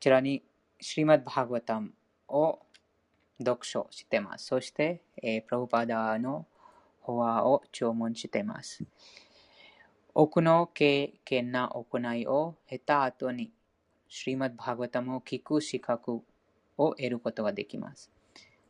[0.00, 0.42] ちらに、
[0.80, 1.92] シリマッバーガタム
[2.26, 2.58] を
[3.38, 4.46] 読書してます。
[4.46, 6.46] そして、えー、プラブパダの
[7.02, 8.82] 法話を聴聞してます。
[10.14, 13.52] 多くの経験な行いを経た後に、
[14.08, 16.22] シリマッバーガタムを聞く資格
[16.78, 18.10] を得ることができます。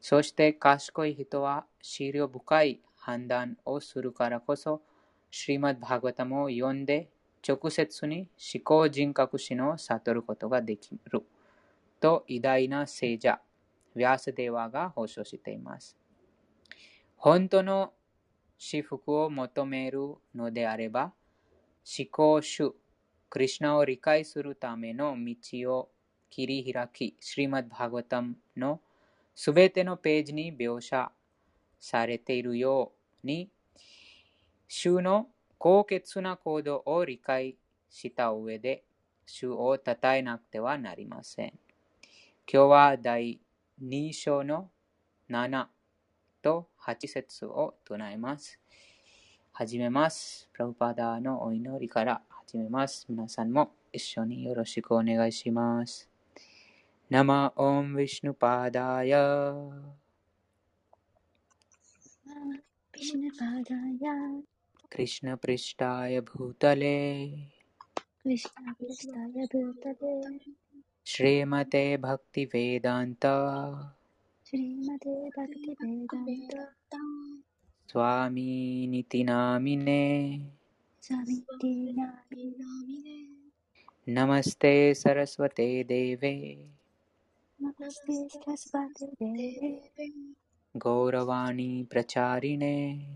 [0.01, 4.83] そして賢い人は資料深い判断をするからこそ、
[5.31, 7.09] シリマッバーガタムを読んで
[7.47, 11.25] 直接に思考人格史の悟ることができる
[12.01, 13.41] と偉大な聖者、
[13.97, 15.97] ヴィアスデーワが保証しています。
[17.17, 17.93] 本当の
[18.59, 21.13] 私服を求めるのであれば、
[21.99, 22.75] 思考主、
[23.29, 25.91] クリュナを理解するための道を
[26.31, 28.81] 切り開き、シリマッバーガタムの
[29.35, 31.11] すべてのページに描写
[31.79, 32.93] されているよ
[33.25, 33.51] うに、
[34.69, 35.29] 主の
[35.63, 37.55] 高潔な行動を理解
[37.91, 38.83] した上で、
[39.27, 41.53] 主を称えなくてはなりません。
[42.51, 43.39] 今日は第
[43.85, 44.71] 2章の
[45.29, 45.67] 7
[46.41, 48.59] と8節を唱えます。
[49.53, 50.49] 始めます。
[50.55, 53.05] プラブパダのお祈りから始めます。
[53.11, 56.09] 皆さんも一緒によろしくお願いします。
[57.11, 59.53] 生オンヴィシュヌパーダヤ。
[64.93, 67.27] कृष्णपृष्ठाय भूतले।
[68.25, 70.39] कृष्णपृष्ठाय भूतले।
[71.07, 73.27] श्रीमते भक्तिवेदान्त।
[74.47, 76.97] श्रीमते भक्तिवेदान्त।
[77.91, 80.39] स्वामीनिति नामिने।
[84.09, 86.67] नमस्ते सरस्वते देवे।
[87.63, 89.81] नमस्ते सरस्वते देवे।
[90.77, 93.07] गौरवाणी प्रचारिणे गौरवाणी प्रचारिणे।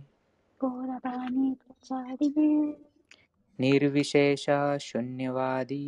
[3.59, 5.85] निर्विशेष शून्यवादी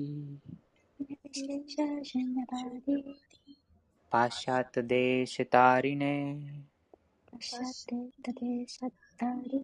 [1.02, 3.02] निर्विशेष शून्यवादी
[4.12, 6.16] पाश्चात्यदेशतारिणे
[7.32, 9.64] पाश्चात्यदेशतारिणे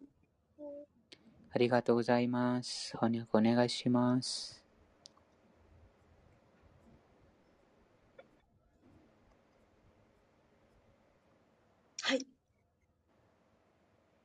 [1.50, 2.98] ありがとうございます。
[2.98, 4.61] 翻訳お願いします。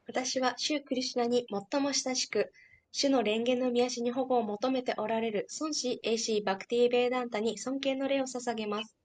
[0.08, 2.52] 私は主クリシュナに最も親しく、
[2.92, 8.96] 主の蓮華の宮しに保護を求めておられる孫子英師バクティー・ベーダンタに尊敬の礼を捧げます。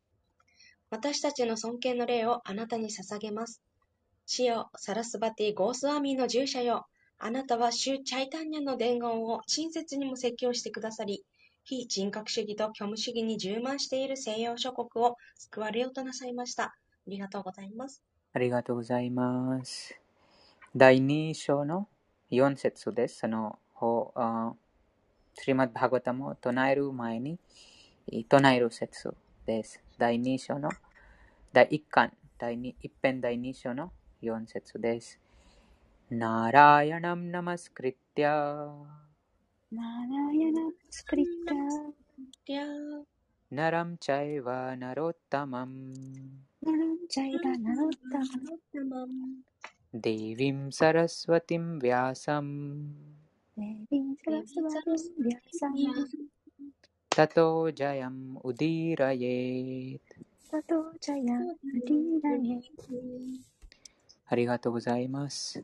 [0.90, 3.60] 私たちの尊敬の礼をあなたに捧げます。
[4.26, 6.86] 主よ、サラスバティ・ゴースワミーの従者よ、
[7.18, 11.24] あなたは主チャイタンニャの伝言を親切にも説教してくださり、
[11.64, 16.64] 非人格主義と虚無主義に充満している西洋諸国を救われようとなさいました。
[16.64, 16.74] あ
[17.06, 18.02] りがとうございます。
[18.32, 20.01] ありがとうございます。
[20.74, 21.86] 第2章の
[22.30, 23.18] 4節です。
[23.18, 23.58] その、
[25.34, 27.38] スリマッバーガタムを唱える前に、
[28.26, 29.82] 唱える説です。
[29.98, 30.70] 第2章の
[31.52, 35.20] 第1巻、第2、一編第2章の4節です。
[36.08, 38.74] ナラヤナムナマスクリティア
[39.70, 41.26] ナラヤナマスクリ
[42.46, 43.04] ティア
[43.50, 45.92] ナラムチャイワナロッタマン
[46.62, 48.18] ナラムチャイワナロッタ
[48.84, 49.08] マン
[49.93, 52.53] देवीं सरस्वतीं व्यासम्
[57.15, 60.13] ततो जयम् उदीरयेत्
[64.29, 65.63] ありがとうございます。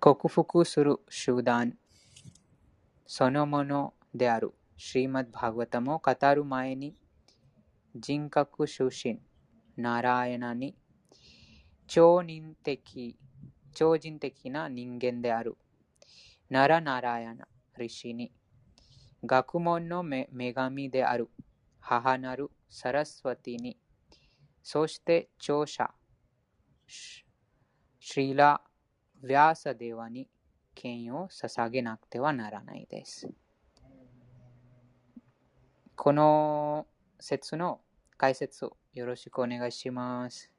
[0.00, 1.76] 克服する集団
[3.06, 6.94] そのものであるシーマッバーガタムを語る前に
[7.94, 9.20] 人格出身
[9.76, 10.74] ナラヤナに
[11.87, 13.15] 超人的、
[13.73, 15.55] 超人的な人間である。
[16.49, 17.47] ナラナラヤナ、
[17.77, 18.31] リシに、
[19.23, 21.29] 学問の女神である
[21.79, 23.77] 母なるサラスワティに、
[24.63, 25.91] そして聴者、
[26.87, 27.23] シ
[28.17, 28.61] リラ・
[29.23, 30.27] ヴィアサデワに
[30.73, 33.29] 権威を捧げなくてはならないです。
[35.95, 36.87] この
[37.19, 37.81] 説の
[38.17, 40.54] 解説をよろしくお願いします。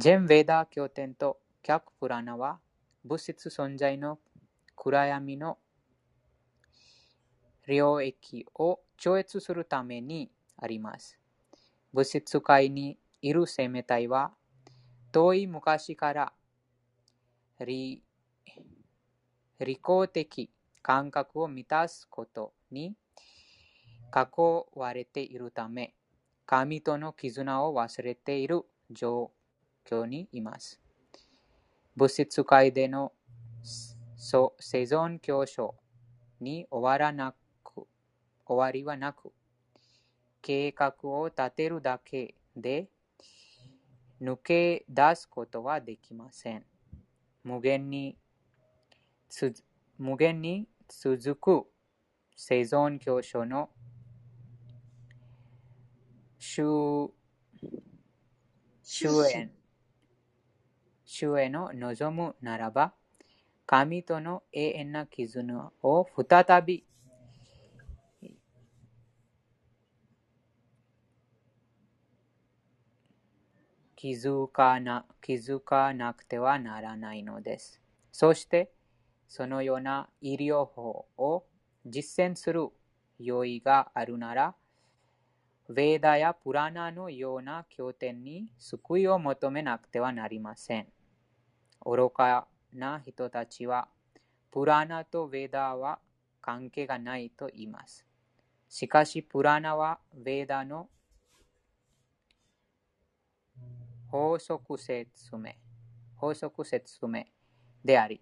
[0.00, 2.58] 全ヴェーダー経典と客プラナは
[3.04, 4.18] 物質存在の
[4.74, 5.58] 暗闇の
[7.68, 11.18] 領域を超越するためにあります。
[11.92, 14.32] 物質界にいる生命体は
[15.12, 16.32] 遠い昔から
[17.66, 18.02] 利
[19.58, 19.80] 利己
[20.10, 20.50] 的
[20.80, 22.96] 感覚を満たすことに
[24.16, 25.92] 囲われているため
[26.46, 29.30] 神との絆を忘れている状
[29.88, 30.80] 況にいます。
[31.96, 33.12] 物質界での
[34.16, 35.74] そ生存競争
[36.40, 37.34] に終わらな
[37.64, 37.86] く、
[38.46, 39.32] 終わりはなく、
[40.42, 42.88] 計画を立てるだけで
[44.20, 46.64] 抜け出すことはできません。
[47.44, 48.16] 無限に
[49.98, 51.66] 無限に続く
[52.36, 53.70] 生存競争の
[56.38, 57.12] 終
[58.82, 59.59] 終焉
[61.12, 62.92] 終焉を望むならば、
[63.66, 66.84] 神との永遠な絆を再び
[73.96, 77.82] 気づかな気づかなくてはならないのです。
[78.12, 78.70] そして、
[79.28, 81.44] そのような医療法を
[81.84, 82.68] 実践する
[83.18, 84.54] 用意があるなら、
[85.68, 90.86] ヴェーダやプラナのような経典に救いを求めなくてはなりません。
[91.84, 93.88] 愚かな人たちは、
[94.50, 95.98] プラナとヴェーダは
[96.40, 98.06] 関係がないと言います。
[98.68, 100.88] しかし、プラナはヴェーダの
[104.08, 105.52] 法則説明
[106.20, 107.24] 法則説明
[107.82, 108.20] であり、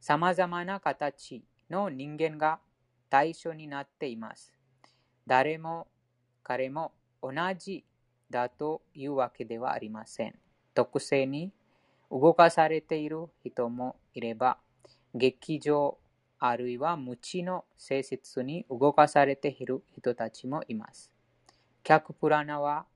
[0.00, 2.60] 様々な形の人間が
[3.08, 4.52] 対象になっています。
[5.26, 5.88] 誰も
[6.42, 7.84] 彼も同じ
[8.28, 10.34] だというわけではありません。
[10.74, 11.50] 特性に
[12.10, 14.58] 動かされている人もいれば、
[15.14, 15.98] 劇場
[16.38, 21.10] あるいは無知の性質に動かされている人たちもいます。
[21.82, 22.86] 客プラナは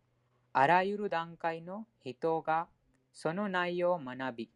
[0.52, 2.68] あらゆる段階の人が
[3.12, 4.50] その内容を学び、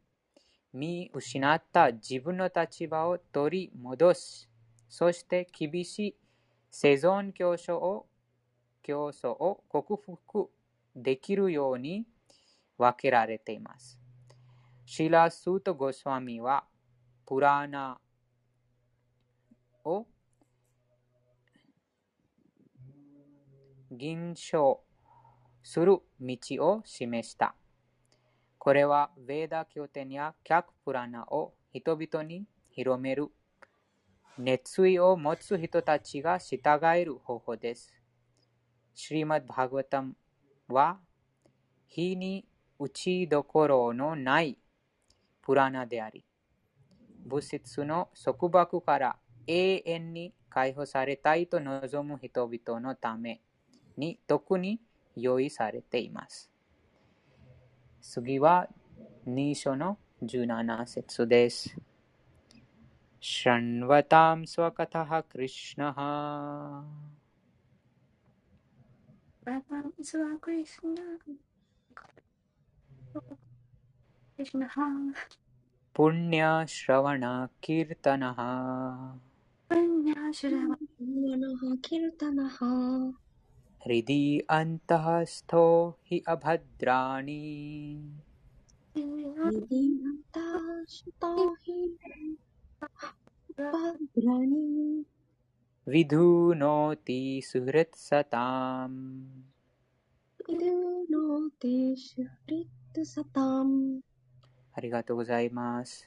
[0.72, 4.48] 見失った自分の立場を取り戻し、
[4.88, 6.16] そして厳しい
[6.70, 8.06] 生存競争を
[8.82, 10.50] 競争を克服
[10.94, 12.06] できるように
[12.78, 13.98] 分けられています。
[14.88, 16.64] シーラ・スート・ゴスワミは、
[17.26, 17.98] プラーナ
[19.84, 20.06] を
[23.90, 24.80] 銀賞
[25.64, 27.56] する道を示した。
[28.58, 33.26] これは、ヴェーダ経典や客プラナを人々に広める
[34.38, 37.92] 熱意を持つ人たちが従える方法です。
[38.94, 40.14] シリマッバーガタム
[40.68, 41.00] は、
[41.88, 42.46] 火に
[42.78, 44.56] 打ちどころのない
[45.45, 46.23] プラナであり、
[47.25, 49.17] 物質の束縛から
[49.47, 53.41] 永遠に解放されたいと望む人々のため
[53.97, 54.79] に特に
[55.15, 56.49] 用意されています。
[58.01, 58.67] 次は
[59.27, 61.75] 2章の17節です。
[63.21, 65.95] शृण्वतां स्वकथः कृष्णः
[69.43, 69.59] バ
[75.94, 78.36] पुण्याश्रवणः कीर्तनः
[79.72, 82.58] पुण्याश्रवणः कीर्तनः
[83.86, 88.02] हृदि अन्तःस्थो हि अभद्राणि।
[88.96, 90.00] हृदि
[96.54, 99.26] सुहृत्सता सुहृत्सताम्।
[102.00, 104.00] सुहृत्सताम्।
[104.76, 106.06] ありがとうございます。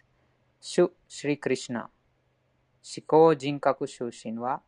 [0.61, 1.89] 主、シリクリシナ、
[2.83, 4.61] 思考人格出身は、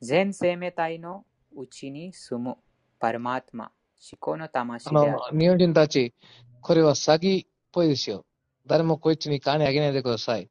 [0.00, 2.56] 全生命体のうちに住む
[2.98, 3.70] パラマートマ、
[4.10, 5.40] 思考の魂あであるの、。
[5.40, 6.12] 日本人たち、
[6.60, 8.26] これは詐欺っぽいですよ。
[8.66, 10.50] 誰もこいつに金あげないでください。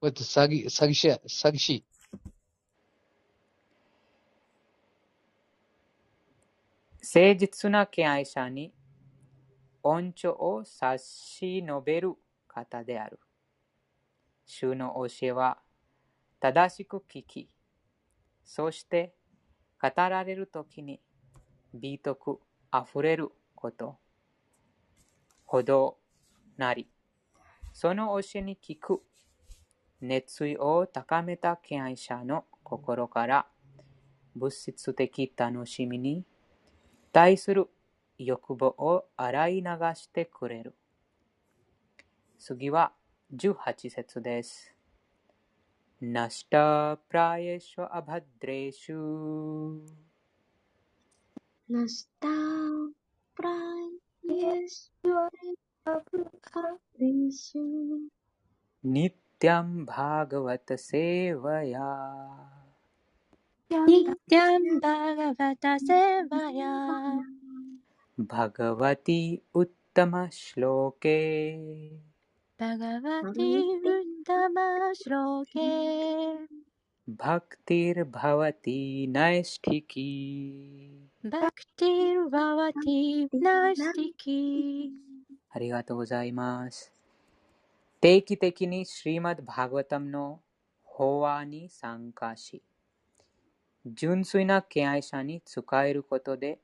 [0.00, 1.84] こいつ詐欺、詐欺師や、詐欺師。
[7.02, 8.72] 誠実な敬愛者に
[9.88, 12.14] 恩寵を差し伸べる
[12.48, 13.20] 方である。
[14.44, 15.58] 主の教えは
[16.40, 17.48] 正しく聞き、
[18.44, 19.14] そして
[19.80, 21.00] 語られるときに
[21.72, 22.40] 美徳
[22.70, 23.96] あふれること
[25.44, 25.98] ほど
[26.56, 26.88] なり、
[27.72, 29.02] その教えに聞く
[30.00, 33.46] 熱意を高めた敬愛者の心から
[34.34, 36.24] 物質的楽しみに
[37.12, 37.68] 対する
[38.18, 40.74] 欲望を洗い流してくれる。
[42.38, 42.92] 次は
[43.34, 44.76] 18節です。
[46.00, 49.80] ナシタプライエシュアバドレシュ
[51.70, 52.28] ナスタ
[53.34, 53.50] プラ
[54.28, 54.92] イエス
[55.86, 57.62] アブハレシュ
[58.84, 61.80] ニティアンバーガワタセーバヤ
[63.86, 65.94] ニティンバガバタセ
[66.30, 67.35] ワテ
[68.19, 71.91] ィウッタマシローケ
[72.61, 75.69] भगवती वृन्दमश्लोके
[77.21, 80.11] भक्तिर्भवति नैष्ठिकी
[81.25, 82.99] भक्तिर्भवति
[83.33, 84.91] नास्तिकी
[85.53, 86.91] ありがとうございます。
[87.99, 90.39] 定期的にシリマッバーガタムの
[90.83, 92.61] 法話に参加し、
[93.85, 96.59] 純粋な敬愛者に仕えることで、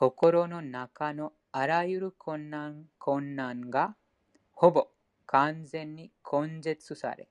[0.00, 3.96] 心の中のあらゆる困難困難が
[4.50, 4.88] ほぼ
[5.26, 7.28] 完全に根絶され、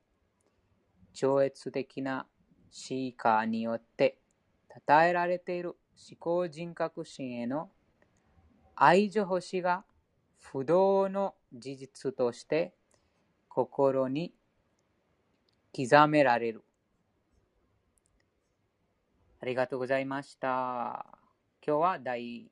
[1.11, 2.27] 超越的な
[2.69, 4.19] シーカーによって
[4.87, 7.71] 称えられている思考人格心への
[8.75, 9.83] 愛情星が
[10.37, 12.75] 不動の事実として
[13.47, 14.31] 心に
[15.75, 16.63] 刻められる。
[19.41, 21.17] ありがとうございました。
[21.65, 22.51] 今日は第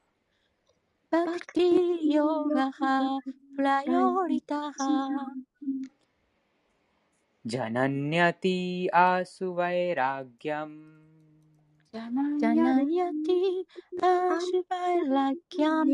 [1.10, 3.18] バクティヨガハ
[3.56, 5.26] プラヨジタハ भक्तियोगः
[5.56, 5.76] प्रयोरितः
[7.46, 11.02] ジャナニャティアスワイラギャム
[11.92, 13.64] जनयति
[14.02, 15.86] आशुवैराग्यम्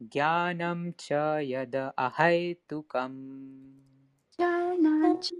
[0.00, 3.82] ギャナムチャヤダアハイトカム
[4.38, 5.32] जनच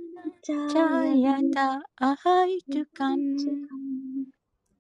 [0.43, 1.55] じゃあ、 जयत
[1.97, 3.37] अहैतुकम्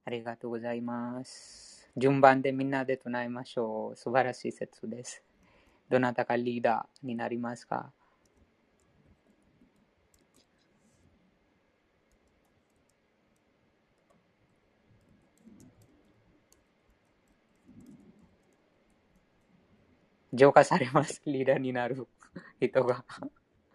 [0.04, 1.65] ありがとうございます。
[1.97, 3.97] 順番でみんなで唱えましょう。
[3.97, 5.23] 素晴らしい説です。
[5.89, 7.91] どなたかリーダーになりますか？
[20.33, 21.23] 浄化されます。
[21.25, 22.07] リーダーになる
[22.61, 23.03] 人が。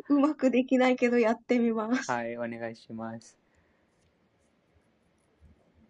[0.09, 2.09] うまくできないけどやってみます。
[2.09, 3.42] はい、お願いします。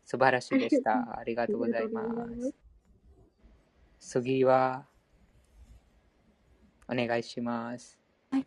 [0.05, 1.19] 素晴らしいでした。
[1.19, 2.53] ありがとうございます。
[3.99, 4.85] 次は、
[6.87, 7.99] お願いします。
[8.31, 8.45] はい。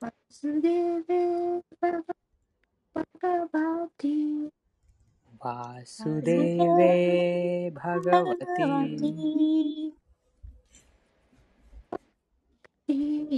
[0.00, 1.90] 忘れれば、
[2.94, 4.59] バカバティ。
[5.44, 6.94] वासुदेवे
[7.76, 8.72] भगवती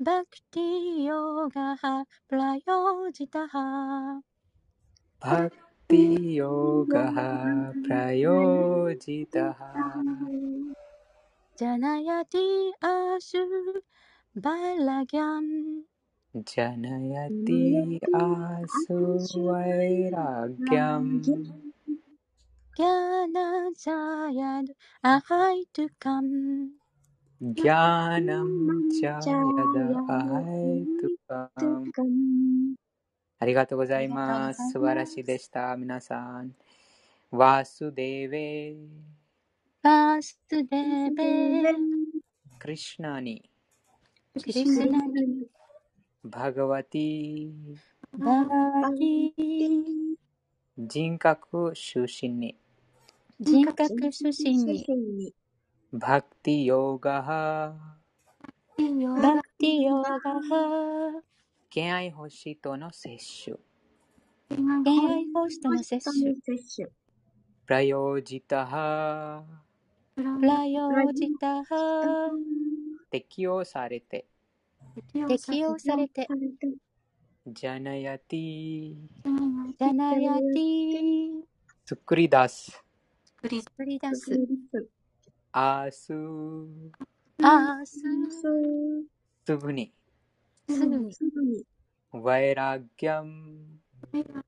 [0.00, 3.48] バクティヨガハプラヨジタ
[22.76, 22.86] ギャ
[23.32, 25.82] ナヤティアスワイラギャム。
[25.82, 26.70] ギャナジャヤドアハイトゥカム。
[27.42, 32.76] ギャナムチャヤダアハイトカムカム
[33.40, 34.70] ありがとうございます。
[34.70, 35.76] 素晴らしいでした。
[35.76, 36.54] 皆さん。
[37.32, 38.76] ワスデーベ
[39.82, 41.74] バスデーベ
[42.60, 43.50] クリシュナに。
[44.40, 45.46] クリスナに。
[46.22, 47.50] バガワティ。
[48.12, 49.34] バガリ
[50.78, 52.59] 人格出身に
[53.42, 54.84] 人格出身に。
[54.86, 55.34] に
[55.92, 57.22] バクティヨガ。
[57.22, 57.74] ハ
[58.76, 60.20] バクティヨガ。
[60.20, 61.22] ハ
[61.70, 63.16] 敬愛星との摂
[63.46, 63.56] 取。
[64.84, 66.36] 恋愛ホストの摂取。
[66.36, 66.90] 摂取。
[67.64, 69.42] プラヨージタハ。
[70.14, 72.30] プラヨージタハ。
[73.10, 74.26] 適用されて。
[75.28, 76.28] 適用されて。
[77.46, 78.94] ジャナヤティ
[79.78, 81.30] ジャナヤティ
[81.86, 82.84] 作り出す
[83.42, 84.30] 作り出す
[85.52, 86.12] アース
[87.42, 88.02] アース
[89.46, 89.92] すぐに。
[90.68, 91.12] すぐに。
[91.14, 91.64] すぐに。
[92.12, 93.80] ワイラギャン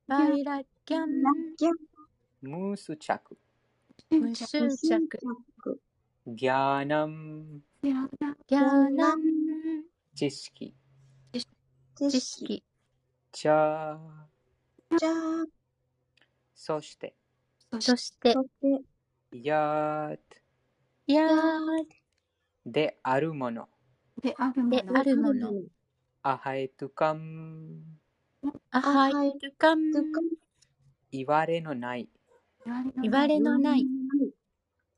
[0.06, 1.22] バイラギャン
[1.56, 3.38] ギャンムースチャク
[6.26, 9.22] ギャーナムギャーナン
[10.14, 10.74] 知識
[11.96, 12.62] 知識
[13.30, 15.46] チャーじゃあ
[16.54, 17.14] そして
[17.80, 18.32] そして。
[18.32, 18.82] そして
[19.32, 20.18] ヤー
[21.06, 21.28] や
[22.66, 23.68] であるもの。
[24.22, 24.52] であ
[25.02, 25.52] るもの。
[26.22, 27.82] アハエトゥカム
[28.70, 29.92] アハイルカン
[31.10, 32.08] 言われのない。
[33.00, 33.86] 言われのない。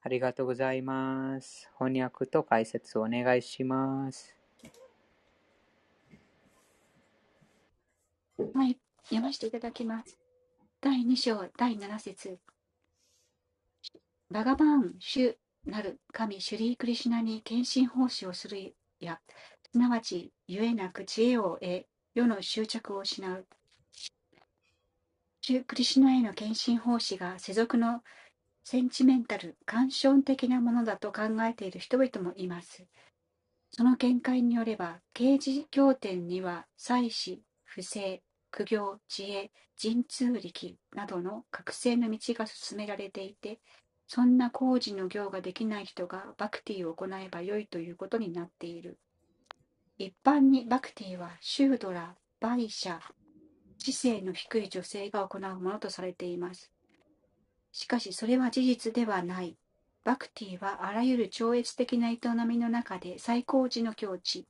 [0.02, 1.70] ありがとうございます。
[1.78, 4.34] 翻訳と解説をお願いします。
[8.38, 10.18] はい、読ませていただきます。
[10.80, 12.38] 第2章第7節
[14.30, 19.20] バガバーン主なる神シュリークリシュナに献身奉仕をするや、
[19.70, 23.46] すなわち、ゆえなく知恵を得、世の執着を失う。
[25.40, 28.02] シュクリシュナへの献身奉仕が世俗の
[28.62, 32.86] センチメンタル、感傷的なものだと考えている人々もいます。
[33.70, 43.60] その見解によれば、刑事経典には、祭祀、不正、苦行、知恵、神通力などの覚醒の道が進められていて、
[44.06, 48.98] そんな工事の行ができない人がバクティを行えばよいということになっている。
[49.98, 52.98] 一般にバクティはシュードラ、バイシャ、
[53.78, 56.72] 知性の低い女性が行うものとされています。
[57.72, 59.56] しかしそれは事実ではない。
[60.04, 64.46] バクティはあらゆる超越的な営みの中で最高次の境地。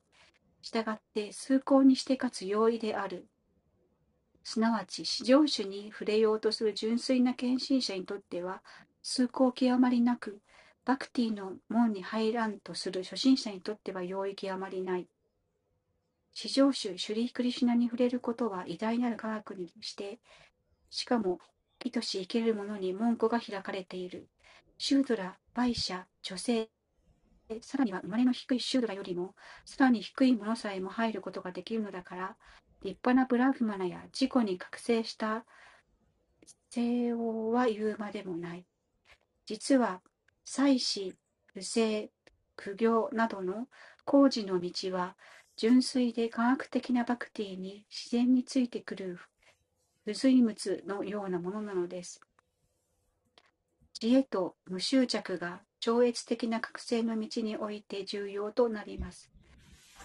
[0.62, 3.28] したがって崇高にしてかつ容易である。
[4.42, 8.62] すなわち、至上主に触れようとする純粋な献身者にとっては、
[9.06, 10.40] 崇高極まりなく、
[10.86, 15.06] バクティの門に入らんとする初心者にとっては容易極まりない。
[16.32, 20.20] 至上主シュリー・クリシュナに触れることは偉大なる科学にして、
[20.88, 21.38] しかも、
[21.80, 24.26] 生とし生ける者に門戸が開かれている。
[24.78, 26.70] シュードラ、バイシャ、女性、
[27.60, 29.34] さらには生まれの低いシュードラよりも、
[29.66, 32.36] さらに低いものさえも入ることができるのだから、
[32.80, 35.44] 立派なブラフマナや自己に覚醒した
[36.70, 38.64] 西欧は言うまでもない。
[39.46, 40.02] 実は、
[40.44, 41.14] 祭祀、
[41.46, 42.10] 不正、
[42.56, 43.68] 苦行などの
[44.04, 45.16] 工事の道は、
[45.56, 49.18] 純粋で科学的なバクティに自然についてくる
[50.04, 52.20] 不随物のようなものなのです。
[53.92, 59.30] 知恵と無執着が超越的な覚醒の道において重要となります。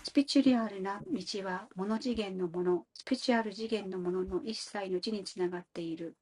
[0.03, 6.15] スピチュリアルな道は物次元のもの、スピチュアル次元のものの一切の字につながっている。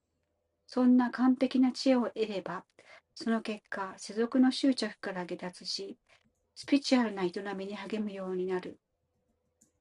[0.65, 2.65] そんな完璧な知恵を得れば、
[3.19, 5.97] その結果、世俗の執着から下脱し、
[6.53, 8.79] スピチュアルな営みに励むようになる。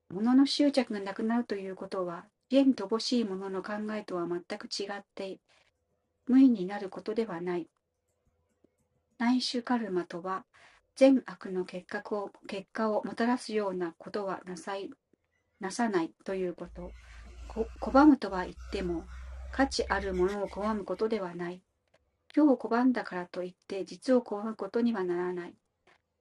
[0.09, 5.38] 物の執着がなくなるということは、現乏しいものの考えとは全く違って、
[6.27, 7.68] 無意になることではない。
[9.18, 10.46] 内種カルマとは、
[10.94, 14.88] 善悪の結果を結果をもたらすようなことはなさい
[15.61, 16.90] なさないということ。
[17.49, 19.05] こ拒むとは言っても、
[19.53, 21.65] 価値あるものを拒むことではない。
[22.37, 25.55] 今日拒んだからといって実を拒むことにはならない。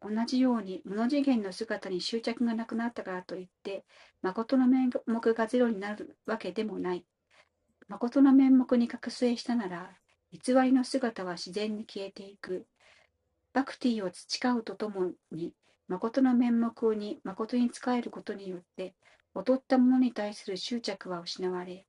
[0.02, 3.84] 同じように、無の次元の姿に執着がなくなったからといって、
[4.22, 7.06] 誠の面目がゼロになるわけでもない。
[7.90, 9.92] 誠の面目に覚醒したなら、
[10.32, 12.66] 偽りの姿は自然に消えていく。
[13.52, 15.54] バクティを培うとともに、
[15.90, 18.96] 誠の面目に誠に仕えることによって、
[19.36, 21.86] 劣ったものに対する執着は失われ、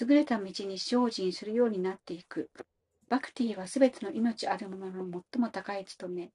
[0.00, 2.50] 優れた道に精進するようになっていく。
[3.08, 6.30] バクティはすべての命あるものの最も高い務め。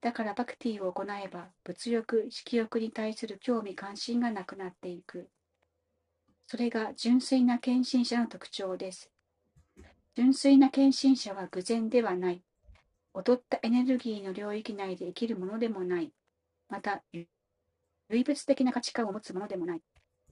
[0.00, 5.28] だからバクティを行えば、物欲、色欲に対する興味関心がなくなっていく。
[6.46, 9.10] それが純粋な献身者の特徴です。
[10.14, 12.42] 純粋な献身者は偶然ではない。
[13.14, 16.12] 劣ったエネルギーの領域内で生きるものでもない。
[16.68, 17.02] また、
[18.10, 19.80] 唯物的な価値観を持つものでもない。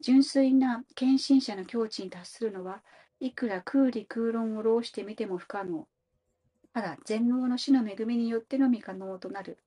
[0.00, 2.83] 純粋な献身者の境地に達するのは、
[3.20, 5.87] いくら空理空論を浪してみても不可能。
[6.72, 9.59] ただ、全能の死の恵みによってのみ可能となる。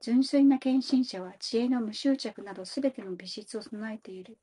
[0.00, 4.36] 純粋な献身者は知恵の無執着などすべての美質を備えている。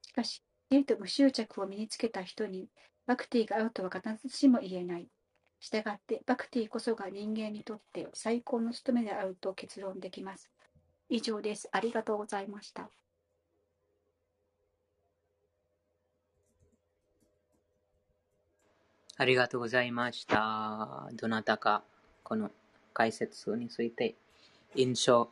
[0.00, 2.68] しかし、知恵と無執着を身につけた人に、
[3.06, 5.08] バクティが合うとは必ずしも言えない。
[5.60, 10.50] したがって、バクティこそが人間にとって最高の務めであると結論できます。
[11.08, 11.68] 以上です。
[11.70, 12.90] ありがとうございました。
[19.22, 21.08] ありがとうございました。
[21.12, 21.84] どなたか
[22.24, 22.50] この
[22.92, 24.16] 解説について
[24.74, 25.30] 印象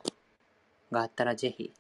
[0.92, 1.72] があったらぜひ。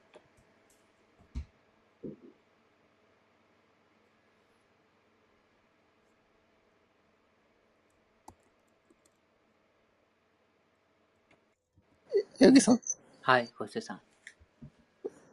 [12.40, 12.80] ヤギさん。
[13.20, 14.00] はい、小瀬さん。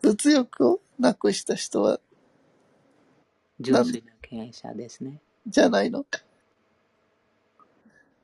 [0.03, 1.99] 物欲をなくした人は
[3.59, 5.19] 純粋な敬愛者ですね。
[5.47, 6.05] じゃないの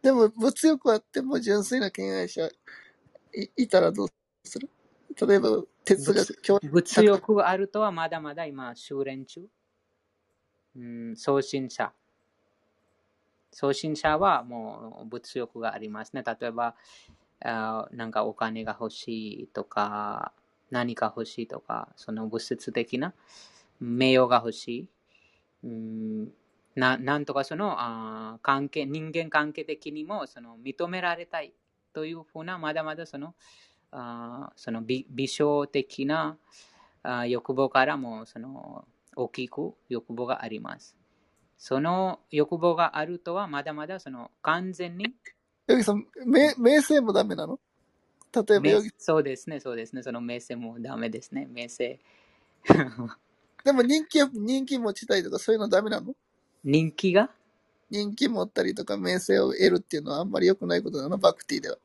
[0.04, 2.48] でも、物欲あっても純粋な敬愛者
[3.34, 4.08] いいたらどう
[4.44, 4.70] する？
[5.28, 9.48] 例えば、哲学、物欲があるとはまだまだ今、修練中。
[10.76, 11.94] うん、送信者。
[13.52, 16.24] 送信者はもう物欲がありますね。
[16.26, 16.76] 例えば、
[17.46, 20.34] あなんかお金が欲しいとか、
[20.70, 23.14] 何か欲しいとか、その物質的な
[23.80, 24.88] 名誉が欲しい。
[25.64, 26.34] うん
[26.76, 31.54] ななんとかそのあ関係、人間関係的にもその認められたい
[31.94, 33.36] というふうな、まだまだその
[33.92, 36.38] あその美美少的な
[37.04, 40.96] あ欲望からもその大きく欲望があります。
[41.58, 45.14] その欲望があるとは、まだまだその完全に。
[45.68, 47.60] ヨギさん、名名声もダメなの？
[48.36, 50.04] 例えばヨギそうですね、そうですね。
[50.04, 52.00] その名声もダメですね、名声。
[53.64, 56.16] でも人気、人気持ちたいとかそういうのダメなの？
[56.64, 57.30] 人気が？
[57.90, 61.78] 人気持ったりとか名声を得るっていうのはあんまり良くないことなの、バクティでは。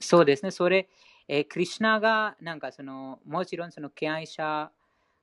[0.00, 0.88] そうですね、それ、
[1.28, 4.72] えー、クリュナが、なんかその、もちろんその敬愛者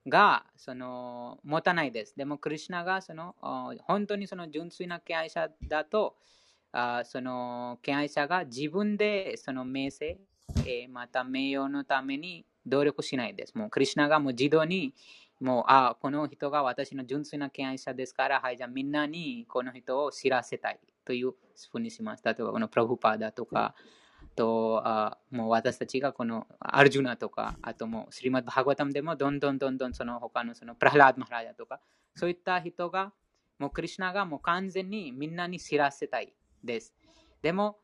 [0.08, 2.16] がその持たないです。
[2.16, 3.36] でも、クリュナがその
[3.82, 6.16] 本当にその純粋な敬愛者だと、
[6.72, 10.18] あその敬愛者が自分でその名声、
[10.66, 13.58] えー、また名誉のために努力しないです。
[13.58, 14.94] もうクリュナがもう自動に
[15.40, 21.32] もう、あこの人が私の純粋な敬愛者ですから、はい、じゃあみんなにこの人を知らせたいという
[21.72, 22.24] ふうにします。
[22.24, 23.76] 例えば、このプロフパーダとか、
[24.36, 31.80] とあもう私たちがこのアルジュナとか、あともうスリマッド・ハグワタムでもどんどんどんどんその他のそのプラハラード・マハラジャとか、
[32.16, 33.14] そういった人が、
[33.58, 36.94] もうクリュナがもう完全にみんなに知らせたいです。
[37.42, 37.80] でも、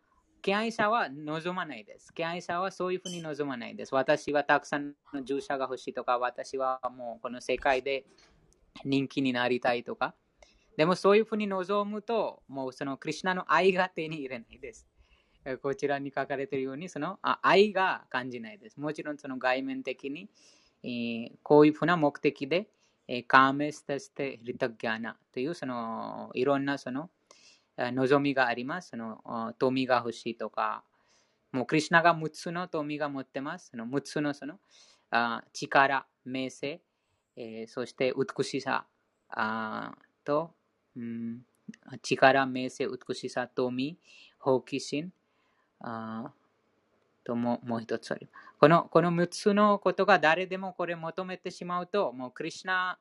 [0.46, 2.14] 敬愛者は望まないです。
[2.14, 3.96] 敬愛者はそういうふうに望まないです。
[3.96, 8.06] 私はたくさんの従者が欲しいとか、私はもうこの世界で
[8.84, 10.14] 人気になりたいとか。
[10.78, 14.86] でもそういうふうに望むと、もうそのクリュナの愛が手に入れないです。
[15.64, 18.80] こちらに書かれているように、その愛が感じないです。
[18.80, 20.30] もちろんその外面的に、
[20.84, 22.70] えー、こういうふうな目的で、
[23.08, 27.10] え、カーメスタステ・リタギャナというそのいろんなその
[27.78, 28.90] 望みがあります。
[28.90, 30.84] その富が欲しいとか、
[31.52, 33.70] もうクリュナが6つの富が持ってます。
[33.72, 34.60] その6つのその
[35.54, 36.82] 力、名声、
[37.36, 38.86] えー、そして美しさ
[40.24, 40.52] と、
[40.96, 41.42] うん、
[42.02, 43.98] 力、名声、美しさ、富、
[44.40, 45.12] 好奇心
[47.24, 48.46] とももう一つあります。
[48.58, 52.98] このこの6つのことが誰でもこれ求めてしまうと、もうクリュナ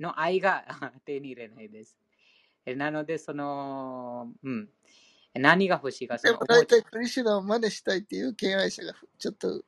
[0.00, 0.64] の愛が
[1.04, 1.96] 手に入れないです。
[2.74, 4.68] なので、その、うん。
[5.34, 6.38] 何が欲しいか、その。
[6.46, 9.62] 大体クリシュナを真似したいっていう敬愛者がちょっと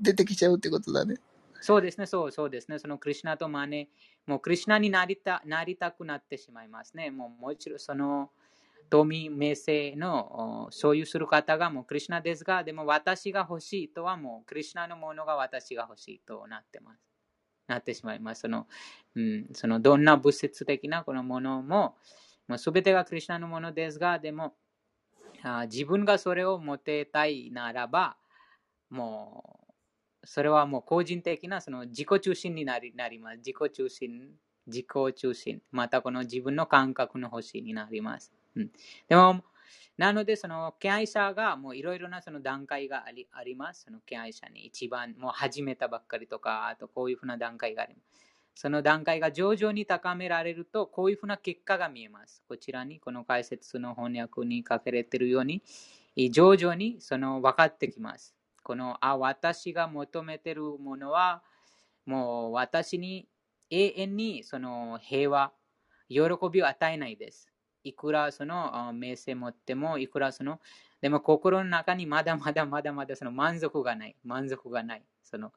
[0.00, 1.16] 出てきちゃうってことだね。
[1.60, 2.78] そうですね、そうそうですね。
[2.78, 3.90] そのクリシュナと真似、
[4.26, 7.10] もうクリシュナになりたなりたくなってしまいますね。
[7.10, 8.30] もうもちろんその
[8.88, 17.05] 富名声の所有する方がもうクリシュナですが、でも私が欲しいとはもうクリシュナのものが私が欲しいとなってます。
[17.66, 18.42] なってしまいます。
[18.42, 18.66] その、
[19.14, 21.96] うん、そのどんな物質的なこのものも、
[22.56, 24.54] すべてがクリュナのものですが、でも、
[25.42, 28.16] あ自分がそれを持てたいならば、
[28.90, 29.60] も
[30.22, 33.38] う、それはもう個人的なその自己中心になりなります。
[33.38, 34.30] 自己中心、
[34.66, 38.32] 自己中心、またこの自分の感覚の星になります。
[38.54, 38.70] うん、
[39.08, 39.44] でも、
[39.96, 43.84] なので、その敬愛者がもういろいろなその段階がありあります。
[43.84, 48.06] その敬愛者に一番もう始めたばっかりとか、あとこういうふうな段階があります。
[48.54, 52.42] その段階が徐々に高められると、こういうふうな結果が見えます。
[52.48, 55.62] こちらにこの解説の翻訳に書かれているように、
[56.30, 58.34] 徐々にその分かってきます。
[58.62, 61.42] この、あ、私が求めているものは、
[62.06, 63.28] もう私に
[63.70, 65.52] 永遠にその平和、
[66.08, 67.52] 喜びを与えないです。
[67.88, 70.60] いくらその名声持っても、いくらその、
[71.00, 74.16] でも心の中にまだまだまだまだその満足がない。
[74.24, 75.02] 満足がない。
[75.22, 75.52] その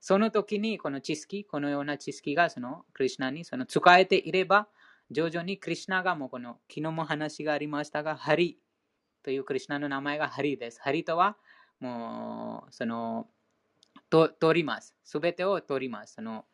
[0.00, 4.68] その時にこの知識、このような知識がそのクリュナにその使えていれば、
[5.10, 8.58] 徐々にクリュナがもうこの昨日も話がありましたが、ハリ
[9.22, 10.80] というクリュナの名前がハリです。
[10.82, 11.38] ハリとは
[11.80, 13.26] もうその
[14.10, 14.94] と取ります。
[15.04, 16.16] すべてを取ります。
[16.16, 16.44] その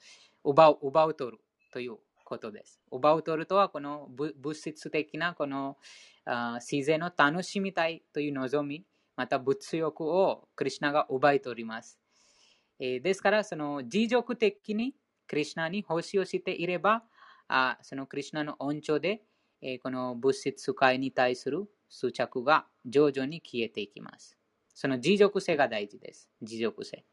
[0.45, 1.39] 奪う、奪う取る
[1.73, 1.99] という
[2.31, 2.81] ことです。
[2.93, 5.77] 奪う取るとは、この物質的なこの
[6.61, 11.99] 自然を楽しみたいという望み、また物欲をクリュナが奪い取ります。
[12.79, 14.95] えー、ですから、その持続的に
[15.27, 17.03] クリュナに奉仕をしていれば、
[17.49, 19.23] あそのクリュナの恩寵で、
[19.61, 24.39] えー、この物質界に対する執着が徐々に消えていきます。
[24.73, 26.31] その持続性が大事です。
[26.41, 27.05] 持続性。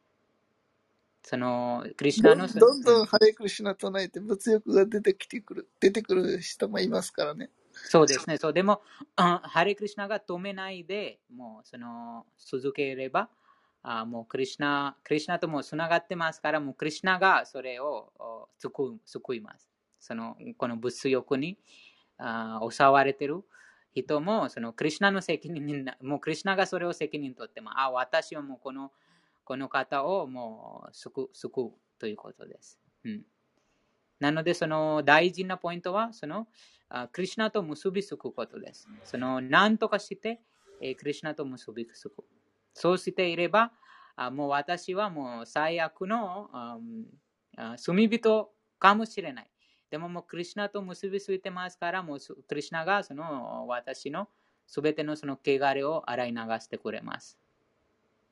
[1.30, 7.50] その、クリュナのどんどんハレクリシュナ唱えて物欲が出てきてくる、出てくる人もいますからね。
[7.74, 8.38] そうですね。
[8.38, 8.82] そうでも、
[9.18, 13.30] ハレクリシュナが止めないで、もうその続ければ、
[13.84, 19.70] あもうクリュナ、クリュナともつながってますから、もうクリュナがそれを救救います。
[20.00, 21.58] そのこの物欲に
[22.18, 23.44] あ襲われてる
[23.94, 28.94] 人も、そのクリュナの責任に、もうクリュナがそれを責任取っても、あ、私はもうこの
[29.48, 32.78] この方をもう救救うということです。
[33.06, 33.22] うん、
[34.20, 36.50] なので、その大事なポイントは、その
[37.14, 38.90] クリュナと結びつくことです。
[39.06, 40.42] その何とかして、
[40.82, 42.26] えクリュナと結びつく。
[42.74, 43.72] そうしていれば、
[44.18, 46.50] あもう私はもう最悪の、
[47.78, 49.50] 住み人かもしれない。
[49.90, 54.28] でももうクリュナと結びついてますから、もうクリュナがその私の
[54.66, 57.40] すべてのその汚れを洗い流してくれます。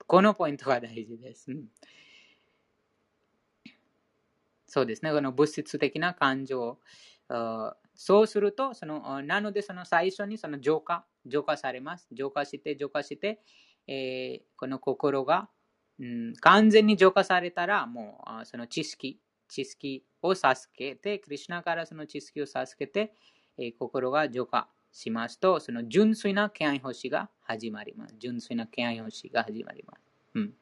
[0.08, 1.52] このポイントが大事です。
[1.52, 1.66] うん
[4.76, 6.80] そうですね、この物質的な感情。
[7.94, 12.10] そうすると、そのなのでその最初にその浄化、浄化されます。
[12.12, 13.42] 浄化して、浄化して、
[13.88, 15.48] えー、この心が、
[15.98, 23.14] うん、完全に浄化されたら、もうその知識、知識を授けて、クリュナからその知識を授けて、
[23.58, 28.16] えー、心が浄化しますと、その純粋な敬愛欲しが始まります。
[28.18, 30.00] 純粋な敬愛欲しが始まります。
[30.36, 30.54] うん、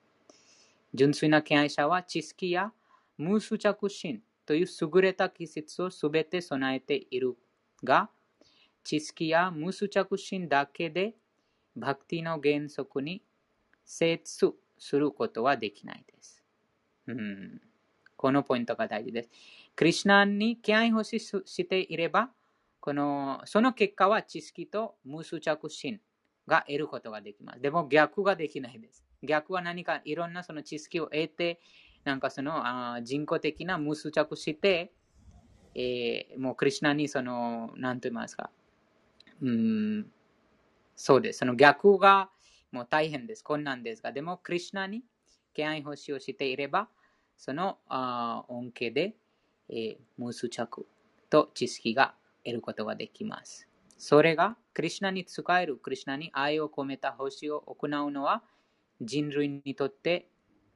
[0.91, 2.73] 純粋な敬愛者は知識や
[3.15, 7.37] 無執着心という優れた季節をすべて備えている
[7.83, 8.09] が、
[8.83, 11.13] 知識や無執着心だけで
[11.75, 13.21] バクティの原則に
[13.85, 16.41] 精通することはできないです。
[17.05, 17.61] うん、
[18.15, 19.29] このポイントが大事です。
[19.75, 22.31] クリュナに敬愛欲ししていれば、
[22.83, 26.01] この、その結果は知識と無執着心
[26.45, 27.61] が得ることができます。
[27.61, 29.05] でも逆ができないです。
[29.23, 31.61] 逆は何かいろんなその知識を得て、
[32.03, 34.91] なんかそのあ人工的な無執着して、
[35.75, 38.49] えー、もうクリュナにその、なんと言いますか、
[39.41, 40.11] うん、
[40.97, 41.39] そうです。
[41.39, 42.31] その逆が
[42.73, 43.45] もう大変です。
[43.45, 45.05] 困難ですが、でもクリュナに
[45.53, 46.89] 敬愛欲しをしていれば、
[47.37, 49.15] そのあ恩恵で、
[49.69, 50.85] えー、無執着
[51.29, 53.67] と知識が得ることができます。
[53.97, 58.43] それが、クリュナに使える、クリュナに愛を込めた星を行うのは、
[59.01, 60.27] 人類にとって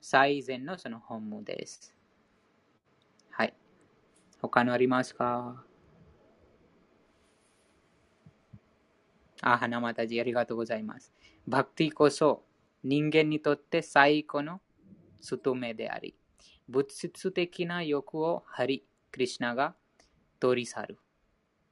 [0.02, 1.96] 最善のその本務です。
[3.30, 3.54] はい。
[4.42, 5.64] 他のありますか？
[9.42, 11.14] あ、花又じありがとうございます。
[11.48, 12.44] バクティこそ
[12.84, 14.62] 人間にとって最高の
[15.22, 16.16] 務めであり、
[16.68, 19.76] 物質的な欲を張り、クリュナが
[20.40, 20.98] 取り去る。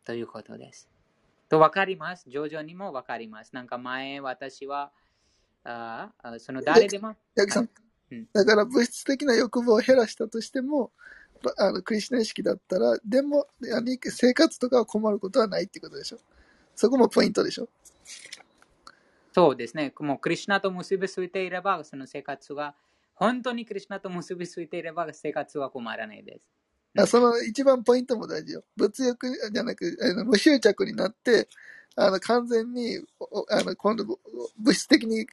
[0.06, 0.88] ということです。
[1.50, 2.30] と分かります。
[2.30, 3.54] 徐々にも分かります。
[3.54, 4.92] なんか前、私は、
[5.64, 7.16] あその誰でも。
[8.34, 10.92] だから物質的な欲望を減らしたとしても、
[11.58, 13.48] あのクリスナ意識だったら、でも
[14.10, 16.20] 生活とかは困ることはないってことでしょ。
[16.76, 17.68] そこもポイントでしょ。
[19.34, 19.94] そうですね。
[20.00, 22.76] もうクリュナと結びついていれば、その生活が、
[23.16, 26.48] 本当にクリュナと結びついていれば、生活は困らないです。
[26.98, 28.64] あその一番ポイントも大事よ。
[28.78, 31.48] 物欲じゃなく、あの無執着になって、
[31.96, 33.00] あの完全に
[33.50, 34.06] あの今度
[34.58, 35.28] 物質的に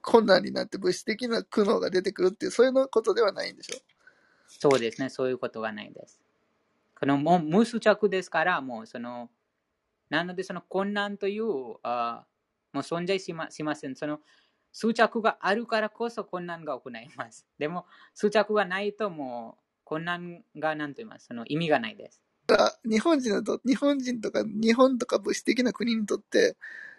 [0.00, 3.76] 困難になって物質的な苦悩が出てくるっていう、そういうことではないんでしょ
[4.46, 6.20] そうですね、そういうことがないです。
[6.98, 9.30] このもう無執着ですから、もうその、
[10.10, 12.24] なのでその困難という、あ
[12.72, 13.96] もう存在しましません。
[13.96, 14.20] その
[14.72, 17.46] 執着があるからこそ困難が行います。
[17.58, 22.20] でも、執着がないともう、困難が何と言いますその意味がないです。
[22.84, 26.56] 日本人だと、日本人とか日本とか物質的な国にとって、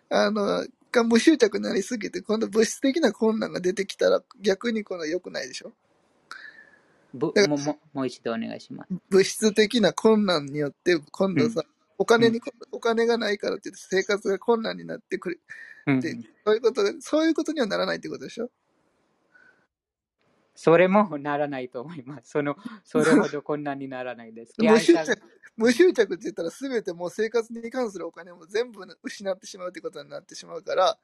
[0.10, 5.74] あの、が無執着になりすぎて、今度物質的な困難が出てきたら逆にこの良くないでしょ？
[7.14, 8.94] ぶもももう一度お願いします。
[9.10, 11.64] 物質的な困難によって、今度さ、
[11.98, 15.42] お金に、お金がないからって生活が困難になってくる
[15.90, 18.50] って、うん、そういうことが、そういうことにはならないってことでしょ？
[20.56, 22.32] それも ならないと思います。
[22.32, 24.54] そのそれほど困難にならないです。
[24.58, 25.22] 無執着、
[25.58, 30.98] 無執着って言ったら全てもう生活に関するお金も全部失ってしまうってことになってしまうから、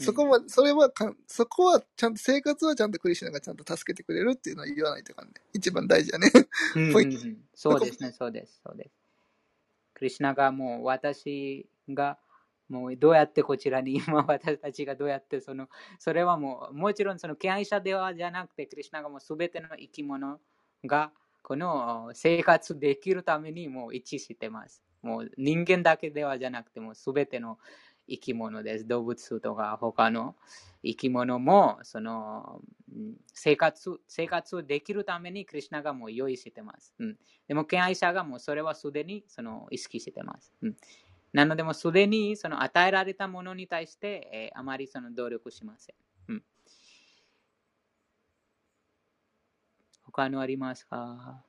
[0.00, 5.34] そこは、それはかん、そこはちゃんと生活はちゃんとクリシュナがちゃんと助けてくれるっていうのは言わないといかんね。
[5.52, 6.30] 一番大事やね。
[6.74, 8.90] うんポインうんうん そうですね、そうです、そうです。
[9.92, 12.18] クリシュナがもう私が
[12.74, 20.40] もうどうやってこちらに 今私たちがどうやってそのそれはもうもちろんその敬愛者ではじゃなくてクリシュナがもうすべての生き物
[20.84, 24.82] がこの生活できるためにもう一致してます。
[25.02, 27.58] もう人間だけではじゃなくてもすべての
[28.08, 28.86] 生き物です。
[28.86, 30.34] 動物とか他の
[30.82, 32.60] 生き物もその
[33.32, 36.94] 生活生活できるためにクリシュナがもう用意してます。
[36.98, 37.16] うん、
[37.48, 40.52] でも、敬愛者がもうそれはすでにその意識してます。
[40.62, 40.76] うん、
[41.34, 45.96] なので、もすでにその与えられたものに対して、えーあまりその努力しません。
[46.28, 46.44] うん、
[50.04, 51.44] 他のありますか？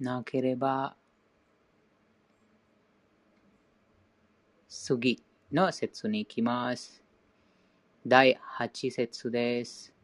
[0.00, 0.96] なければ、
[4.68, 7.02] 次の節に行きます。
[8.04, 9.94] 第8節です。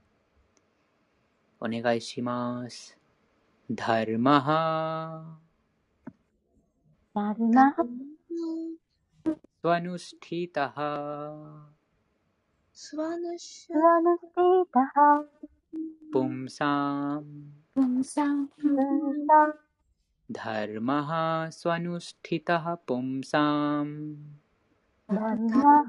[1.59, 2.97] お願いします。
[3.69, 5.37] ダルマハ、
[7.13, 7.83] ダルマハ
[9.61, 11.67] スワヌスティタハ、
[12.73, 15.25] スワヌシスティタハ
[16.13, 17.25] プンサン、
[17.75, 18.75] 分散、ブン
[19.27, 19.55] サン
[20.31, 24.15] ダルマハ、スワヌスティタハ、プンサン、
[25.09, 25.83] ダルマ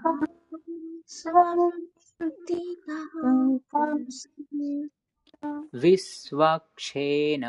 [6.75, 7.43] क्षेण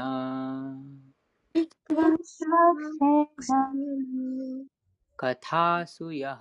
[5.20, 6.40] कथासु यः।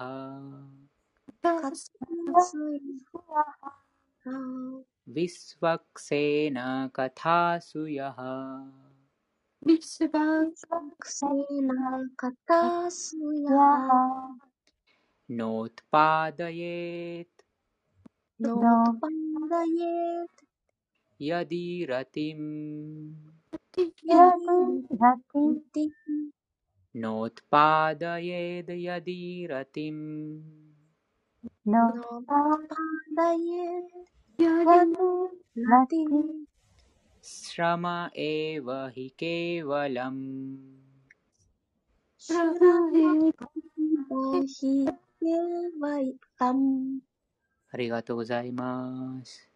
[5.10, 6.56] विश्वक्सेन
[6.96, 8.16] कथासु यः।
[12.20, 13.70] कथासूया
[15.32, 17.39] नोत्पादयेत्।
[18.42, 20.42] नोत्पादयेत्
[21.22, 22.48] यदि रतिम्
[27.04, 29.20] नोत्पादयेद् यदि
[29.52, 30.04] रतिम्
[37.34, 37.86] श्रम
[38.26, 40.24] एव हि केवलम्
[42.28, 42.64] श्रम
[43.04, 43.46] एव
[44.62, 44.74] हि
[45.24, 46.68] केवलम्
[47.71, 49.49] ありがとうございます。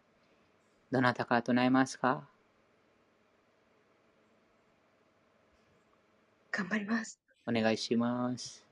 [0.91, 2.27] どなたか唱えますか
[6.51, 7.19] 頑張ります。
[7.47, 8.65] お願いします。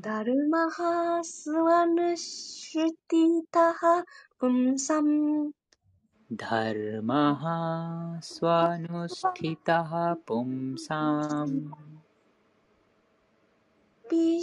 [0.00, 4.04] ダルマハスワヌシュティタハ
[4.38, 5.52] プンサム
[6.32, 7.42] धर्मः
[8.22, 9.90] स्वनुष्ठितः
[10.26, 11.72] पुंसाम्
[14.10, 14.42] ビ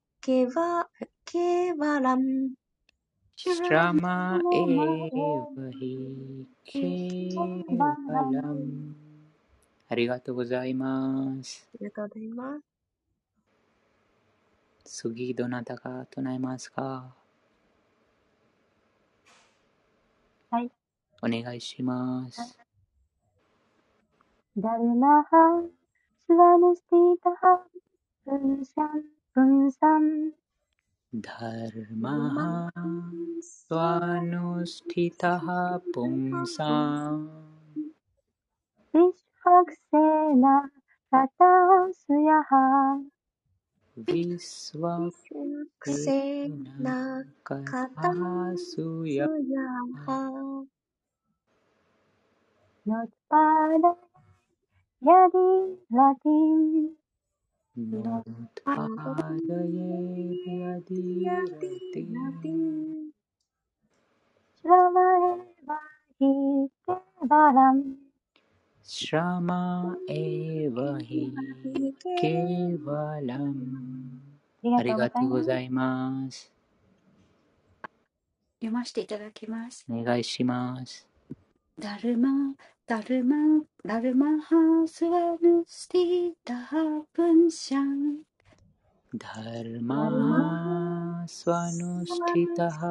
[0.21, 0.87] けば、
[1.25, 2.53] けばらん。
[3.35, 6.45] Shama Evahi
[9.89, 11.67] ありがとうございます。
[11.73, 12.59] ありがとうございま
[14.85, 15.01] す。
[15.01, 17.15] 次、どなたが唱えますか？
[20.51, 20.71] はい。
[21.23, 22.59] お願いします。
[24.55, 25.63] ダルハ、
[26.27, 27.65] スワヌスティタハ、
[28.37, 30.05] ンシャン पुंसम।
[31.15, 32.05] धर्म
[33.43, 35.47] स्वानुष्ठितः
[35.95, 36.69] पुंसा
[38.95, 40.45] विश्वक्सेन
[44.09, 46.65] विश्वक्सेन
[55.03, 55.49] यदि
[55.93, 56.87] लतिम्।
[57.89, 58.25] not
[68.83, 71.31] Shrama Eva Hi
[72.21, 73.55] Kevalam
[74.63, 76.51] ありがとうございます。
[78.59, 79.31] 読ませていただ。
[79.31, 79.85] きます。
[79.89, 81.10] お願いします。
[81.81, 82.29] だるま、
[82.85, 83.35] だるま、
[83.83, 84.55] だるまハ
[84.85, 88.19] スはぬスティダーブンシャン。
[89.15, 92.85] だるま、スワヌスティタハ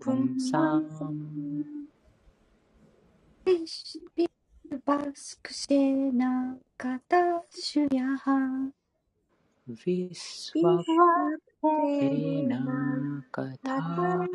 [0.00, 1.64] プンシャン。
[4.16, 4.28] ビ
[4.84, 8.72] バスクシェナカタシュヤハ。
[9.66, 10.90] Visvakarena
[13.32, 14.34] Kathasya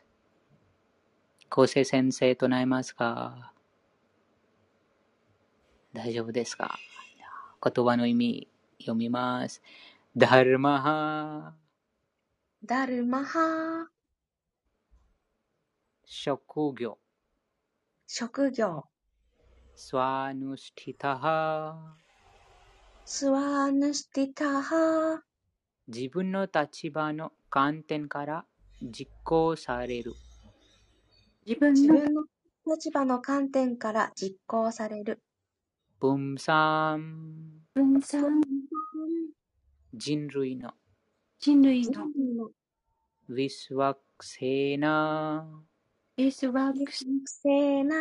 [1.53, 3.51] 構成先生唱えますか
[5.91, 6.79] 大丈夫ですか？
[7.61, 8.47] 言葉の意味
[8.79, 9.61] 読みます。
[10.15, 11.53] ダルマハ
[12.63, 13.89] ダルマハ
[16.05, 16.97] 職業。
[18.07, 18.85] 職業。
[19.75, 21.95] スワヌシティタハ
[23.03, 25.21] スワーヌスティタハ
[25.89, 28.45] 自分の立場の観点から
[28.81, 30.13] 実行される
[31.45, 32.23] 自分の自分の
[32.67, 35.23] 立場の観点から実行される。
[35.99, 37.63] 分散。
[37.73, 38.41] 分散。
[39.93, 40.73] 人類の。
[41.39, 42.45] 人類人の類の。
[43.29, 45.47] ウィスワクセーナ
[46.15, 47.95] ベースワクス性な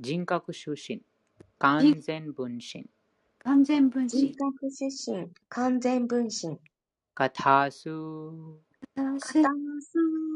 [0.00, 1.02] 人格出身。
[1.58, 2.86] 完全分身。
[3.40, 4.38] 完全分人子。
[4.38, 5.28] 格出身。
[5.50, 6.58] 完全分身。
[7.14, 7.90] カタス
[8.94, 10.33] 片す片ます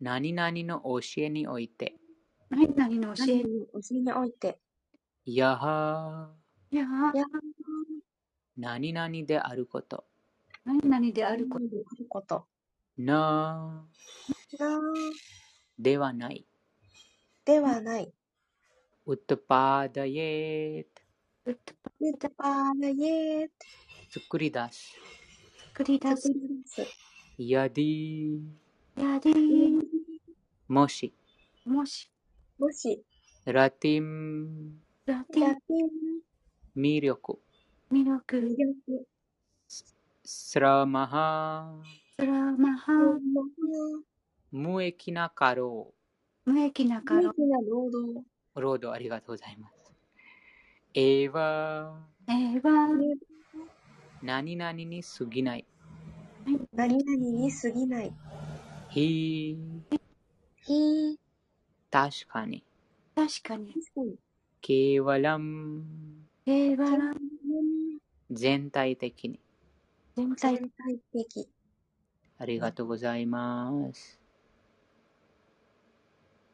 [0.00, 1.94] 何々の教えにおいて。
[2.48, 3.42] 何々の教え。
[3.72, 4.58] 何において。
[5.26, 6.30] やは
[6.70, 6.86] やや
[8.56, 10.04] 何々であること。
[10.64, 11.64] 何々であること。
[11.64, 12.46] 何であること
[12.96, 13.86] な
[14.58, 14.80] な
[15.78, 16.46] ではない。
[17.44, 18.12] ではない。
[19.06, 20.86] ウッドパーダイエ
[21.46, 23.48] ッドパウッドパーライエー
[24.08, 24.94] 作り出す
[25.68, 26.22] 作り出す。
[26.22, 26.32] 作。
[26.32, 26.86] り出す。
[27.38, 28.38] やでー。
[28.96, 29.89] やでー
[30.70, 31.12] もし。
[31.64, 32.08] もし、
[32.56, 33.02] もし。
[33.44, 34.78] ラティン。
[35.04, 35.58] ラティン。
[36.76, 37.40] 魅力。
[37.90, 39.08] 魅力、魅力。
[39.66, 41.74] スラマハ。
[42.20, 42.92] スラマハ、
[44.52, 45.92] 無益な過労。
[46.44, 48.24] 無益なカロ大きな労働。
[48.54, 49.92] 労働ありがとうございます。
[50.94, 51.94] エヴァ
[52.28, 52.70] エヴァ、
[54.22, 55.66] 何々に過ぎない。
[56.72, 58.12] 何々に過ぎない。
[58.90, 59.58] ひ
[60.62, 61.18] ひ
[61.90, 62.64] 確かに
[63.14, 64.14] 確かに、確かに
[64.60, 65.84] ケーワラム
[66.46, 67.14] エヴァラ、
[68.30, 69.40] 全体的に
[70.16, 71.48] 全体、全体的
[72.38, 74.20] ありがとうございます。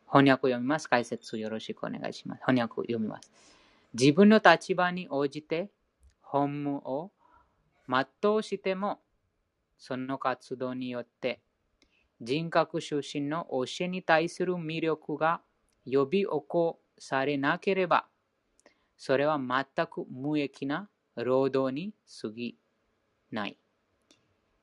[0.06, 0.88] 翻訳読みます。
[0.88, 2.42] 解説よろしくお願いします。
[2.46, 3.30] 翻訳読みます。
[3.92, 5.70] 自分の立場に応じて
[6.22, 7.10] 本務を
[7.88, 9.00] 全うしても、
[9.78, 11.40] その活動によって
[12.20, 15.42] 人格出身の教えに対する魅力が
[15.84, 18.06] 呼び起こされなければ、
[18.96, 21.92] それは全く無益な労働に
[22.22, 22.56] 過ぎ
[23.30, 23.58] ない。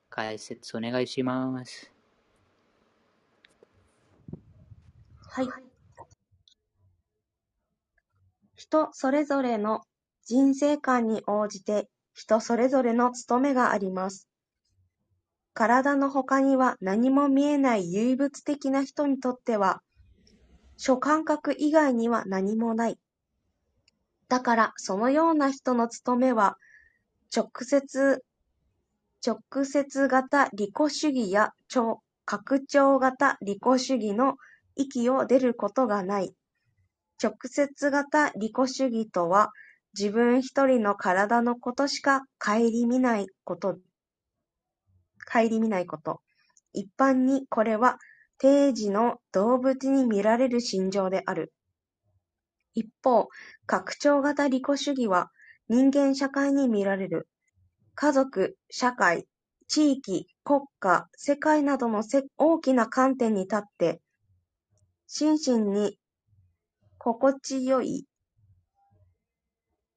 [0.10, 1.92] 解説お願いします。
[5.30, 5.48] はい。
[8.56, 9.82] 人それぞれの
[10.26, 14.28] 人生観に応じて人それぞれの務めがあります。
[15.54, 19.82] 体の他には何も見えない唯物的な人にとっては、
[20.78, 23.00] 諸感覚以外には何もない。
[24.30, 26.58] だからそのような人の務めは、
[27.36, 28.24] 直接、
[29.26, 31.54] 直接型利己主義や
[32.26, 34.38] 拡張型利己主義の
[34.76, 36.34] 域を出ることがない。
[37.22, 39.52] 直接型利己主義とは、
[39.98, 43.78] 自分一人の体のことしか顧みないこと、
[45.26, 46.22] 顧みないこと。
[46.74, 48.00] 一般にこれは
[48.38, 51.54] 定時の動物に見られる心情である。
[52.74, 53.30] 一方、
[53.66, 55.32] 拡張型利己主義は
[55.70, 57.28] 人間社会に見られる。
[57.96, 59.28] 家族、社会、
[59.68, 62.04] 地域、国家、世界などの
[62.38, 64.02] 大きな観点に立って、
[65.08, 66.00] 心身に
[66.98, 68.08] 心地よい、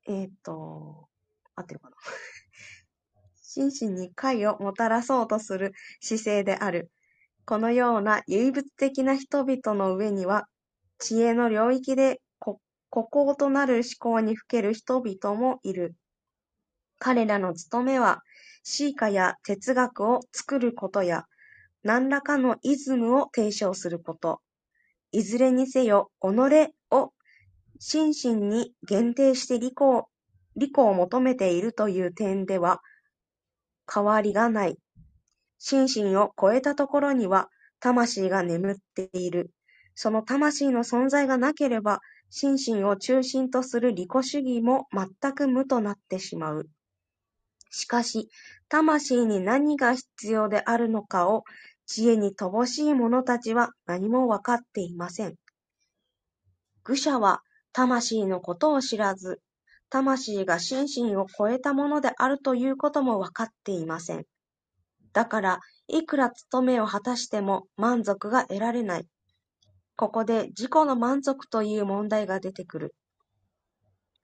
[0.06, 1.08] えっ、と、
[1.54, 1.96] 合ってるかな？
[3.56, 6.90] 心身に快をもたらそうとする姿勢である。
[7.46, 10.46] このような唯物的な人々の上には、
[10.98, 12.58] 知恵の領域で孤
[12.90, 15.94] 高となる思考にふける人々もいる。
[16.98, 18.20] 彼らの務めは、
[18.62, 21.24] 詩歌や哲学を作ることや、
[21.82, 24.42] 何らかのイズムを提唱すること。
[25.12, 26.26] いずれにせよ、己
[26.90, 27.12] を
[27.78, 30.08] 心身に限定して利己を
[30.56, 32.80] 利己を求めているという点では
[33.92, 34.78] 変わりがない。
[35.58, 37.48] 心身を超えたところには
[37.80, 39.50] 魂が眠っている。
[39.94, 46.68] その魂の存在がなければ、心身を中心とする利己主義も全く無となってしまう。
[47.70, 48.28] しかし、
[48.68, 51.44] 魂に何が必要であるのかを
[51.86, 55.36] 知恵に乏しい者たちは何もわかっていません。
[56.84, 59.40] 愚者は魂のことを知らず、
[59.90, 64.24] 魂が心身を超えたものであるということもわかっていません。
[65.12, 69.06] だから、いくら務めを果たしても満足が得られない。
[69.96, 72.94] ここで自己の満足という問題が出てくる。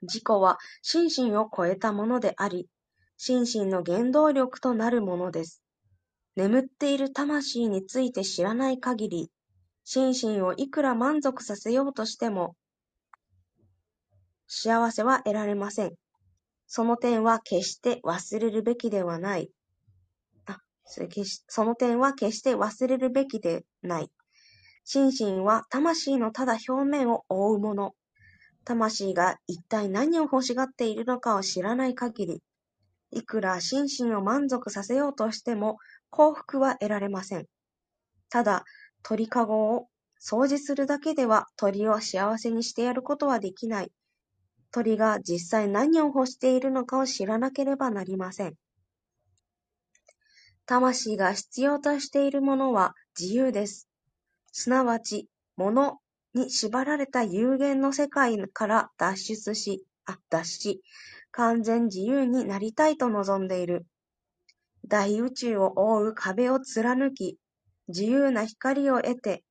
[0.02, 2.68] 自己は心身を超えたものであり、
[3.16, 5.62] 心身の原動力となるものです。
[6.34, 9.30] 眠っている魂について知らない限り、
[9.84, 12.56] 心身をいくら満足させようとしても、
[14.54, 15.94] 幸せは得られません。
[16.66, 19.50] その点は決して忘れるべきではない。
[20.44, 24.10] あ、それ決しその点は決して忘れるべきでない。
[24.84, 27.94] 心身は魂のただ表面を覆うもの。
[28.66, 32.42] 魂が一体何を欲しがっているのかを知らない限り、
[33.10, 35.78] いくら心身を満足させようとしても
[36.10, 37.46] 幸福は得られません。
[38.28, 38.64] ただ、
[39.02, 39.88] 鳥かごを
[40.20, 43.90] 掃除するだけでは鳥を幸せにしてやることはできない。
[44.72, 48.54] 鳥が実際何を欲しているのかを知らなければなりません。
[50.66, 53.88] 魂が必要としているものは自由です。
[54.52, 55.98] すなわち、物
[56.34, 60.82] に縛られた有限の世界から脱出し、あ、脱し、
[61.30, 63.86] 完全自由になりたいと望んでいる。
[64.88, 67.38] 大宇宙を覆う壁を貫き、
[67.88, 69.44] 自由な光を得て、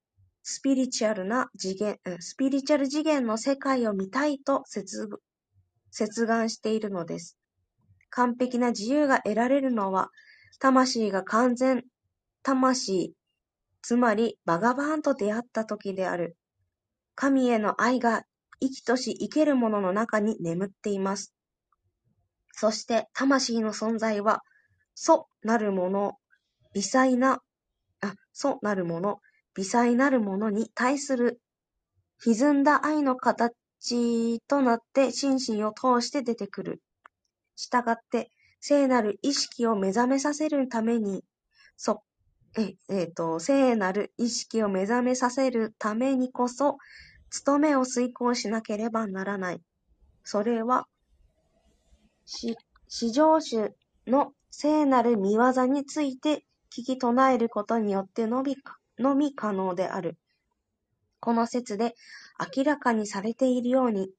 [0.44, 5.08] スピリチュアルな次元、スピリチュアル次元の世界を見たいと切
[5.92, 7.38] 切願しているのです。
[8.10, 10.10] 完璧な自由が得られるのは、
[10.60, 11.84] 魂が完全、
[12.44, 13.14] 魂、
[13.82, 16.38] つまりバガバーンと出会った時である。
[17.16, 18.24] 神への愛が
[18.60, 21.34] 生きとし生けるものの中に眠っています。
[22.54, 24.42] そして魂の存在は、
[24.96, 26.18] 素なるもの、
[26.74, 27.42] 微細な、
[28.02, 29.20] あ、素なるもの、
[29.56, 31.42] 微細なるものに対する
[32.24, 36.82] 歪んだ愛の形となって心身を通して出てくる。
[37.56, 38.30] したがって、
[38.60, 41.24] 聖なる意識を目覚めさせるために、
[41.78, 42.04] そ、
[42.58, 46.78] え、えっ、と、聖なる意識を目覚めさせるためにこそ、
[47.32, 49.62] 務めを遂行しなければならない。
[50.24, 50.88] それは、
[52.26, 52.56] し、
[52.88, 53.74] 至上主
[54.06, 60.18] の聖なる見業について聞き唱えることによってのみか、のみ可能である。
[61.20, 61.94] この説で
[62.56, 64.10] 明らかにされているように、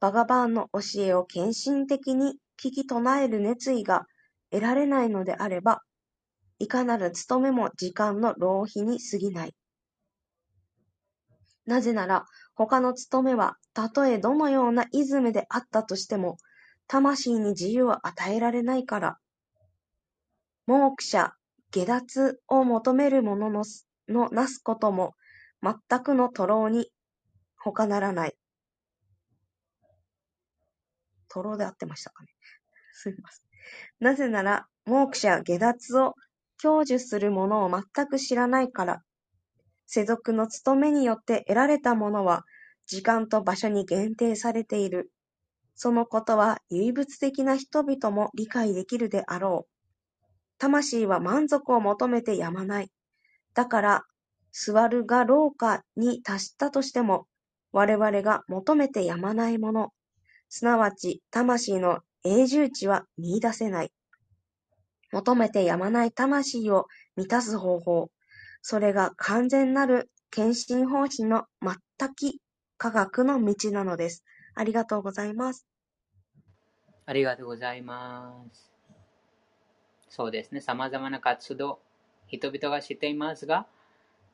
[0.00, 4.06] バガバーンの教えを献身的に聞き唱える熱意が
[4.50, 5.82] 得られないのであれば、
[6.58, 9.54] いかなる務めも時間の浪費に過ぎない。
[11.66, 12.24] なぜなら、
[12.54, 16.38] 他の務めは、たとえどのようなイズムであったとしても、
[16.88, 19.18] 魂に自由を与えられないから。
[20.66, 21.32] モークシャ、
[21.70, 23.64] 下脱を求める者の
[24.08, 25.14] のなすことも、
[25.62, 26.90] 全くの徒労に
[27.56, 28.36] 他ならない。
[31.28, 32.30] 徒労で合ってましたかね。
[32.92, 33.46] すみません。
[34.00, 36.14] なぜなら、モークシャ、下脱を
[36.60, 39.02] 享受する者を全く知らないから。
[39.86, 42.44] 世俗の務めによって得られたものは、
[42.86, 45.10] 時間と場所に限定されている。
[45.74, 49.72] そのことは唯物的な人々も理解できるであろう。
[50.58, 52.90] 魂は満足を求めてやまない。
[53.58, 54.04] だから、
[54.52, 57.26] 座るが廊下に達したとしても、
[57.72, 59.92] 我々が求めてやまないもの、
[60.48, 63.92] すなわち、魂の永住地は見出せない。
[65.10, 66.86] 求めてやまない魂を
[67.16, 68.12] 満たす方法。
[68.62, 72.40] それが完全なる献身奉仕の全き
[72.76, 74.22] 科学の道なのです。
[74.54, 75.66] ありがとうございます。
[77.06, 78.70] ありがとうございます。
[80.08, 80.60] そうですね。
[80.60, 81.80] 様々な活動、
[82.28, 83.66] 人々がしていますが、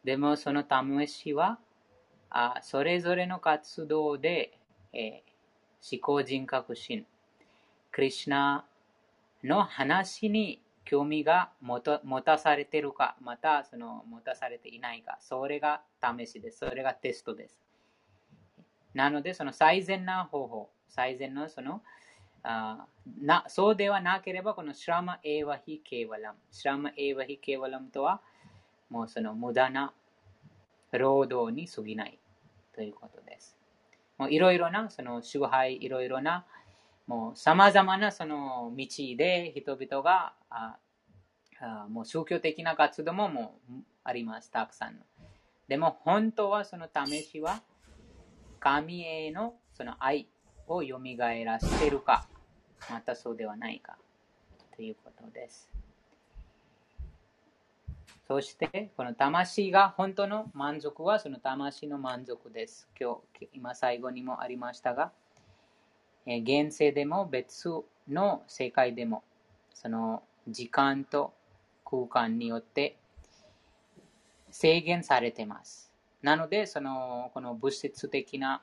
[0.04, 1.58] でもその魂は、
[2.30, 4.58] あそれぞれの活動で、
[4.92, 5.34] えー
[5.86, 7.04] 思考人格心、
[7.92, 8.64] クリシュナ
[9.44, 16.60] の話に興味が持た持たされているか、またその持たされていないか、それが試しです。
[16.60, 17.60] それがテストです。
[18.94, 21.82] なので、その最善な方法、最善のその
[22.44, 22.86] あ
[23.20, 26.38] なそうではなければ、このシラマエヴァヒケワラム。
[26.52, 28.20] シラマエヴァヒケワラムとは、
[28.90, 29.92] もうその無駄な
[30.92, 32.18] 労働に過ぎない
[32.74, 33.56] ということです。
[34.18, 36.44] もういろいろな、その祝杯、いろいろな、
[37.06, 38.86] もう様々なその道
[39.16, 40.76] で人々が、あ
[41.60, 43.72] あもう宗教的な活動ももう
[44.04, 45.00] あります、たくさんの。
[45.66, 47.62] でも本当はその試しは、
[48.60, 50.28] 神へのその愛
[50.66, 50.98] を蘇
[51.44, 52.26] らせるか、
[52.90, 53.96] またそうではないか
[54.76, 55.68] ということです。
[58.26, 62.88] そして、この魂が本当の満足はその魂の満足です。
[62.98, 65.12] 今日、今最後にもありましたが、
[66.26, 67.68] えー現世でも別
[68.08, 69.22] の世界でも、
[69.74, 71.34] その時間と
[71.84, 72.96] 空間によって
[74.50, 75.92] 制限されています。
[76.22, 78.62] なので、そのこの物質的な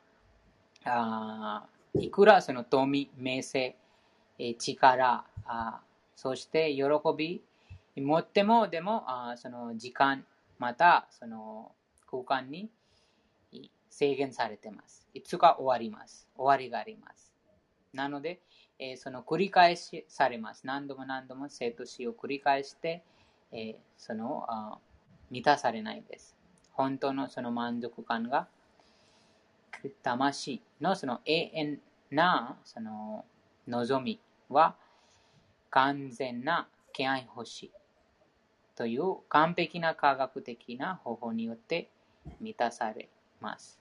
[0.86, 3.76] あいくらその富、名声、
[4.58, 5.26] 力、
[6.16, 6.84] そして喜
[7.18, 7.42] び
[7.96, 9.04] 持っても、でも
[9.36, 10.26] その時間、
[10.58, 11.72] またその
[12.10, 12.70] 空間に
[13.89, 15.08] 制限されてます。
[15.14, 16.28] いつか終わります。
[16.36, 17.32] 終わりがあります。
[17.94, 18.39] なので、
[18.80, 20.66] えーその繰り返しされます。
[20.66, 23.04] 何度も何度も生と死を繰り返して、
[23.52, 24.78] えーそのあ
[25.30, 26.36] 満たされないです。
[26.72, 28.48] 本当のその満足感が
[30.04, 31.80] 魂のその永遠
[32.12, 33.26] なその
[33.68, 34.20] 望み
[34.52, 34.76] は
[35.70, 37.72] 完全な気配欲しい
[38.76, 41.89] という完璧な科学的な方法によって
[42.39, 43.80] 満たされます。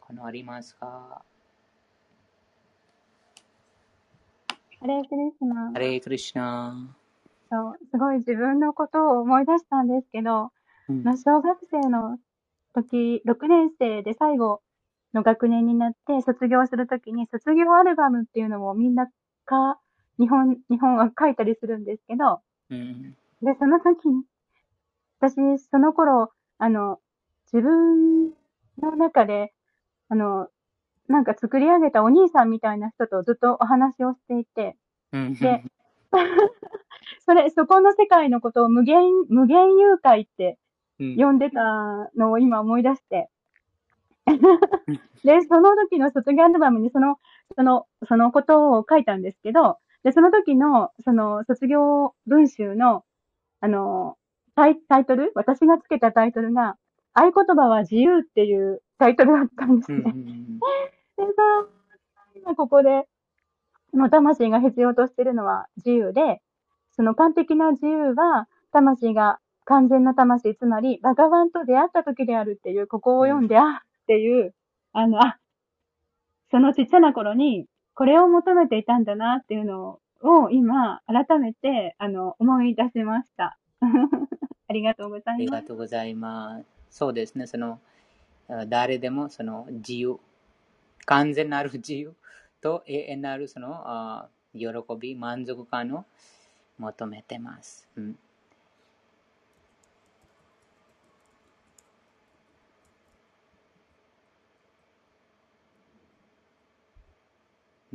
[0.00, 1.22] このありますか？
[4.80, 6.96] ハレークリスナハレークリシュナ。
[7.50, 10.52] そう、すごい自分のことを思い出したんですけど、
[10.88, 11.02] うん。
[11.02, 12.18] まあ小学生の
[12.74, 14.60] 時、6年生で最後
[15.16, 19.08] の学年になって卒業するときに卒業アルバムっていうのをみんな
[19.46, 19.80] か、
[20.18, 22.40] 日本、日本は書いたりするんですけど、
[22.70, 24.22] うんで、その時に、
[25.20, 27.00] 私、その頃、あの、
[27.52, 28.30] 自分
[28.80, 29.52] の中で、
[30.08, 30.48] あの、
[31.08, 34.76] なんか作り上げたお兄さんみたいな人とずっとお話をしていて、
[35.12, 35.62] うんで、
[37.26, 40.58] それ、そこの世界のことを無限、無限誘拐って
[40.98, 41.60] うん呼んでた
[42.16, 43.28] のを今思い出して。
[45.24, 47.16] で、その時の卒業アルバムにその、
[47.56, 53.04] その、そのことを書いたんですけど、で、その時の、その卒業文集の、
[53.60, 54.16] あの、
[54.54, 56.76] タイタイトル私がつけたタイトルが、
[57.14, 60.10] 合言葉は自由っていうタイトルだったんですうんうね。
[60.10, 60.62] んで
[61.36, 61.66] さ、
[62.34, 63.06] 今ここで、
[63.90, 66.42] その魂が必要としているのは自由で、
[66.92, 74.54] その完璧な自由は、魂が完全な魂、つまり、バガワンと出会った時であるっていう、ここを読んで、あっていう、
[74.92, 75.38] あの、あ、
[76.52, 83.58] そのちっちゃな頃に、これを求めていたんだなっていうのを、今、改めて、あの、思い出しました。
[84.68, 85.50] ありがとうございます。
[85.50, 86.66] がとうございます。
[86.90, 87.80] そうですね、その、
[88.68, 90.20] 誰でもその自由、
[91.04, 92.14] 完全なる自由
[92.60, 96.04] と永遠なるそのあ喜び、満足感を
[96.78, 97.88] 求めてます。
[97.96, 98.18] うん、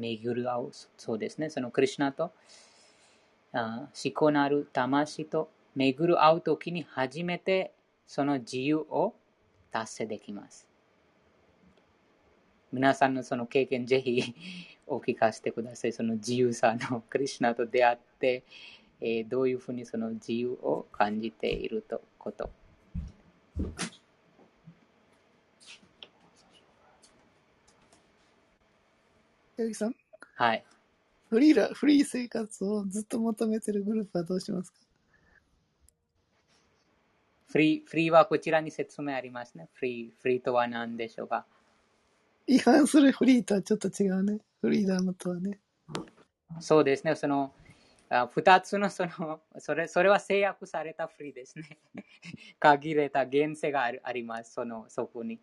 [0.02, 2.32] 巡る合う、そうですね、そのクリュナと
[3.54, 7.72] あ思考なる魂と巡る合うときに初めて
[8.08, 9.14] その自由を
[9.72, 10.68] 達成できます。
[12.72, 14.34] 皆さんのその経験ぜひ
[14.88, 15.94] お聞かせてください。
[15.94, 18.44] その自由さのクリュナと出会って、
[19.02, 22.50] えーどういうふうにその自由を感じているとこと。
[29.64, 29.96] 八木さん、
[30.36, 30.66] はい。
[31.30, 34.80] フリーラ、フリー生活をずっと求めてるグループはどうしますか？
[37.48, 39.70] フリー、フリーはこちらに説明ありますね。
[39.74, 41.46] フリー、フリーとは何でしょうか？
[42.48, 44.40] 違反するフリーとはちょっと違うね。
[44.62, 45.60] フリーダムとはね。
[46.60, 47.16] そうですね。
[47.16, 47.54] その、
[48.10, 51.78] あ二つのその、それ、それは制約されたフリーですね。
[52.60, 54.54] 限られた限制があるあります。
[54.54, 55.40] その、そこに。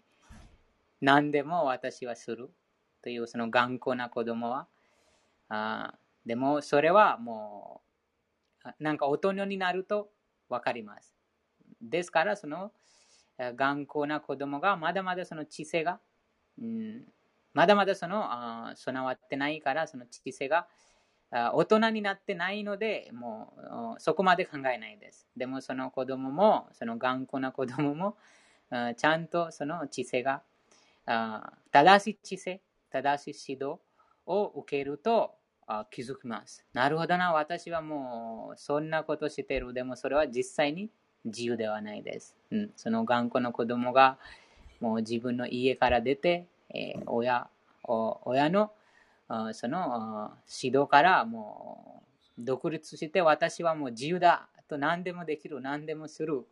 [1.00, 2.50] 何でも私はする
[3.02, 4.66] というその頑固な子供は。
[5.48, 5.94] あ
[6.26, 7.80] でも、それはも
[8.64, 10.10] う、なんか大人になると
[10.48, 11.14] わかります。
[11.80, 12.72] ですから、その、
[13.38, 16.00] 頑固な子供がまだまだその知性が、
[16.60, 17.04] うん、
[17.54, 20.66] まだまだその、あ備わってないから、その知性が、
[21.30, 23.54] あ大人になってないので、も
[23.96, 25.28] うそこまで考えないです。
[25.36, 28.16] でもその子供も、その頑固な子供も、
[28.70, 30.42] あちゃんとその知性が、
[31.06, 32.60] あ正しい知性、
[32.90, 33.78] 正しい指導
[34.26, 35.34] を受けると
[35.90, 36.64] 気づきます。
[36.72, 39.72] なるほどな、私はもうそんなことしてる。
[39.72, 40.90] でもそれは実際に
[41.24, 42.36] 自由ではないです。
[42.50, 44.18] うん、その頑固な子供が
[44.80, 47.48] もう自分の家から出て、えー親
[47.84, 48.72] 親の
[49.52, 50.32] その
[50.62, 52.02] 指導からも
[52.38, 56.46] う独立して私はもう自由だと何でもできる、何でもする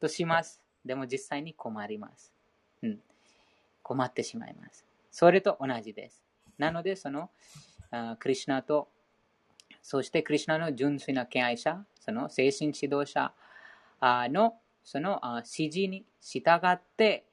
[0.00, 0.62] とします。
[0.84, 2.32] でも実際に困ります。
[2.82, 2.98] うん、
[3.82, 4.84] 困ってしまいます。
[5.12, 6.24] それと同じです。
[6.58, 7.30] なので、その
[8.18, 8.88] クリシュナと、
[9.82, 13.32] そしてクリシュナの純粋な敬愛者、その精神指導者
[14.00, 17.26] のその指示に従って、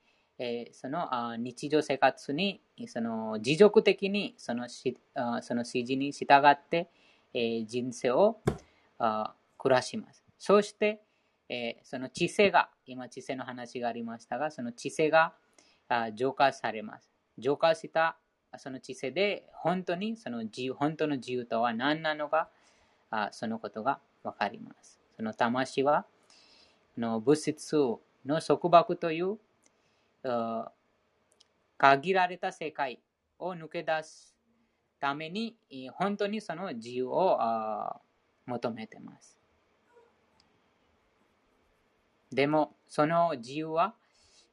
[0.73, 4.84] その日常生活にその持続的にそのそ
[5.55, 6.89] の指示に従って、
[7.65, 8.41] 人生を
[9.57, 10.23] 暮らします。
[10.38, 11.01] そして、
[11.84, 15.34] その知性が、今知性の話がありましたが、その知性が
[16.13, 17.09] 浄化されます。
[17.39, 18.17] 浄化した
[18.57, 22.49] その知性で本当にその自由、本当の自由とは何なのか、
[23.11, 24.99] あそのことがわかります。
[25.15, 26.05] その魂は、
[26.97, 27.75] の物質
[28.25, 29.37] の束縛という
[31.77, 32.99] 限られた世界
[33.37, 34.35] を抜け出す
[34.99, 35.55] ために、
[35.93, 37.39] 本当にその自由を
[38.45, 39.37] 求めてます。
[42.31, 43.95] でも、その自由は、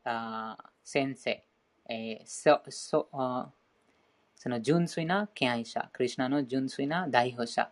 [0.04, 1.45] あ先生、
[1.88, 3.08] えーそそ
[4.38, 7.70] その純粋な敬愛者、クリュナの純粋な代表者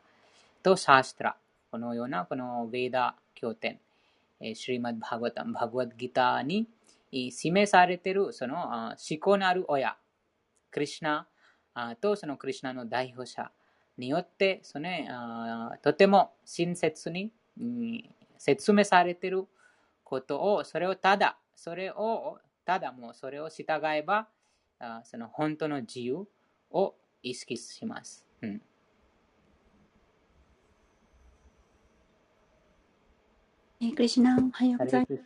[0.63, 1.37] とシャーストラ、
[1.71, 3.79] このようなこのヴェーダ経典、
[4.41, 6.67] えーシュリマッバーガタン、バグワッギターに
[7.31, 9.97] 示されているその思考のある親、
[10.71, 11.27] クリュナ
[11.75, 13.51] あとそのクリュナの代表者
[13.99, 18.05] によって、そのあとても親切に、うん
[18.37, 19.47] 説明されている
[20.03, 24.29] ことを、それをただ、それをただもうそれを従えば、
[24.79, 26.27] あその本当の自由
[26.71, 28.25] を意識します。
[28.43, 28.63] うん、
[33.81, 35.23] えークリシュナ、おはようハございます。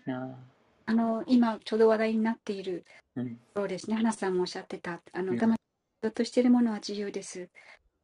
[0.86, 2.84] あの、今、ちょうど話題になっている、
[3.14, 3.38] うん。
[3.54, 5.38] そうですね、花さんもおっしゃってた、あの、うん。
[5.38, 5.60] 魂
[6.02, 7.50] がとしているものは自由です。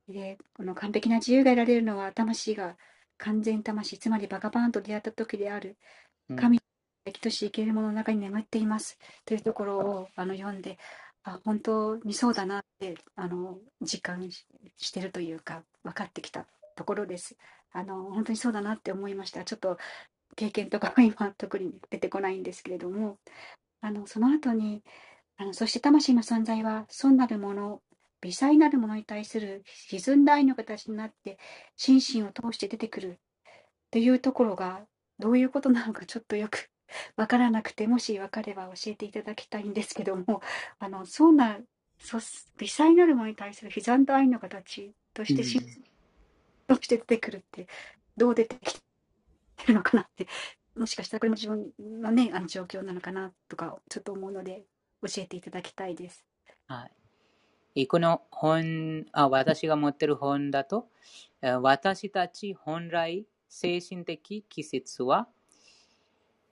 [0.09, 2.77] で、この完璧な自由が得られるのは、魂が
[3.17, 5.77] 完全魂、つまりバカバーンと出会った時である、
[6.29, 6.37] うん。
[6.37, 6.63] 神の
[7.07, 10.79] 生きとし生けるものの中に眠っていますというところをあの読んで、
[11.25, 14.47] あ、本当にそうだなって、あの、実感し
[14.77, 16.47] してるというか、分かってきた
[16.77, 17.37] ところです。
[17.73, 19.45] あの、本当にそうだなって思いました。
[19.45, 19.79] ちょっと
[20.37, 23.19] 経験とかは今特に出てこないんですけれども、
[23.81, 24.83] あの、その後に、
[25.37, 27.83] あの、そして魂の存在は、損なるもの、
[28.23, 31.39] 微細なるものに対する歪んだ愛の形になって、
[31.77, 33.19] 心身を通して出てくるっ
[33.91, 34.87] ていうところが、
[35.19, 36.71] どういうことなのかちょっとよく
[37.17, 40.43] わからなくて、もしわかれば教えていただきたいんですけども、
[40.79, 41.59] あの、そうな、
[41.99, 42.19] そ
[42.59, 45.85] 微細なるものに対する歪んだ愛の形として、心身
[46.67, 47.67] として出てくるって、
[48.17, 48.83] どう出てきて
[49.69, 50.27] るのかなって、
[50.77, 54.65] もしかしたらこれも自分のね、あの状況なのかなとか、ちょっと思うので、
[55.03, 56.25] 教えていただきたいです。
[56.67, 56.87] は
[57.77, 57.87] い。
[57.89, 60.89] この本あ、私が持ってる本だと、
[61.43, 65.44] えー私たち本来精神的季節は、えー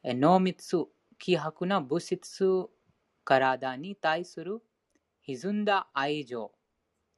[0.05, 0.89] 濃密、
[1.19, 2.69] 希薄な物質
[3.25, 4.63] 体に対する
[5.23, 6.53] 歪んだ愛情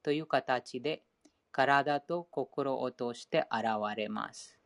[0.03, 1.03] という形で
[1.51, 4.59] 体と心を通して現れます。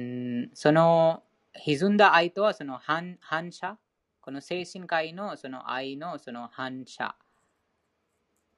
[0.00, 1.22] んその
[1.54, 3.76] 歪んだ愛とはその反反射、
[4.22, 7.14] この精神界のその愛のその反射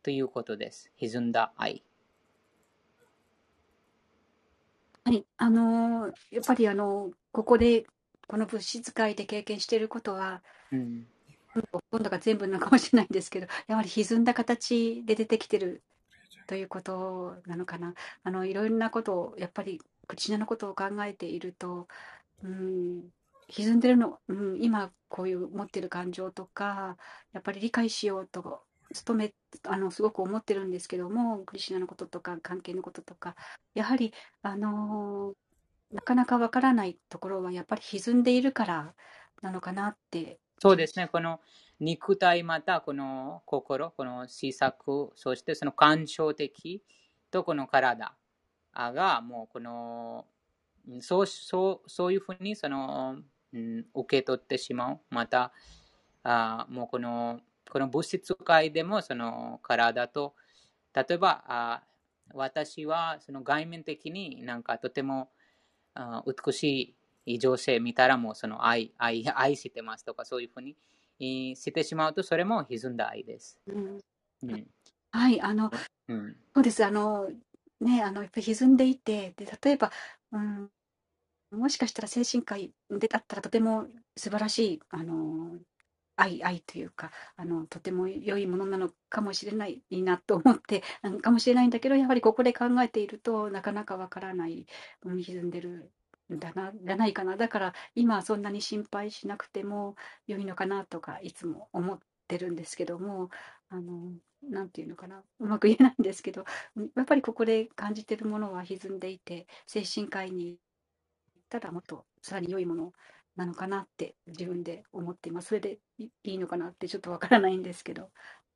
[0.03, 0.93] ということです。
[0.99, 1.83] 歪んだ愛。
[5.07, 7.85] はい、あのーやっぱりあのここで、
[8.27, 11.07] この物質界で経験していることは、うん
[11.73, 15.85] ほとんどが全部なのかもしれないんですけど、やはり歪んだ形で出てきてる
[16.49, 17.95] ということなのかな。
[18.25, 21.87] あの、いろんなことを、やっぱり、クリシュナのことを考えていると、
[22.43, 23.05] うん、
[23.49, 26.97] 歪んでるの、うん、今こういう持ってる感情とか、
[27.33, 28.65] やっぱり理解しようと
[29.07, 29.33] 努め
[29.65, 33.35] あのすごく思ってるんですけどもクリシュナのこととか関係のこととか
[33.75, 34.13] やはり
[34.43, 35.35] あの
[35.95, 38.95] なかなかわからないところはやっぱり歪んでいるから
[39.43, 41.41] なのかなってそうですね、この
[41.79, 46.83] 肉体またこの心、この思索、そしてその感情的
[47.31, 48.15] とこの体
[48.75, 50.27] がもうこの
[51.01, 53.17] そうそうそういうふうにその、
[53.53, 55.01] うん、受け取ってしまう。
[55.11, 55.53] また、
[56.23, 57.41] あもうこの
[57.71, 60.35] この物質界でもその体と、
[60.95, 61.83] 例えばあ
[62.33, 65.31] 私はその外面的になんかとても
[66.27, 66.95] 美し
[67.27, 70.77] い女性見たらもうその愛愛愛してますとかそういうふうに
[71.57, 73.59] してしまうとそれも歪んだ愛です。
[73.67, 74.01] うん
[74.43, 74.67] うん、
[75.11, 75.71] はい、あの、
[76.09, 76.85] うん、そうです。
[76.85, 77.31] あの、
[77.81, 79.91] ね、あの、やっぱ歪んでいて、で、例えば、
[80.33, 80.71] うん、
[81.53, 83.87] もしかしたら精神科医でだったらとても
[84.17, 85.59] 素晴らしい、あの、
[86.17, 90.83] 愛、愛というか、あの、とても良いものなのかもしれないなと思って、
[91.23, 94.67] かもしれないんだけど、やはりここで考えているとなかなかわからない、
[95.05, 95.91] うん、歪んでる
[96.33, 97.37] んだな、じゃないかな。
[97.37, 99.97] だから今はそんなに心配しなくても
[100.27, 101.99] 良いのかなとかいつも思っ
[102.29, 103.31] てるんですけども、
[103.69, 104.13] あの、
[104.43, 106.45] なんていうのかな、うまく言えないんですけど、
[106.97, 110.59] やっぱりここで感じてるものは歪んでいて、精神科医に行っ
[111.49, 112.93] たらもっとさらに良いもの
[113.37, 115.49] なのかなって自分で思っています。
[115.49, 118.11] それでいいのかなってちょっとわからないんですけど。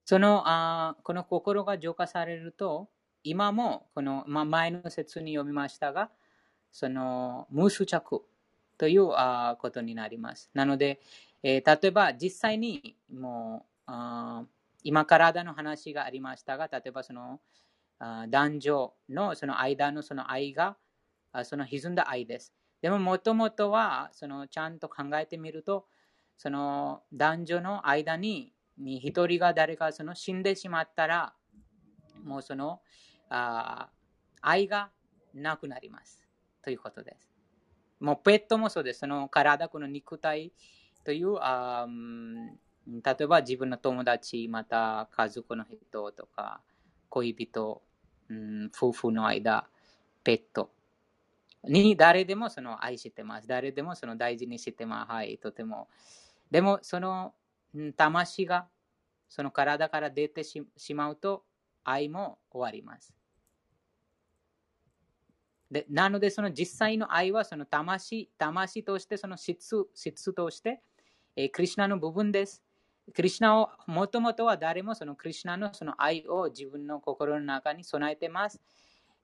[0.05, 2.89] そのあこの心が浄化されると、
[3.25, 6.11] 今もこの、ま、前の説に読みましたが、
[6.73, 8.25] その無執着
[8.79, 10.51] というあことになります。
[10.55, 11.01] なので、
[11.43, 14.45] えー、例えば実際にもうあ
[14.85, 17.41] 今体の話がありましたが、例えばその
[17.99, 20.77] あ男女のその間のその愛が
[21.33, 22.55] あその歪んだ愛です。
[22.81, 25.87] でももともとはそのちゃんと考えてみると、
[26.37, 31.35] その男女の間に一人が誰かその死んでしまったら、
[32.25, 32.81] もうその
[33.29, 33.89] あ
[34.41, 34.91] 愛が
[35.35, 36.25] なくなります。
[36.63, 37.29] ということです。
[38.01, 39.01] もうペットもそうです。
[39.01, 40.53] その体、この肉体
[41.05, 41.89] というあ、
[42.87, 46.61] 例えば自分の友達、また家族の人とか、
[47.09, 47.83] 恋人、
[48.29, 49.69] うん、夫婦の間、
[50.23, 50.71] ペット
[51.65, 53.49] に誰でもその愛してます。
[53.49, 55.13] 誰でもその大事にしてます。
[55.13, 55.89] はい、とても。
[56.51, 57.35] でも、その
[57.97, 58.69] 魂が
[59.29, 61.45] その体から出てしまうと
[61.85, 63.15] 愛も終わります。
[65.71, 70.81] でなので、その実際の愛はその魂魂として、その質質として、
[71.37, 72.63] えー、クリュナの部分です。
[73.15, 78.61] クリュナをもともとは誰もそのクリュナのその愛を自分の心の中に備えてます。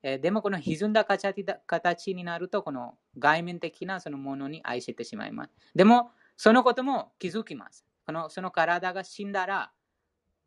[0.06, 5.50] え、でもこの歪んだ形になると、この外面的なそのものに愛してしまいます。
[5.74, 7.86] でも、そのことも気づきます。
[8.04, 9.72] このその体が死んだら、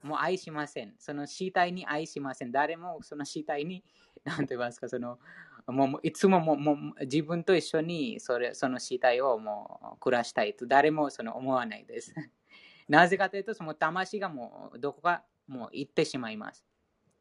[0.03, 0.93] もう愛しません。
[0.99, 2.51] その死体に愛しません。
[2.51, 3.83] 誰もその死体に、
[4.25, 5.17] 何て言いますか、その
[5.65, 12.13] もういつももも自分と一緒にそれその死体をもう暮らしたいと誰もその思わないです。
[12.87, 16.63] なぜかというと、その魂がもうどこかもう行ってしまいます。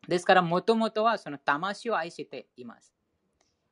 [0.09, 2.95] ですから、もともとはその魂を愛しています。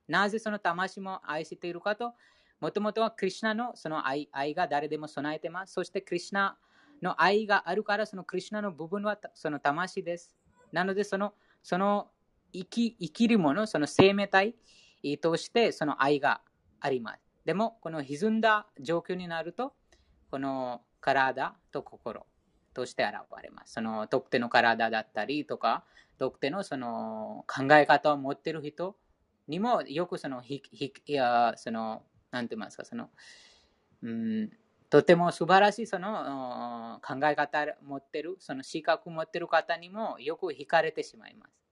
[0.09, 2.13] なぜその魂も愛しているかと、
[2.61, 5.75] もともとはクリュナのその愛愛が誰でも備えています。
[5.75, 6.57] そしてクリュナ
[7.03, 10.35] の愛があるから、そのクリュナの部分はその魂です。
[10.73, 12.11] なので、そのその
[12.53, 14.57] 生き生きるもの、その生命体
[15.21, 16.41] としてその愛が
[16.81, 17.21] あります。
[17.45, 19.75] でも、この歪んだ状況になると、
[20.31, 22.27] この体と心
[22.75, 23.75] として現れます。
[23.75, 25.85] その特定の体だったりとか、
[26.19, 28.97] 特定のその考え方を持ってる人
[29.49, 33.11] にもよくその、ひひいやその、なんて言いますか、その、
[34.03, 34.51] うん、
[34.91, 41.65] とても素晴らしいその考え方を持ってる、その資格を持ってる方にもよく惹かれてしまいます。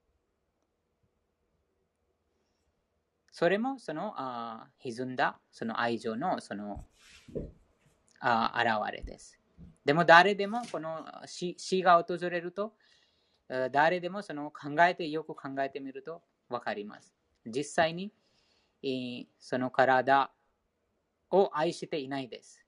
[3.31, 6.85] それもそのあ歪んだその愛情のその
[8.19, 9.42] あ現れです。
[9.85, 12.73] でも誰でもこの死死が訪れると
[13.71, 17.13] 誰でもその考えてよく考えてみると分かります。
[17.45, 18.11] 実際に
[19.39, 20.31] その体
[21.29, 22.63] を愛していないです。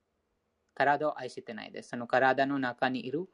[0.74, 1.90] 体を愛してないです。
[1.90, 3.26] その体の中にいる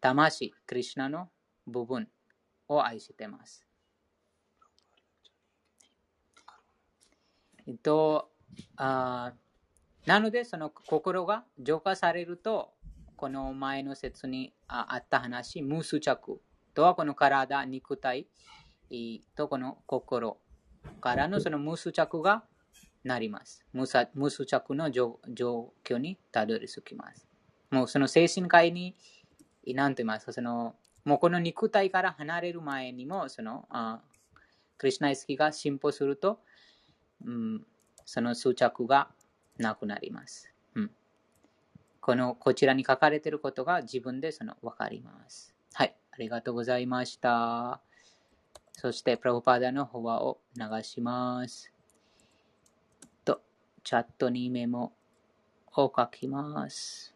[0.00, 1.30] 魂、クリュナの
[1.66, 2.06] 部分
[2.68, 3.66] を愛してます。
[7.66, 8.30] えっと、
[8.76, 9.32] あ
[10.04, 12.73] なので、その心が浄化されると、
[13.24, 16.42] この前の説にあった話、無執着
[16.74, 18.26] とはこの体、肉体
[19.34, 20.36] とこの心
[21.00, 22.44] からのその無執着が
[23.02, 23.64] なります。
[23.72, 25.20] 無執着の状
[25.82, 27.26] 況にたどり着きます。
[27.70, 28.94] もうその精神科医に、
[29.68, 30.74] 何と言いますか、その
[31.06, 34.02] もうこの肉体から離れる前にも、その、あ
[34.76, 36.40] クリュナ意識が進歩すると、
[37.24, 37.66] うん、
[38.04, 39.08] その執着が
[39.56, 40.53] なくなります。
[42.04, 45.54] この、こちらに書かれていることが自分でその分かります。
[45.72, 47.80] はい、ありがとうございました。
[48.72, 51.72] そして、プラブパーダのフォアを流します。
[53.24, 53.40] と、
[53.84, 54.92] チャットにメモ
[55.76, 57.14] を書きます。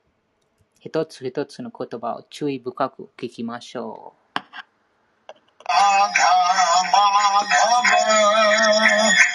[0.80, 4.38] 一つ一つの言葉を注意深く聞きましょう。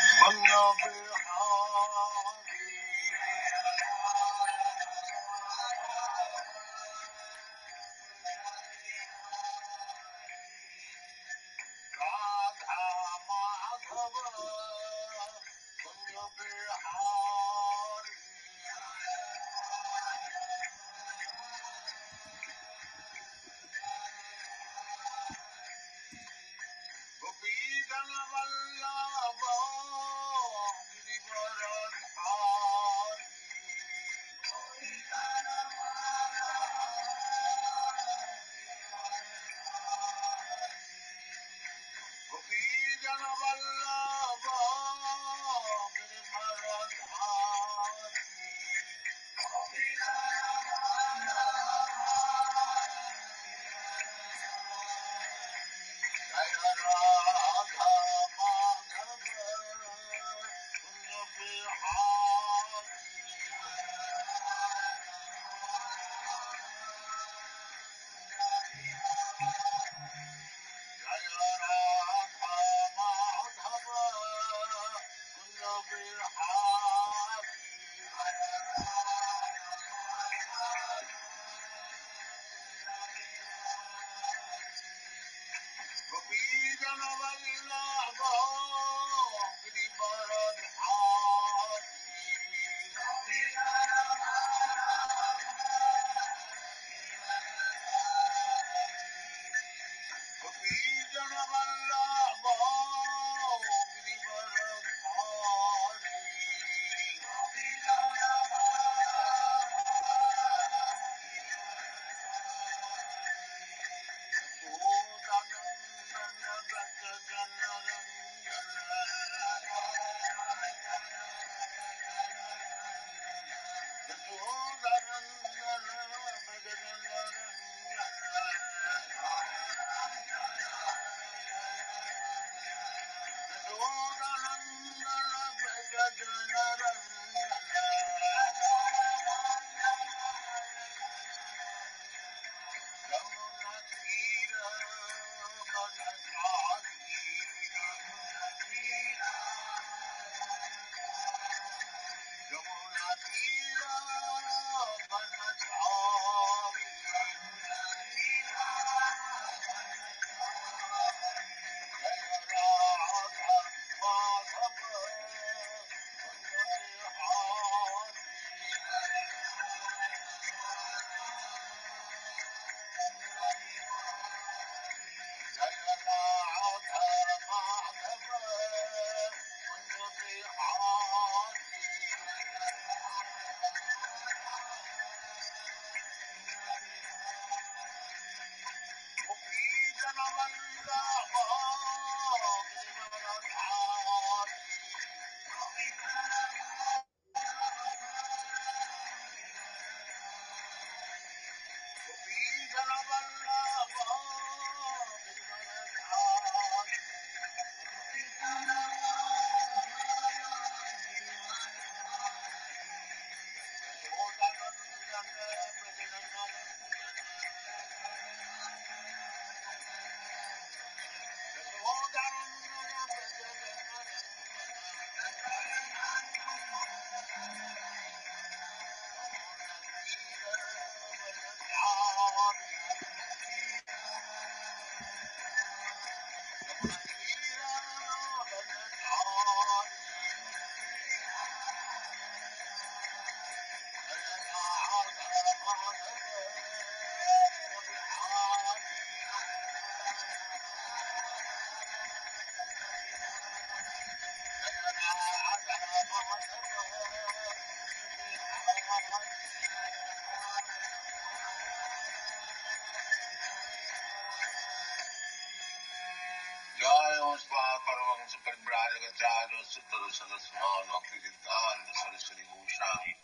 [268.11, 273.20] Paramahansa Padmrajagatya, Sutta Rasada Smana, Kirtan, Saraswati Goshami.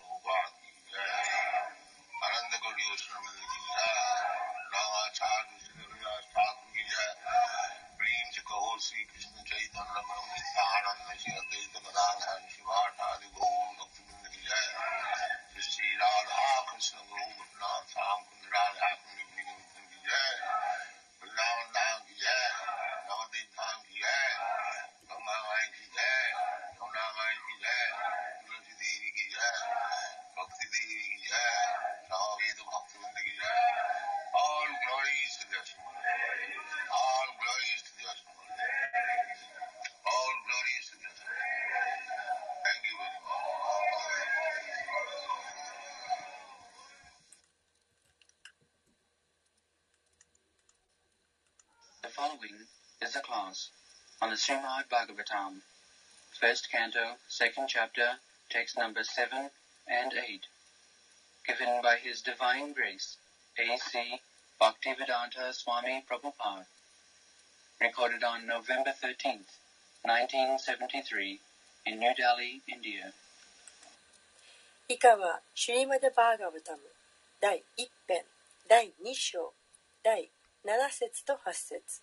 [54.37, 55.61] the Srimad Bhagavatam,
[56.41, 58.19] first canto, second chapter,
[58.51, 59.51] text number 7
[59.89, 60.47] and 8,
[61.47, 63.17] given by His Divine Grace,
[63.59, 64.21] A.C.
[64.61, 66.65] Bhaktivedanta Swami Prabhupada,
[67.81, 69.59] recorded on November 13th,
[70.05, 71.41] 1973,
[71.87, 73.13] in New Delhi, India.
[74.89, 76.79] 以下はシュリーマダ・バーガブタム
[77.41, 78.23] 第1編
[78.69, 79.53] 第2章
[80.03, 80.29] 第
[80.65, 82.03] 7節と8節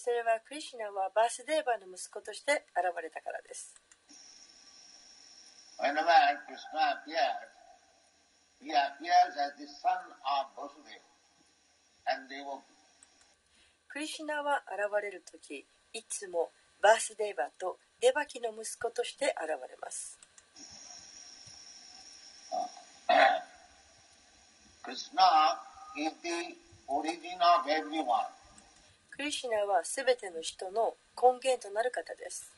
[0.00, 3.76] それはクリシナはバースデーバの息子として現れたからです。
[13.88, 20.18] クリシナは現れるとき、いつもバースデーバとデバキの息子として現れます。
[24.82, 25.60] クリシナは、
[26.88, 28.39] オリジナル・エブリ。
[29.20, 32.50] クリシナはすべての人の根源となる方です。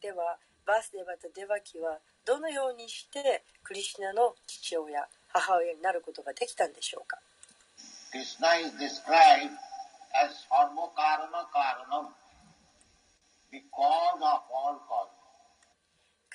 [0.00, 7.18] では、バスデバとデバキはどのようにしてクリシナの父親、母親になることができたんでしょうか？
[8.12, 9.52] クリシナ is described
[10.24, 10.32] as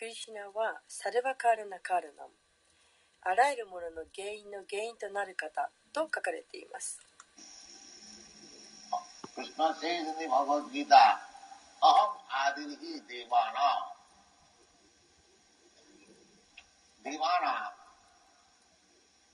[0.02, 2.34] クリシュナはサルバカールナカールナム、
[3.22, 6.98] あらゆるものの原因の原因となる方と書かれています。
[9.38, 11.22] Krishna says in the Bhagavad Gita,
[11.86, 13.94] Aham Adirihi Devana.
[17.06, 17.70] Devana,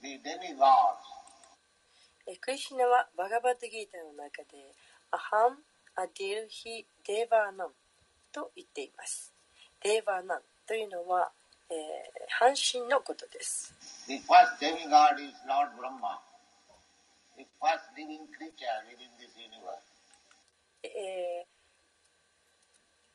[0.03, 0.99] the demigods,
[2.27, 4.75] えークリシュナはバガバッドギータの中で
[5.11, 5.63] アハン・
[5.95, 7.69] アディルヒ・デーバーナン
[8.33, 9.33] と言っています。
[9.81, 11.31] デーバーナンというのは、
[11.69, 11.77] えー、
[12.27, 13.73] 半身のことです。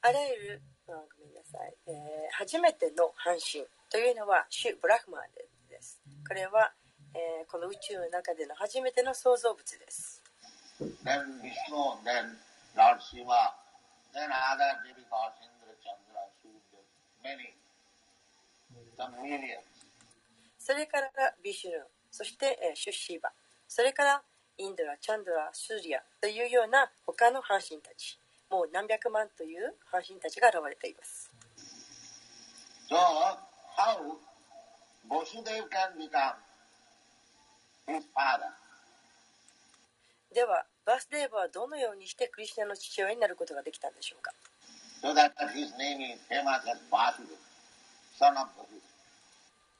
[0.01, 1.95] あらゆるあごめんなさい、えー、
[2.33, 5.21] 初めての半身というのはシュ・ブラフマー
[5.71, 6.01] です。
[6.27, 6.73] これは、
[7.15, 10.23] えー、この宇宙の中での初めての創造物です。
[20.59, 21.11] それから
[21.43, 23.33] ビシュヌ、そして、えーシュ・シーバ、
[23.69, 24.23] それから
[24.59, 28.19] インドラ、チャンドラ、スーリアというような他の半身たち、
[28.51, 31.31] もう何百万という半身たちが現れています。
[32.89, 32.97] So,
[33.77, 34.19] how
[35.09, 36.35] Vasudeva can become
[37.87, 38.53] his father?
[40.35, 44.33] では、バースデーバはどのようにしてクリシュナの父親になることができたんでしょうか？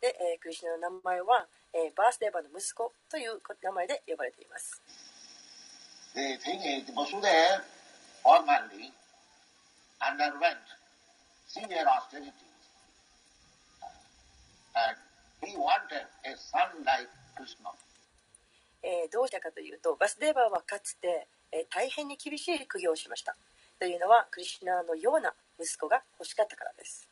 [0.01, 4.83] で、えー、クリシナの名前は、えー、バースデーバーの息子という名前で呼ばれています。
[16.27, 17.57] Is,
[18.83, 23.37] え、どうしたかというと、バースデーバーはかつて、えー、大変に厳しい苦行をしました。
[23.83, 27.09] というのはクリシナのような息子が欲しかったからです。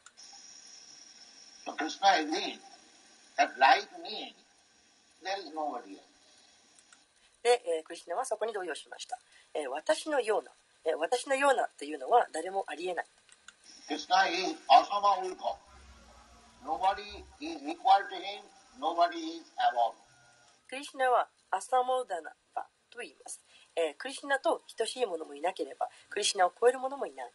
[7.42, 9.18] で、えー、クリシナはそこに動揺しました。
[9.52, 10.52] えー、私のような、
[10.86, 13.06] えー、私のようなというのは誰もありえない。
[20.68, 23.42] クリシナはアサモダナパと言います。
[23.76, 27.30] えー、クリシナと等しいものもいなければクリシナを超えるものもいない。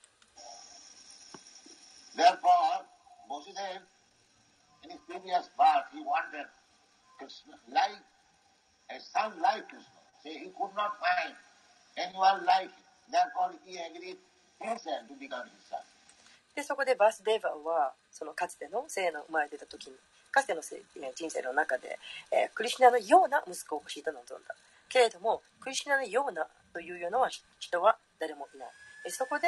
[16.56, 19.95] でそこでバースデーヴァはそのかつての生の生まれてた時に
[20.32, 21.99] かつての人生の中で、
[22.32, 24.56] えー、クリシナのような息子を欲しいと望んだ。
[24.90, 27.30] けれどもクリシナのようなというような
[27.60, 29.12] 人は誰もいない。
[29.12, 29.48] そこで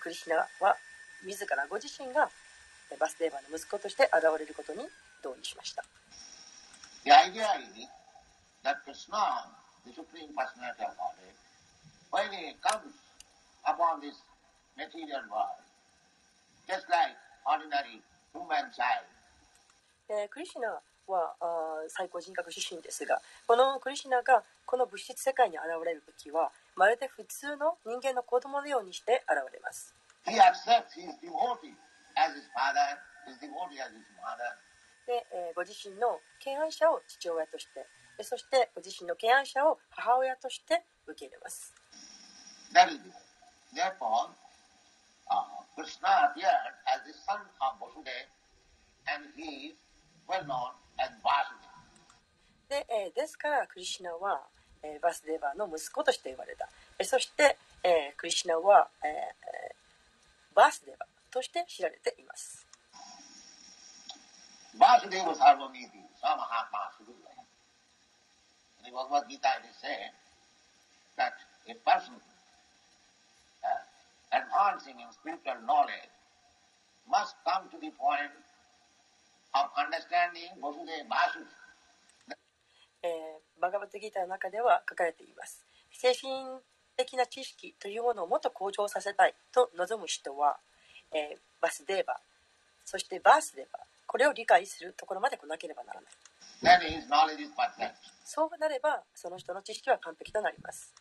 [0.00, 0.76] クリシナは
[1.24, 2.28] 自らご自身が
[2.98, 4.86] バスデーバの息子として現れることに
[5.22, 5.84] 同意しました。
[20.28, 21.44] クリシナははあ
[21.88, 29.94] 最高人格指針ですがこのクリシナがこの物質世界に現れる時はまるで普通の人間の子供のようにして現れます。
[35.06, 37.84] でえー、ご自身の敬愛者を父親として
[38.16, 41.74] でそしてご自身の敬愛者を母親として受け入れます。
[52.68, 54.40] で,えー、ですからクリシナは、
[54.82, 56.68] えー、バスデバの息子として言われた、
[56.98, 62.66] えー、そして、えー、クリシナは、えー、バスデバとして知られています。
[64.78, 65.92] バスデサルバミィー
[74.98, 78.53] レンアスピリチュアルノィポイン
[83.02, 83.10] えー
[83.62, 86.60] バガバットギーターの中では書かれています精神
[86.96, 90.56] 的な知識というものをもっと向上させたいと望む人は、
[91.12, 92.16] えーバスデーバー
[92.84, 96.10] そしてバースデーバーこれを理解するところまで来なければならない.
[98.24, 100.92] そうなればその人の知識は完璧となります.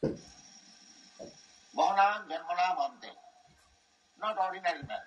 [4.22, 5.02] Not ordinary man.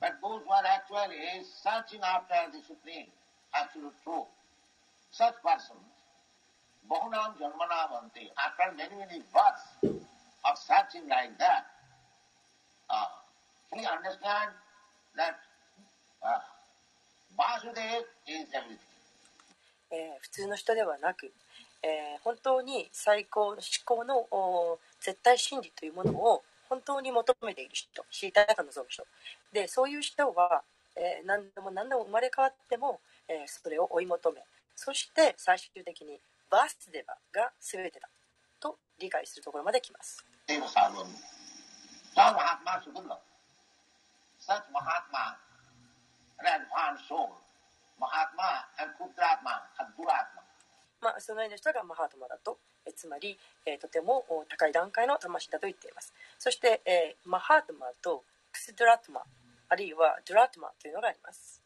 [0.00, 3.08] But those who are actually searching after the Supreme,
[3.54, 4.28] absolute truth.
[5.10, 5.88] Such persons,
[6.90, 9.66] Bhavanam Janmanam Ante, after many, many births
[10.44, 11.64] of searching like that,
[12.90, 13.06] uh,
[13.74, 14.52] he understand
[15.16, 15.36] that
[16.22, 16.38] uh,
[17.38, 18.78] Vasudeva is everything.
[19.92, 21.32] えー普通の人ではなく、
[21.82, 29.06] えー本当に最高の思考の絶対真理というものを本当に求めている人知りたいと望む人
[29.52, 30.62] でそういう人は、
[30.96, 34.42] えー何でも何でも生まれ変わっても、えーそれを追い求め
[34.76, 36.20] そして最終的に
[36.50, 38.08] バースデバが全てだ
[38.60, 40.24] と理解するところまで来ます。
[51.00, 52.58] まあ、そのような人がマハートマだと、
[52.92, 56.12] つまり、えー、とても高い段階の魂だと言っています。
[56.38, 59.22] そして、えー、マハートマとクスドラトマ
[59.68, 61.62] あるいはドラトマというのがあります。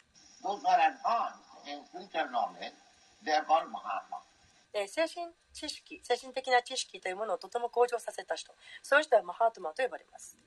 [4.73, 8.53] で精神知識精神的な知識というものをとても向上させた人。
[8.83, 10.39] そういう人はマハートマと呼ばれます。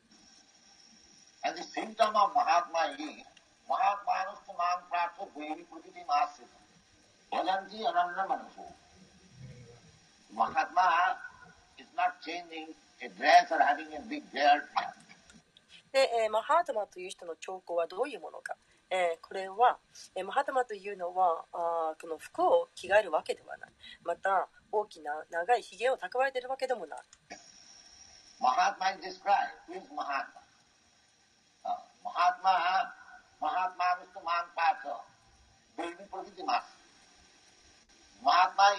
[16.29, 18.55] マハトマという人の兆候はどういうものか、
[18.89, 19.77] えー、これは、
[20.15, 23.69] えー、マハトマというのはあこの服を着替えるわけではない。
[24.03, 26.99] また大きな長いひげを蓄えているわけでもない。
[28.41, 29.31] マハトマ is マ
[30.03, 30.39] ハト
[32.03, 32.49] マートマ
[33.39, 34.17] マハートマは Mr.
[34.17, 34.97] Manpato
[38.23, 38.73] マハトマ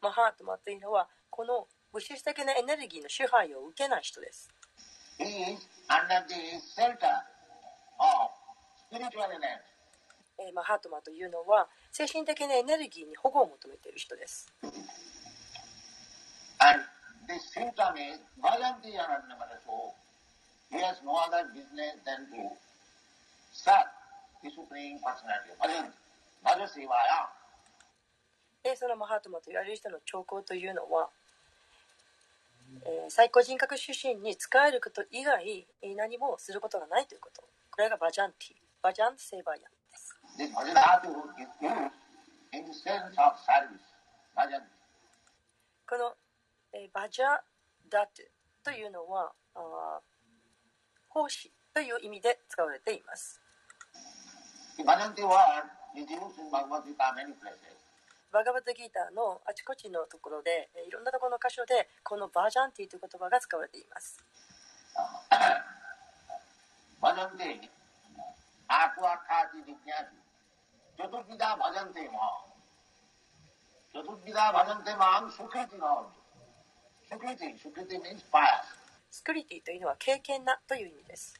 [0.00, 4.48] マハートマというのはこの物質的なエネルギーの支配を受けない人です。
[10.54, 14.46] マハートマというのは精神的なエネルギーに保護を求めている人です。
[25.70, 25.99] He.
[28.62, 31.08] でそのマハートマと言われる人の兆候というのは、
[32.84, 40.16] えー最高人格出身に使えること以外えー何もすることがないということこれがバジャンティバジャンセーバーヤンです.
[45.88, 46.14] この、
[46.72, 47.40] えーバジャ
[47.90, 48.22] ダト
[48.62, 50.02] というのはあー
[51.08, 53.40] 奉仕という意味で使われています
[54.78, 55.79] is used in Bhagavad Gita many places.
[58.32, 64.22] バガバタギーターのあちこちのところでいろんなところの箇所でこのバージャンティという言葉が使われています。
[67.00, 67.68] バジャンティ
[68.68, 70.14] アクアカーティディキャシ
[70.94, 72.44] チョトギダバジャンティマ
[73.90, 76.06] チョトギダバジャンティマンスクリティナ
[77.08, 78.44] スクティスクティメンスパー
[79.10, 81.34] スクリティというのは経験なという意味です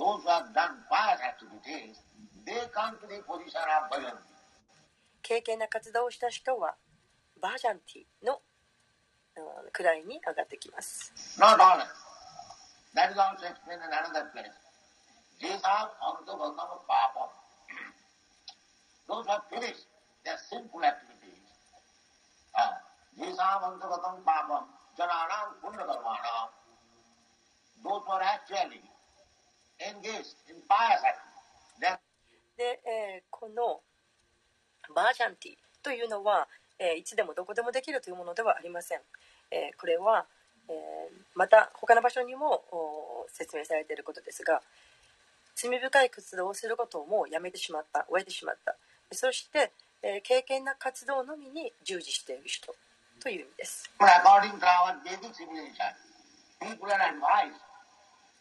[0.00, 1.14] Those are done by
[1.62, 1.94] て
[2.48, 4.24] they come to the position of Bhajanti.
[5.22, 6.74] 経験な活動をした人は
[7.42, 8.40] バージャンティの
[9.36, 11.84] うん位に上がってきます Not all.
[12.94, 14.56] That is also explained in another place.
[15.38, 17.30] Jesam Antavakam Papam.
[19.06, 19.86] Those who have finished
[20.24, 21.44] their sinful activities.
[22.56, 22.72] Uh,
[23.20, 24.64] Jesam Antavakam Papam.
[24.98, 26.48] Jananam Punnakarmanam.
[27.84, 28.82] Those who are actually
[29.86, 31.27] engaged in pious activities.
[32.58, 33.80] で、えーこの
[34.94, 35.52] バージャンティ
[35.82, 36.48] というのは、
[36.78, 38.98] えーいつでもどこでもできるというものではありません、
[39.50, 40.26] えーこれは、
[40.68, 40.72] え
[41.34, 42.64] また他の場所にも
[43.32, 44.60] 説明されていることですが
[45.54, 48.76] 罪深い活動をすることをもうやめてしまった終えてしまった。
[49.12, 49.72] そして、
[50.02, 52.74] えー経験な活動のみに従事している人
[53.22, 53.90] という意味です。
[56.60, 57.62] people are advised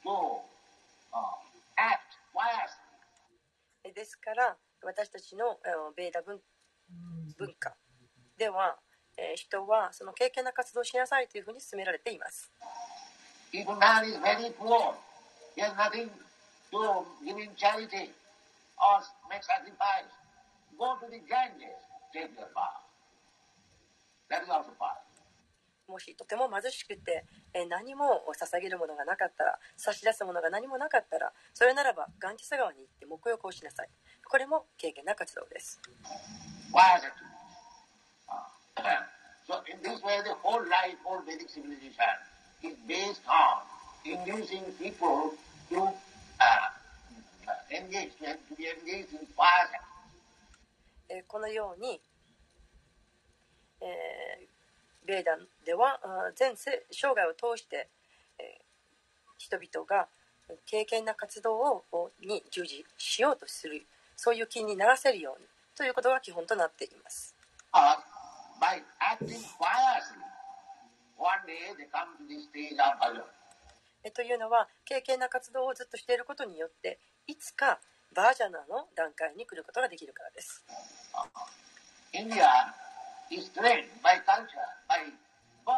[0.03, 0.10] to
[1.14, 1.38] uh,
[1.77, 2.86] act piously.
[3.93, 5.59] ですから私たちの
[5.95, 6.39] ベーダ文,
[7.59, 7.76] 化
[8.38, 8.77] では
[9.35, 12.51] 人はその経験な活動をしなさいというふうに勧められています。
[24.30, 25.06] That.
[25.88, 33.89] もしとても貧しくて、え、何も捧げるものがなかったら差し出すものが何もなかったらそれならばガンジス川に行って沐浴をしなさい。
[34.30, 35.80] これも経験な活動です。
[51.27, 52.01] このように、
[53.81, 54.47] え、
[55.07, 55.99] ベーダンでは
[56.35, 57.88] 全世生涯を通して、
[58.38, 58.67] えー
[59.38, 60.07] 人々が
[60.65, 63.85] 経験な活動ををに従事しようとする
[64.15, 67.35] そういう気にならせるようにということが基本となっています。
[74.13, 76.97] というのは経験な活動をずっとしていることによって
[77.27, 77.79] いつか
[78.15, 80.63] バージャナの段階に来ることができるからです。
[83.32, 84.20] is drained by
[84.88, 85.14] バイ
[85.66, 85.74] バ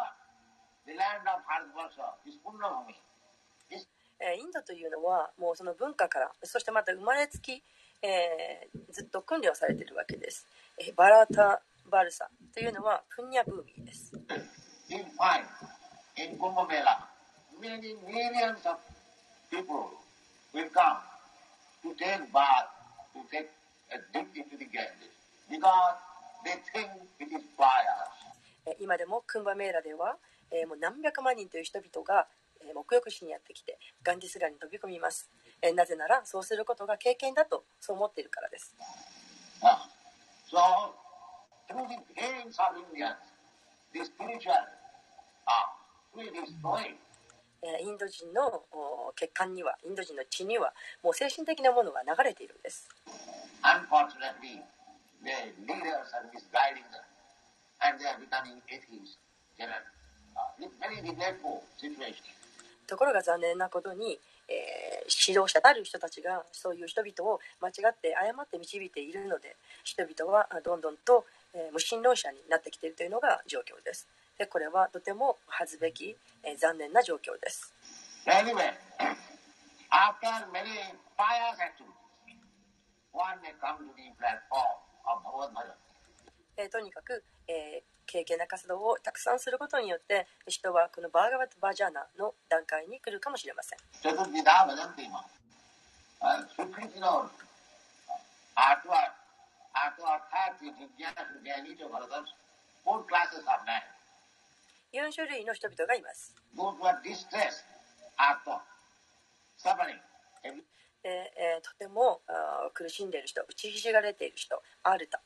[4.36, 7.62] インドというのはもうその文化からそしてまた生まれつき、
[8.02, 10.46] えー、ずっと訓練をされているわけです、
[10.78, 14.12] えー、バラータ・バルサというのはプンニャ・ブーミーです。
[14.12, 14.46] バラタ・
[25.50, 26.09] バルサ
[28.80, 30.16] 今でもクンバメーラでは、
[30.50, 32.26] えーもう何百万人という人々が、
[32.60, 35.28] えー沐浴しにやってきてガンジス川に飛び込みます、
[35.62, 38.74] えーなぜならそうすることが経験だとそう思っているからです。
[39.62, 39.76] Uh,
[40.48, 40.58] so,
[41.68, 42.70] Indians, uh,
[47.82, 50.72] インド人のお血管にはインド人の血には
[51.02, 52.88] もう精神的なものが流れているんです。
[53.62, 54.62] Unfortunately,
[62.86, 64.18] ところが残念なことに、
[65.10, 71.24] 指導者たる人たちがそういう人々を間違って誤って導いているので人々はどんどんと、
[71.54, 74.08] えー、無神論者になってきているというのが状況です。
[74.38, 77.72] でこれはとても恥ずべき、えー、残念な状況です。
[86.68, 93.78] とにかく、えー、経験な活動をたくさんすることによって人はこのバーガーバージャーナの段階に来るかもしれません。
[104.92, 106.34] 4種類の人々がいます。
[111.02, 112.20] でえ、とても
[112.74, 115.20] 苦しんでいる人打ちひしがれている人アルタ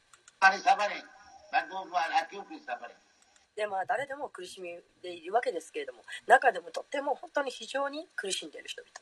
[3.57, 8.93] で、ま、誰でも苦しみでいるわけですけれども中でもとても本当に非常に苦しんでいる人々。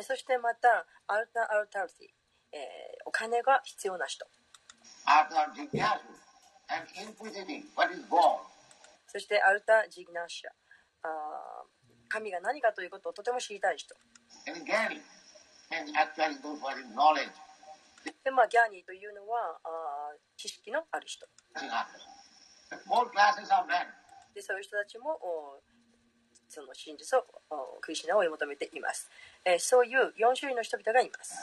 [0.00, 2.58] そしてまたアルタ・アルタルテ、ー、
[3.04, 4.26] お金が必要な人。
[9.06, 10.52] そしてアルタ・ジギナシア。
[12.12, 13.94] 神が何かということをとても知りたい人。
[18.22, 21.26] で、まあ、ギャーニーというのはあー知識のある人。
[24.34, 25.62] で、そういう人たちもお
[26.48, 29.08] その真実をおクリシナを追い求めています。
[29.46, 31.34] えーそういう4種類の人々がいます。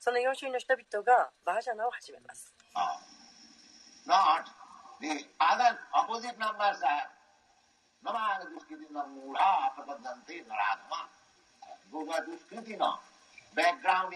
[0.00, 2.52] その4種類の人々がバージャナを始めます。
[2.74, 2.98] Ah.
[4.06, 4.44] Not
[5.00, 7.15] the other opposite numbers are
[8.06, 10.98] समाज दुष्कृति न मूढ़ा प्रबंधनते नरात्मा
[11.92, 12.84] गोवा दुष्कृति न
[13.56, 14.14] background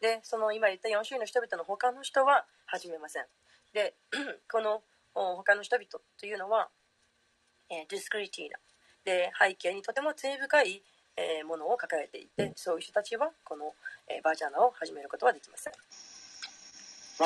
[0.00, 3.26] で、その今言った4種類の人々の他の人は始めません。
[3.74, 3.94] で、
[4.50, 4.82] この
[5.12, 5.88] 他の人々
[6.18, 6.68] というのは、
[7.68, 8.08] えー、ディス。
[9.04, 10.82] で、背景にとても罪深い、
[11.16, 13.74] えー、ものを抱えていて、そういう人たちはこの、
[14.08, 15.72] え、バージャーナを始めることはできません。
[17.18, 17.24] So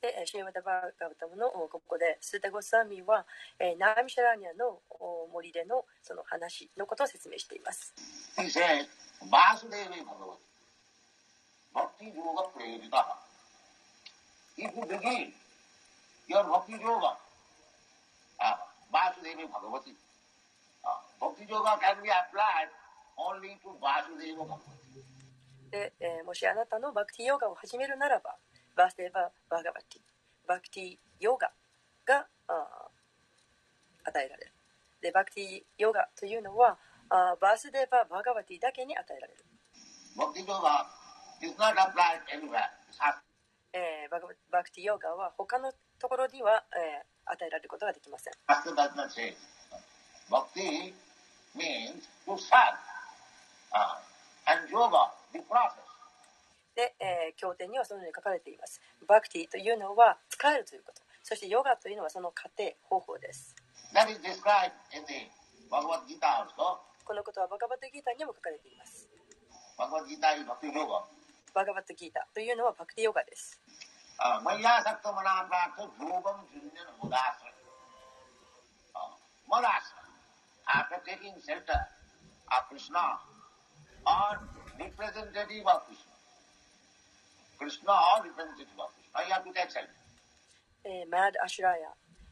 [0.00, 3.24] で、シーマダバーガブタムのここで、スーダゴサミは、
[3.78, 4.78] ナーミシャラニアの
[5.32, 7.94] 森でのその話のことを説明しています。
[25.76, 28.36] で、えーもしあなたのバクティヨガを始めるならば、
[28.74, 30.00] バースデーバーバーガバティ、
[30.48, 31.52] バクティヨガ
[32.06, 32.26] が
[34.04, 34.52] 与えられる。
[35.02, 36.78] で、バクティヨガというのは、
[37.10, 39.44] あーバースデーバーバーガバティだけに与えられる。
[40.16, 40.86] Bhakti Yoga
[41.44, 42.64] is not applied anywhere.
[42.88, 43.20] It's hard.
[43.74, 45.70] えーバガバクティヨガは他の
[46.00, 48.32] ところには、えー与えられることができません。
[48.48, 49.36] Shastra does not say.
[50.30, 50.94] Bhakti
[51.54, 52.78] means to serve.
[53.74, 53.98] Uh,
[54.46, 55.10] and yoga.
[56.74, 58.80] で、えー、経典にはそのように書かれています。
[59.08, 61.02] バクティというのは使えるということ。
[61.22, 63.56] そしてヨガというのはその過程方法です。
[67.04, 69.08] このことはバカバッドギーターにも書かれています。
[71.54, 73.58] バカバッドギーターというのはバクティヨガです。
[79.48, 79.94] マラサ、
[80.66, 81.78] after taking shelter
[82.50, 83.20] of Krishna,
[84.04, 84.40] or
[84.78, 86.12] representative of Krishna.
[87.58, 89.18] Krishna or representative of Krishna.
[89.26, 89.90] You have to take shelter.
[90.84, 91.88] えーマード・アシュラヤ、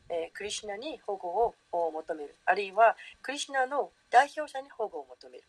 [0.09, 2.37] えークリシュナに保護をお求める。
[2.47, 5.45] あるいはクリシュナの代表者に保護を求める。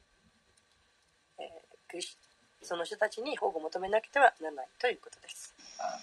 [1.40, 1.46] えー
[1.88, 2.18] クリシ
[2.66, 5.54] その人たちに保護を求めなくてはならないということです。
[5.78, 5.94] Uh,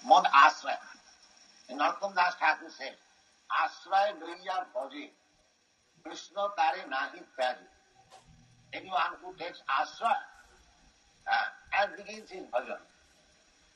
[11.25, 12.79] as it is in bhajan.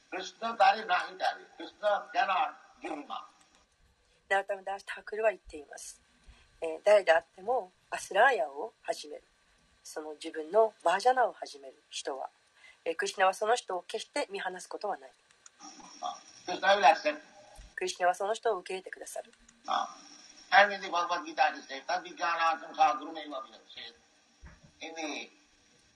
[0.10, 1.48] Krishna dare nahi dare.
[4.30, 6.02] 分タムダースタクルは言っています、
[6.62, 9.24] え、誰であってもアスラーヤを始める
[9.84, 12.30] その自分のバージャナを始める人は、
[12.84, 15.10] え、クリシナはその人を決して見放すことはない
[17.76, 19.32] クリシナはその人を受け入れてくださる
[19.68, 19.96] あ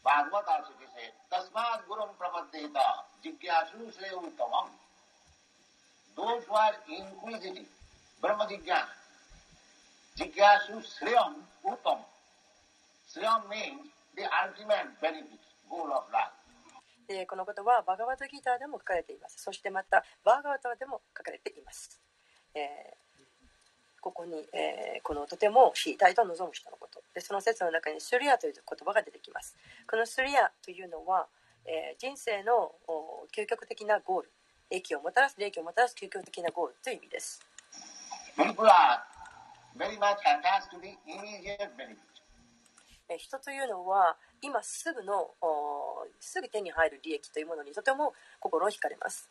[0.03, 4.69] Bhagavad also it says, Tasmad gurum prapaddeta jigyasu se uttamam.
[6.15, 7.67] Those who are inquisitive,
[8.21, 8.89] Brahma Jigyana,
[10.17, 11.99] Jigyasu Sriyam Uttam.
[13.09, 16.35] Sriyam means the ultimate benefit, goal of life.
[17.07, 21.99] でこのことはバガバットギターでも書かれていますそしてまたバーガーターでも書かれています、
[22.55, 23.10] えー
[24.01, 27.01] ここに、えーこのとても知りたいと望む人のこと。
[27.13, 29.55] でその説の中にスリアという言葉が出てきます。
[29.89, 31.27] このスリアというのは、
[31.65, 34.31] えー人生のお究極的なゴール。
[34.71, 37.41] 益をもたらす利益をもたらす究極的なゴールという意味です。
[43.17, 49.29] 人というのは今すぐのおすぐ手に入る利益というものにとても心を惹かれます。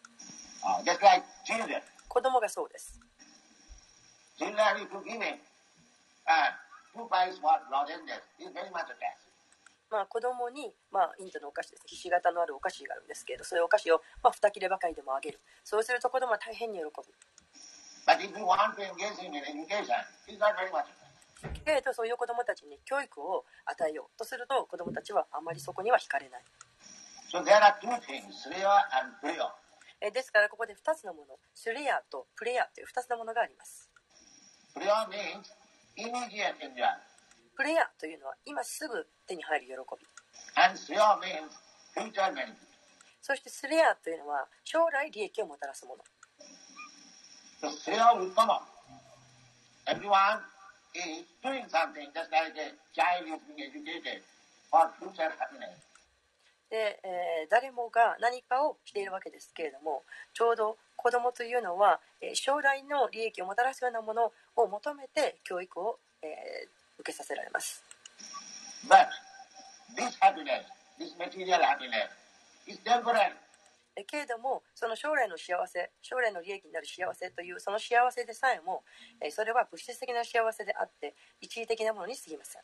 [0.63, 1.25] Uh, like.
[2.09, 3.01] 子供がそうです。
[9.91, 15.41] まあ子供に、まあ、インドのお菓子です、ね、ひし形のあるお菓子があるんですけど、そういうお菓子を、まあ、2切ればかりでもあげる。
[15.65, 16.91] そうすると子供は大変に喜ぶ。
[21.65, 26.43] けれど、そういう子供たちに教育を与えようとすると、子供たちはあまりそこには惹かれない。
[30.01, 33.90] えですから、ここで2つのもの、スュレアとプレアという2つのものがあります。
[34.75, 35.51] Priya means
[35.97, 37.01] immediate enjoyment.
[37.57, 40.07] プレアというのは今すぐ手に入る喜び
[40.57, 41.53] And Sriya means
[41.95, 42.55] future benefit.
[43.21, 46.05] そしてスレアというのは将来利益をもたらすもの
[47.61, 48.61] So Sriya Uttama.
[49.87, 50.41] Everyone
[50.95, 54.23] is doing something just like a child is being educated
[54.71, 55.77] for future happiness.
[56.71, 67.85] で、えー誰もが何かをしているわけですけれどもちょうど子供というのは、えー将来の利益をもたらすようなものをを求めて教育を、えー、受けさせられます。
[74.07, 78.83] けれどもその将来の幸せ将来の利益になる幸せというその幸せでさえも
[79.31, 82.63] それは物質的な幸せであって一時的なものにすぎません。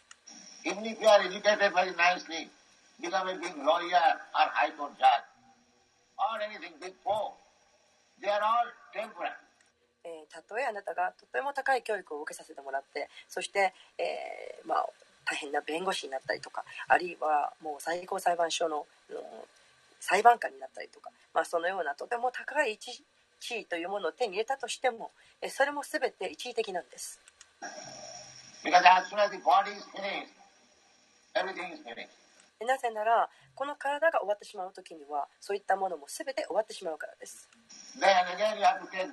[10.07, 14.87] えーたとえあなたがとても高い教育を受けさせてもらってそして、えーまあ、
[15.25, 19.17] 大変な弁護士になったりとかあるいはもう最高裁判所の、うん
[19.99, 23.03] 裁判官になったりとか、まあ、そのようなとても高い地
[23.41, 25.11] 地位というものを手に入れたとしても
[25.41, 27.19] えーそれも全て一時的なんです。
[32.65, 37.49] なぜならこの体が終わってしまう時にはそういったものも全て終わってしまうからです。
[37.99, 38.07] Then
[38.37, 39.11] again you have to take.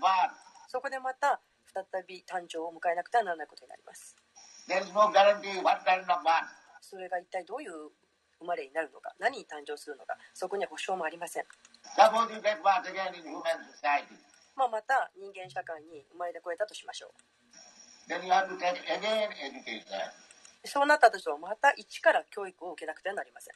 [0.73, 1.39] そこでまた
[1.69, 4.15] 再び誕生を迎えなくてはならないことになります。
[6.81, 7.93] それが一体どういう
[8.39, 11.45] 生まれになるのか、何に誕生するのか、そこには保証もありません。
[14.57, 17.13] ま,あまた人間社会に生まれてこえたとしましょう。
[20.65, 23.53] そうなったとしてもまた一から教育を受けなくてはなりません。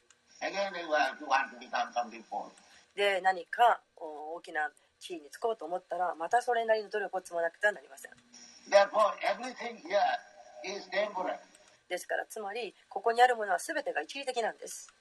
[2.96, 8.12] で、何か大きな地位につこうと思ったらまたそれなりの努力を積まなくてはなりません。
[11.90, 14.94] ですからつまりここにあるものは全てが一時的なんです。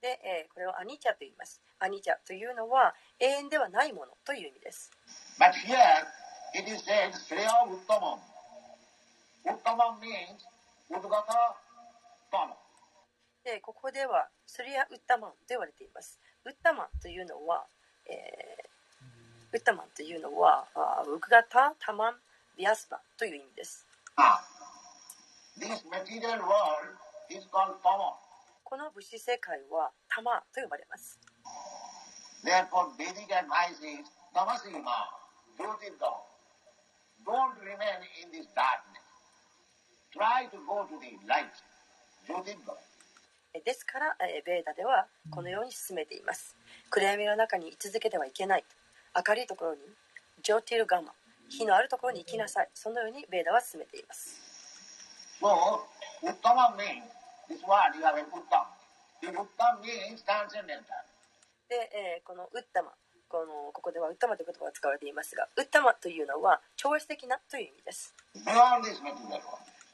[0.00, 1.60] で、えー、これをアニチャと言います。
[1.78, 4.90] アニチャというのは永遠ではないものという意味です。
[13.44, 16.18] でここでは「スリア・うったまん」と言われています。
[16.44, 17.66] うったまンというのは、
[18.06, 20.66] えー、ウッタマンというのは、
[21.06, 22.16] うくがたたまん・
[22.56, 23.86] ビアスマという意味です。
[28.64, 31.20] この物質世界はタマと呼ばれます。
[40.12, 41.71] Try to go to the light.
[43.64, 46.56] ですから、えーベーダではこのように進めています。
[46.90, 48.64] 暗闇の中に居続けてはいけない。
[49.28, 49.80] 明るいところに
[50.42, 51.12] ジョティルガマ。
[51.48, 52.68] 火のあるところに行きなさい。
[52.72, 54.40] そのようにベーダは進めています。
[55.40, 55.48] So,
[56.22, 57.02] Uttama means,
[57.50, 58.64] this word you have in Uttam.
[59.20, 60.82] The Uttam means transcendental.
[61.68, 62.92] で、えーこのウッタマ。
[63.28, 68.14] このここではウッタマという言葉が使われていますがウッタマというのは超越的なという意味です。
[68.44, 69.42] Beyond this material world.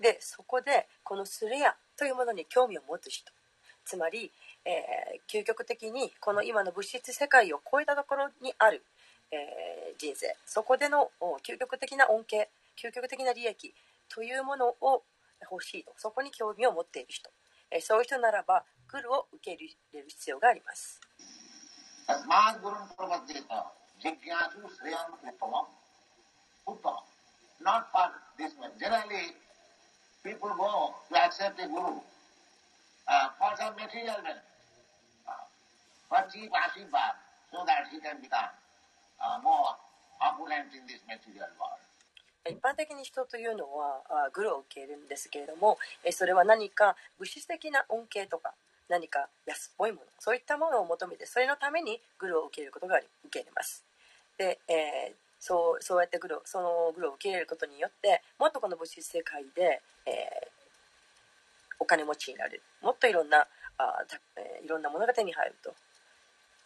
[0.00, 3.30] でそこでこのスレアというものに興味を持つ人。
[3.84, 4.30] つまり、
[4.64, 8.82] えー究極的にこの今の物質世界を超えたところにある、
[9.30, 10.34] えー人生。
[10.46, 11.10] そこでの
[11.46, 13.74] 究極的な恩恵究極的な利益
[14.08, 15.02] というものを
[15.50, 15.92] 欲しいと。
[15.96, 17.30] そこに興味を持っている人、
[17.70, 21.00] えーそういう人ならばグルを受け入れる必要があります。
[26.70, 26.94] Upa,
[27.60, 28.06] not for
[28.38, 28.70] this one.
[28.78, 29.34] Generally,
[30.22, 31.98] people go to accept a guru
[33.10, 34.46] uh, for some material benefit,
[35.26, 35.42] uh,
[36.06, 37.18] for cheap ashirvad,
[37.50, 38.54] so that he can become
[39.18, 39.74] uh, more
[40.22, 41.82] opulent in this material world.
[42.48, 45.76] 一般的に人というのはグロを受けるんですけれども
[46.10, 48.54] それは何か物質的な恩恵とか
[48.88, 53.84] 何か安っぽいものそういったものを求めてそれのためにグロを受けることが受け入れます
[54.38, 60.60] で、えー、そうそうやってグルをそのグルを受け入れることによってもっとこの物質世界で、えー
[61.82, 62.60] お金持ちになる。
[62.82, 63.38] もっといろんな
[63.78, 65.74] あた、えーいろんなものが手に入ると、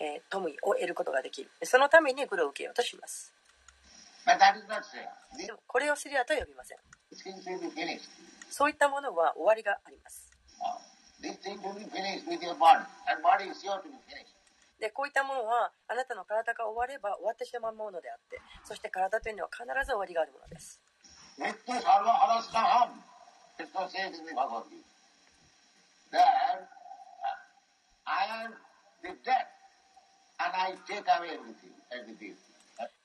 [0.00, 1.50] えー富を得ることができる。
[1.62, 3.32] そのためにグルを受けようとします。
[5.36, 6.78] でもこれをすりゃとは呼びません.
[8.50, 10.32] そういったものは終わりがあります
[14.80, 20.80] でこういったものはあなたの体が終われば終わってしまうものであってそして体というのは必ず終わりがあるものです。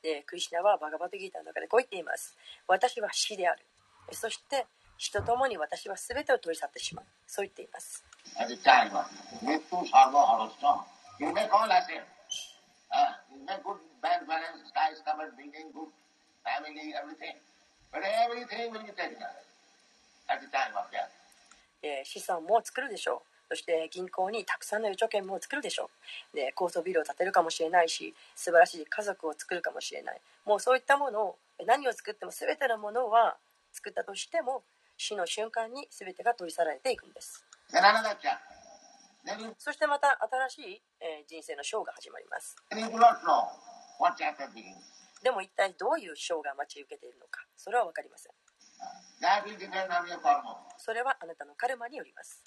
[0.01, 2.35] でクリシナはバガバトギーターの中でこう言っています。
[2.67, 3.65] 私は死である。
[4.11, 4.65] そして
[4.97, 7.05] 死とともに私は全てを取り去ってしまう。
[7.27, 8.03] そう言っています。
[11.19, 11.99] You call us in.
[12.95, 15.91] Uh, you may good bank balance, skies covered, building, good
[16.47, 17.35] family, everything.
[17.91, 19.43] But everything will be taken away
[20.31, 21.11] at the time of death.
[21.81, 25.89] えー資産も作るでしょうそして銀行にたくさんの預貯金も作るでしょ
[26.33, 31.35] うで高層ビルを建てるかもしれないし素晴らしい家族を作るかもしれないもうそういったものを
[31.65, 33.35] 何を作っても全てのものは
[33.73, 34.61] 作ったとしても
[34.97, 37.43] 死の瞬間に全てが取り去られていくんです
[39.57, 40.17] そしてまた
[40.49, 40.81] 新しい
[41.27, 42.55] 人生のショーが始まります。
[45.23, 48.31] でも一体どういうショーが待ち受けているのか、それは分かりません。
[50.77, 52.41] それはあなたのカルマによります。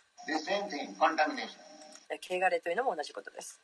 [2.10, 3.60] 汚れというのも同じことです。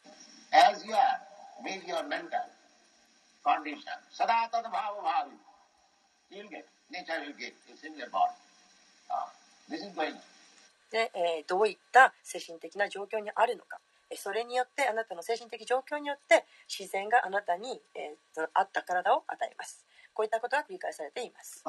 [9.69, 10.38] This.
[10.91, 13.79] で、えーどういった精神的な状況にあるのか。
[14.17, 19.85] それによってあなたの精神的状況によって自然があなたに、えーその合った体を与えます。
[20.15, 21.63] こういったことが繰り返されています。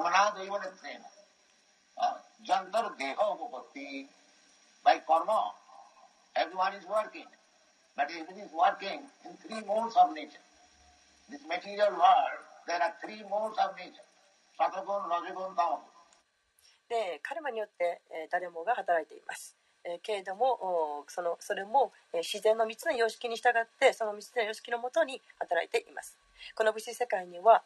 [16.90, 19.56] でカルマによって、えー誰もが働いています、
[19.86, 26.18] えーけれどもおそのそれも、えー自然の3つの様式に従ってその3つの様式のもとに働いています。
[26.56, 27.64] この物質世界には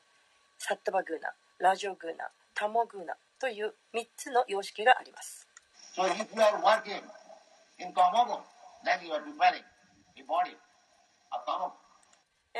[0.59, 5.47] サッタバグーナラジオグーナタモグーナという3つの様式があります。
[5.95, 7.01] So body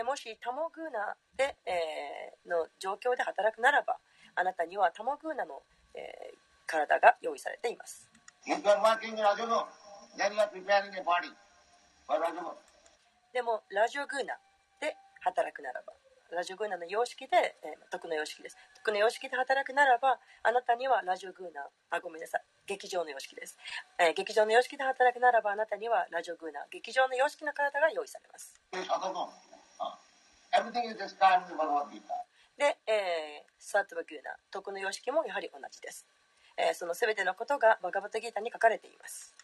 [0.04, 3.98] もしタモグーナで、えーの状況で働くならば
[4.36, 5.62] あなたにはタモグーナの、
[5.94, 8.10] えー体が用意されています.
[13.34, 13.64] でも。
[13.70, 14.38] ラジオグーナ
[14.80, 15.94] で働くならば
[16.32, 18.58] ラジオグーナの様式で、えー徳の様式です。
[18.78, 22.44] 徳の様式で働くならばあなたにはラジオグーナあごめんなさい。
[22.66, 23.58] 劇場の様式です、
[24.00, 28.60] えー劇場の様式で働くならばあなたにはラジオグーナ劇場の様式の体が用意されます.
[29.80, 29.98] Ah.
[32.58, 36.06] で、えーサートバグーナ徳の様式もやはり同じです、
[36.58, 39.36] えー、その全てのことがバカボタギータに書かれています。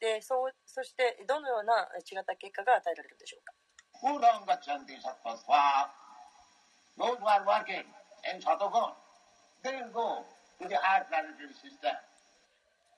[0.00, 3.52] でそ,うそしてどのような違った結果が与えられるでしょうか？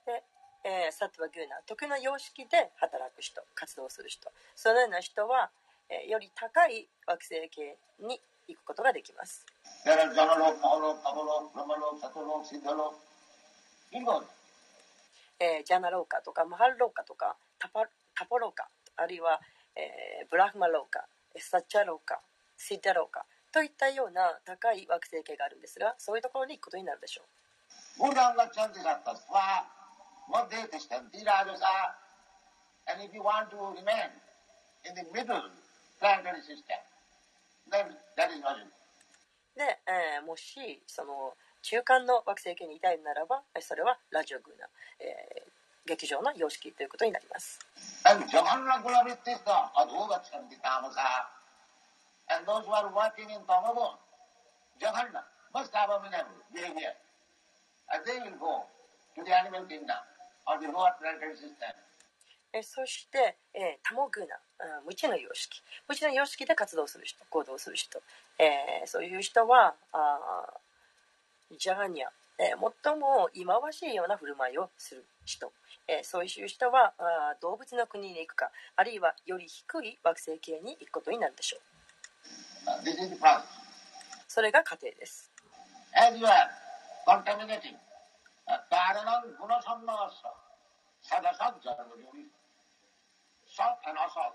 [0.07, 0.23] で、
[0.65, 5.51] えー、サトバ・ギューナ、得の様式で働く人、活動する人、そのような人は、
[5.89, 9.45] えー、より高い惑星系に行くことができます。
[9.87, 11.95] যারা জনলোক মহলোক অবলোক ব্রহ্মলোক
[15.41, 19.41] え、ジャナローカとかマハローカとかタパ,タパローカあるいは、
[19.75, 21.05] えー、ブラフマローカ
[21.35, 22.21] エサチャローカ
[22.57, 27.27] シッダローカといったような高い惑星系があるんですがそういうところに行くことになるでしょう。
[39.57, 44.67] で、えー、もしその中間の惑星系にいたいならばそれはラジオグーナ、
[45.01, 47.61] えー、劇場の様式ということになります。
[62.63, 65.61] そして、えー、タモグーナあ無知の様式。
[65.89, 68.01] 無知の様式で活動する人行動する人、
[68.39, 72.09] えーそういう人はあージャガニア、
[72.39, 75.53] えー最も忌まわしいような振る舞いをする人、
[75.89, 81.61] えーそういう人はあー動物の国に行くかあるいはより低い惑星系に行くことになるでしょう。
[82.65, 83.43] Uh.
[84.29, 85.31] それが過程です、
[85.95, 86.49] As you are
[87.07, 87.75] contaminating
[88.47, 88.63] uh,
[91.03, 91.55] sadasat.
[93.45, 94.33] Sat and asat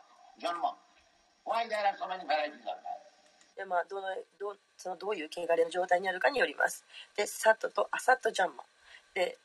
[3.56, 4.08] でまあどの
[4.40, 6.86] どそのどういう汚れの状態にあるかによります。
[7.16, 8.64] でサットとアサットジャンマ。
[9.14, 9.38] で。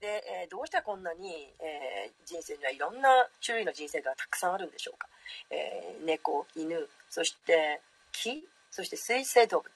[0.00, 3.08] でえー、どうしてこんなに、えー、人生にはいろんな
[3.44, 5.08] 種類の人生がたくさんあるんでしょうか、
[5.50, 7.80] えー、猫犬そして
[8.12, 9.70] 木そして水生動物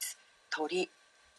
[0.51, 0.90] 鳥。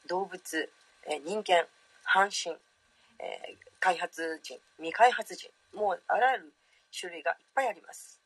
[0.09, 0.69] 動物、
[1.07, 1.65] えー、人間
[2.03, 6.53] 半身、えー、開発人未開発人もうあらゆる
[6.89, 8.19] 種類がいっぱいあります。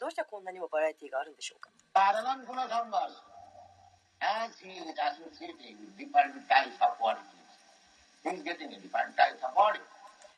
[0.00, 1.70] どうしてこんなにもバラエティーがあるんでしょうか？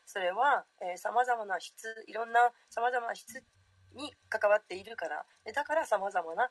[0.04, 0.64] それは
[0.96, 3.42] さまざまな質いろんなさまざまな質
[3.94, 5.24] に関わっているから。
[5.54, 6.50] だからさまざまな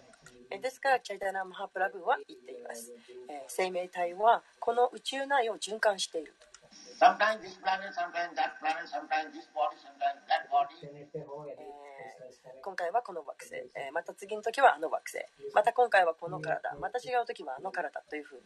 [0.59, 2.91] ですからチャイタナ・マハプラグは言っています、
[3.29, 6.33] え、生命体はこの宇宙内を循環している
[12.61, 15.25] 今回はこの惑星、え、また次の時はあの惑星。
[15.53, 16.75] また今回はこの体。
[16.79, 18.43] また違う時はあの体というふうに。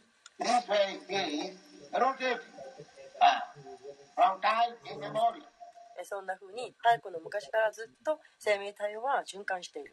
[6.04, 9.92] そんなふうに太古の昔からずっと生命体は循環している。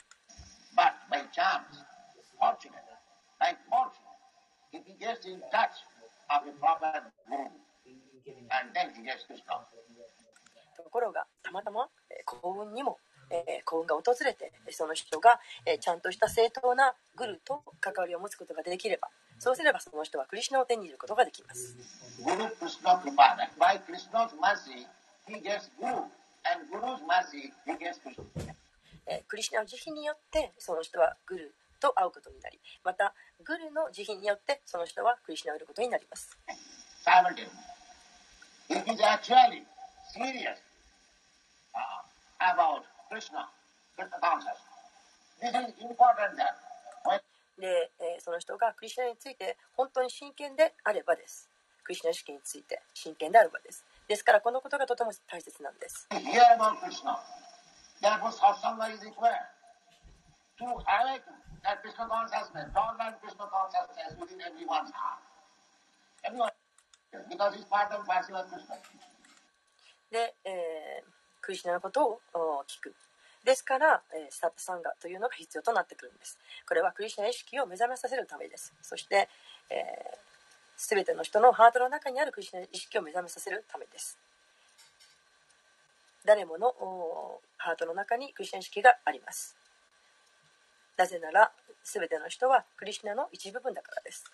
[2.43, 2.83] Fortunate,
[3.39, 4.03] like fortune,
[4.75, 5.75] if he gets in touch
[6.27, 6.91] of a proper
[7.29, 7.47] guru,
[8.51, 9.63] and then he gets Krishna.
[10.75, 12.97] ところがたまたまえー幸運にも、
[13.29, 19.07] えー幸運が訪れてえーその人が、えーちゃんとした正当なグルと関わりを持つことができれば
[19.39, 21.77] そうすればその人はクリシュナを手に入れることができます
[22.25, 23.37] Guru Krishna Kripa.
[23.37, 24.85] That by Krishna's mercy,
[25.27, 26.03] he gets Guru,
[26.45, 28.23] and Guru's mercy, he gets Krishna.
[29.07, 31.53] えークリシュナの慈悲によってその人はグル
[31.83, 36.39] と会うことになりまたグルの慈悲によってその人は苦しなることになります。
[47.59, 51.49] で、え、その人がクリシナについて本当に真剣であればです。
[51.83, 53.83] クリシナ意識について真剣であればです。
[54.07, 56.07] ですからこのことがとても大切なんです。
[61.63, 65.23] That Krishna consciousness, dormant Krishna consciousness within everyone's heart.
[66.23, 66.51] Everyone,
[67.31, 68.75] because it's part and parcel of Krishna.
[70.11, 72.19] で、えークリシナのことを
[72.67, 72.95] 聞く。
[73.43, 76.37] ですから、えースタッタサンガというのが必要となってくるんです。
[76.67, 78.73] これはクリシナ意識を目覚めさせるためです。
[78.81, 79.27] そして、
[79.69, 84.17] えー、全ての人のハートの中にあるクリシナ意識を目覚めさせるためです。
[86.25, 89.57] 誰ものおハートの中にクリシナ意識があります。
[90.97, 91.51] なぜなら
[91.83, 94.25] 全ての人はクリシナの一部分だからです。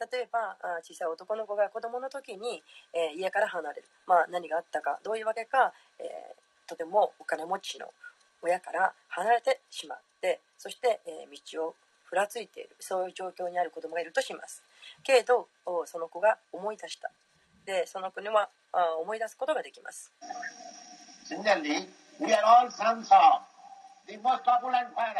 [0.00, 2.62] 例えば小さい男の子が子供の時に
[3.16, 4.98] 家から離れる、まあ、何があったか。
[5.04, 6.34] どういうわけか、え、
[6.66, 7.92] とてもお金持ちの
[8.40, 11.74] 親から離れてしまってそして、えー、道を
[12.10, 14.64] ふらついているそういう状況にある子供がいるとします。
[15.04, 17.12] けれどおその子が思い出した。
[17.64, 20.12] でその子にはあ思い出すことができます。
[21.30, 21.86] Similarly,
[22.18, 23.42] we are all sons of
[24.08, 25.14] the most opulent father.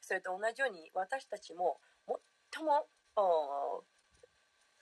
[0.00, 1.76] それと同じように私たちも
[2.54, 2.86] 最も
[3.16, 3.84] お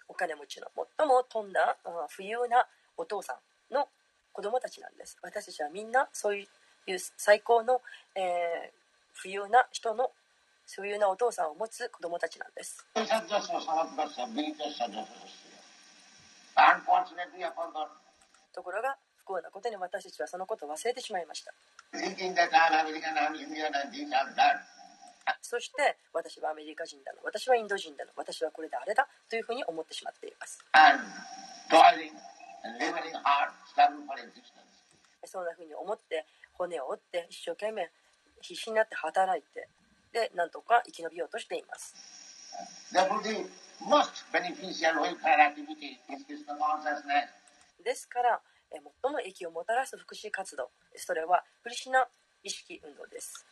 [0.06, 2.64] お金持ちの最も富んだあ富裕な
[2.96, 3.36] お父さ
[3.70, 3.88] んの
[4.32, 5.18] 子供たちなんです。
[5.20, 6.46] 私たちはみんなそういう
[7.16, 7.82] 最高の、
[8.14, 8.84] えー
[9.22, 10.10] 富裕な人の
[10.66, 12.84] 所有のお父さんを持つ子供たちなんです。
[18.52, 21.52] ところが不幸なことに私たちはそのことを忘れてしまいました。
[25.40, 30.58] そして私はアメリカ人だの、私はインド人だの、私はこれであれだというふうに思ってしまっています。
[35.24, 37.90] そんなふうに思って骨を折って一生懸命
[38.40, 39.68] 必死になって働いて
[40.14, 41.94] でなんとか生き延びようとしています。
[47.84, 52.06] ですから最も影をもたらす福祉活動それはクリシナ
[52.42, 53.44] 意識運動です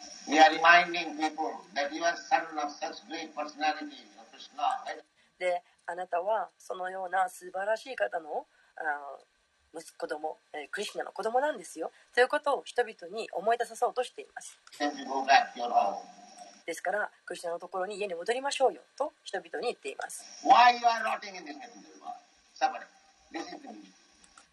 [5.39, 9.18] であなたはそのような素晴らしい方のあ
[9.74, 10.36] 息子子供
[10.70, 14.60] クリシナの子供なんですよということを人々に思い出させようとしています。
[16.66, 20.24] ですからクリシュナのところに家に戻りましょうよと人々に言っています。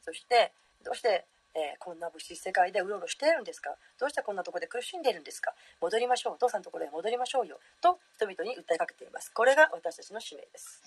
[0.05, 0.51] そして
[0.83, 1.25] どうして、
[1.55, 3.75] えーこんな物質世界でうろうろしているんですか？
[3.99, 5.53] どうしてこんなところで苦しんでいるんですか？
[5.81, 9.31] 戻りましょうお父さんのところへ戻りましょうよと人々に訴えかけています。
[9.33, 10.81] これが私たちの使命です。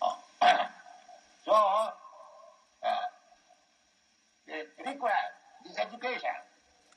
[0.00, 0.14] Oh.
[1.46, 1.94] so, uh,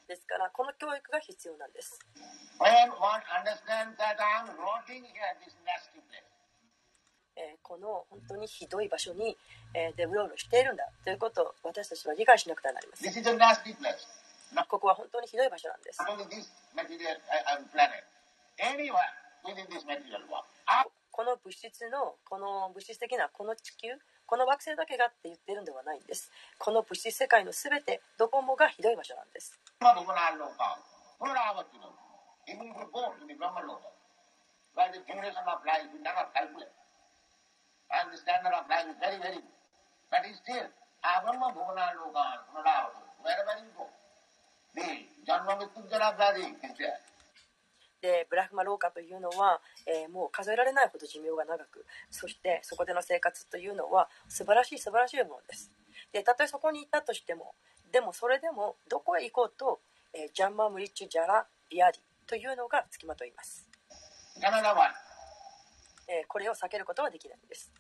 [0.08, 2.00] ですからこの教育が必要なんです.
[7.36, 9.38] えーこの本当にひどい場所に、
[9.76, 13.94] えーでうろうろしているんだということを私たちは理解しなくてはなりません This is a nasty place.
[14.56, 16.00] Not ここは本当にひどい場所なんです。
[16.02, 16.06] Uh,
[20.68, 23.90] uh, この物質のこの物質的なこの地球
[24.26, 26.32] この惑星だけがって言ってるんではないんです。
[26.60, 30.70] この物質世界の全てどこもがひどい場所なんです Bhuvanaloka,
[31.22, 31.94] Puravachino,
[32.50, 33.94] even if you go to the Brahmaloka,
[34.74, 36.74] where the duration of life is never calculated,
[37.94, 39.54] and the standard of life is very, very good.
[40.10, 40.66] But still,
[41.06, 43.86] Abrahma Bhuvanaloka, Puravachino, wherever you go,
[44.74, 46.98] the Janma Mrityunjana Bhadi is there.
[48.00, 55.72] でブラフマ廊下というのは、えーもう数えられないほど寿命が長くそしてそこでの生活というのは素晴らしい素晴らしいものです
[56.14, 57.56] でたとえそこに行ったとしても
[57.92, 59.80] でもそれでもどこへ行こうと、
[60.14, 63.68] えー、ジャンマムリッチジャラビアリというのがつきまといいます。
[66.08, 67.72] えー、これを避けることはできないんです。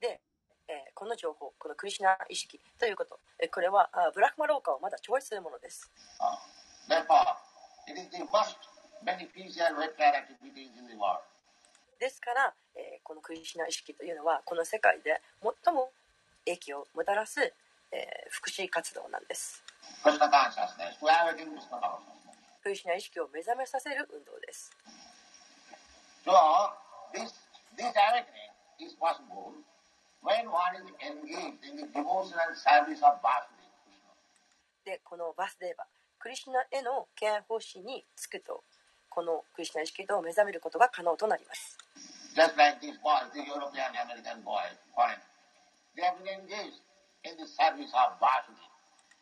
[0.00, 0.20] で、
[0.68, 5.90] えー、この情報、このクリシナ意識ということ、えー、これはあブラックマローカをまだ超越するものです。
[6.20, 6.38] Uh,
[11.98, 15.90] ですから、えー、このクリシュナ意識というのはこの世界で最も
[16.44, 19.62] 影響をもたらす、えー、福祉活動なんです。
[22.62, 24.70] クリシュナ意識を目覚めさせる運動です。
[34.84, 35.84] でこのバスデーバ
[36.18, 38.64] クリシュナへの敬愛方針につくと
[39.10, 41.78] このクリシュナ意識と目覚めることが可能となります。
[42.34, 45.22] Just like these boys, the European American boys, foreign,
[45.94, 46.82] they have been engaged
[47.22, 48.74] in the service of Vasudeva.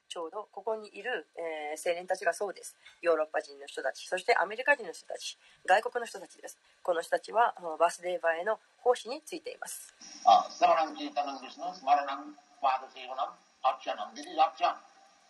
[0.08, 9.94] ちょうどここにいる、えー青年たちがそうですヨーロッパ人の人たちそしてアメリカ人の人たち外国の人たちですこの人たちはバスデーバへの奉仕についています
[10.28, 10.44] Uh.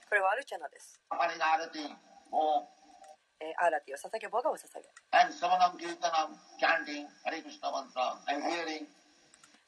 [0.09, 1.01] これはアルチャナです、
[3.59, 4.29] ആരാധിയോ സസക്കെ
[8.41, 8.87] げ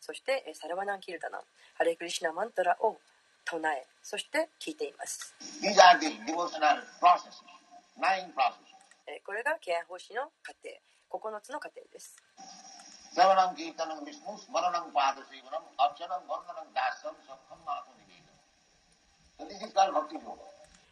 [0.01, 1.40] そしてサラバナンキルタナ
[1.74, 2.98] ハレクリシナマントラを
[3.44, 5.34] 唱えそして聞いています。
[9.24, 10.76] これがケア発師の過程
[11.10, 12.16] 9つの過程です。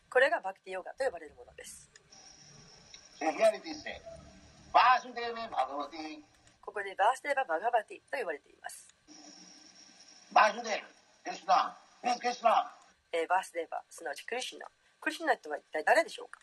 [0.09, 1.92] これがバクティヨガと呼ばれるものです。
[6.61, 8.89] ここでバースデーバ・バーガバティと言われています。
[13.29, 14.67] バースデーバーすなわちクリシナ。
[15.01, 16.41] クリシナとは一体誰でしょうか？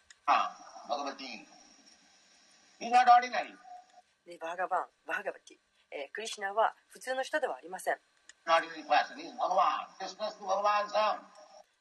[4.26, 5.58] でバーガバン、バーガバティ、
[5.92, 7.98] え、クリシナは普通の人ではありません。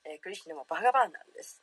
[0.05, 1.63] えー、クリシナもバーガバンなんです。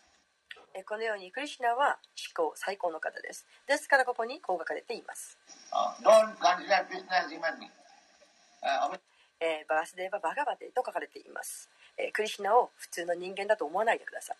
[0.85, 1.97] このようにクリシナは
[2.35, 3.45] 思考最高の方です。
[3.67, 5.37] ですからここにこう書かれています。
[9.67, 11.69] バースデーはバガバデーと書かれています
[12.13, 14.37] クリシナを普通の人間だと思わないでください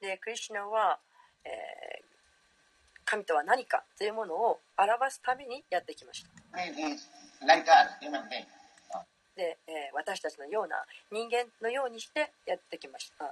[0.00, 0.98] でクリシナは、
[1.44, 2.02] え、
[3.10, 6.30] 神とは何かというものを表すためにやってきました。
[9.34, 10.78] で、え、私たちのような
[11.10, 13.26] 人間のようにしてやってきました。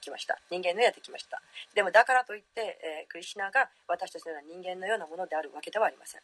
[0.00, 1.42] きました人間のやってきました。
[1.74, 6.20] でもだからといって、え、クリシナが私たちのような人間のようなものであるわけではありません。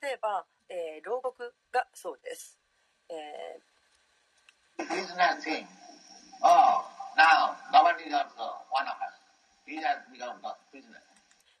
[0.00, 2.56] 例えば、え、牢獄がそうです。
[3.10, 3.76] えー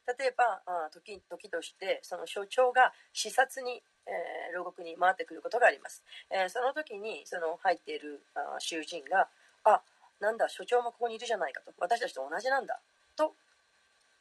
[0.06, 9.28] 例えばあ時時としてその所長が視察に、えー牢獄に回ってくることがあります、えーその時にその入っているあ囚人が
[9.64, 9.82] 「あ
[10.20, 11.74] なんだ所長もここにいるじゃないか」と。
[11.78, 12.80] 私たちと同じなんだ。
[13.16, 13.34] と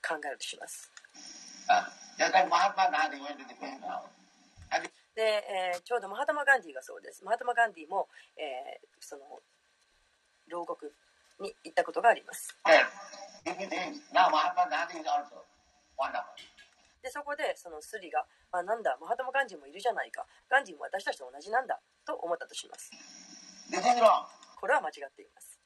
[0.01, 0.91] 考えるとします。
[1.67, 1.85] Uh,
[5.15, 7.23] で、えーちょうどマハタマ・ガンディがそうです。
[7.23, 9.39] マハタマ・ガンディも、えーその
[10.47, 10.93] 牢獄
[11.39, 12.55] に行ったことがあります。
[17.01, 20.25] でそこでそのスリが「あなんだマハトマ・ガンジーもいるじゃないか。
[20.49, 22.91] ガンジーも私たちと同じなんだ」と思ったとします。
[24.59, 25.59] これは間違っています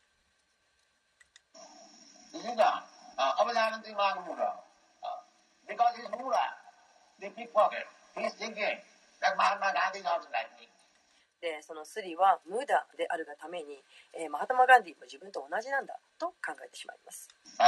[11.41, 13.79] でそのスリは無駄であるがために、
[14.13, 17.29] えーマハタマ・ガンディも自分と同じなんだと考えてしまいます。
[17.59, 17.65] Uh.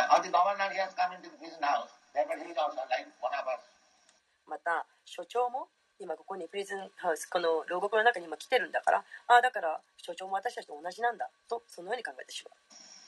[4.47, 5.67] また所長も
[5.99, 12.43] 今ここにプリズンハウスこの牢獄の中に今来てるんだからああだから所長も私たちと同じなんだとそのように考えてし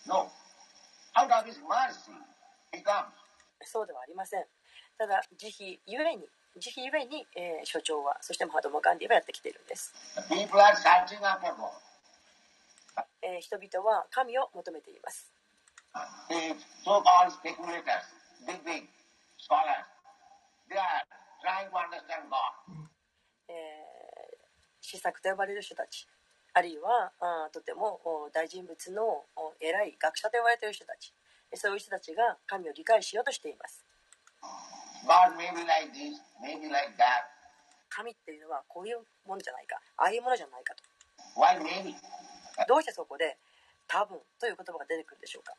[0.07, 0.23] まう。
[0.23, 0.31] No.
[3.61, 4.45] そうではありません。
[4.97, 9.93] ただ慈悲ゆえにゆえに、えー所長はそしてマハタマ・ガンディはやってきているんです.
[13.21, 15.31] えー人々は神を求めています。
[24.81, 26.07] 施策と呼ばれる人たち。
[26.53, 31.13] あるいはあーとてもお大人物のお偉い学者と呼ばれている人たち。
[31.55, 33.85] そういう人たちが神を理解しようとしています
[37.89, 39.77] 神っていうのはこういうものじゃないか。
[39.97, 40.83] ああいうものじゃないかと。
[41.39, 41.95] Why maybe?
[42.67, 43.37] どうしてそこで
[43.87, 45.53] 多分という言葉が出てくるでしょうか.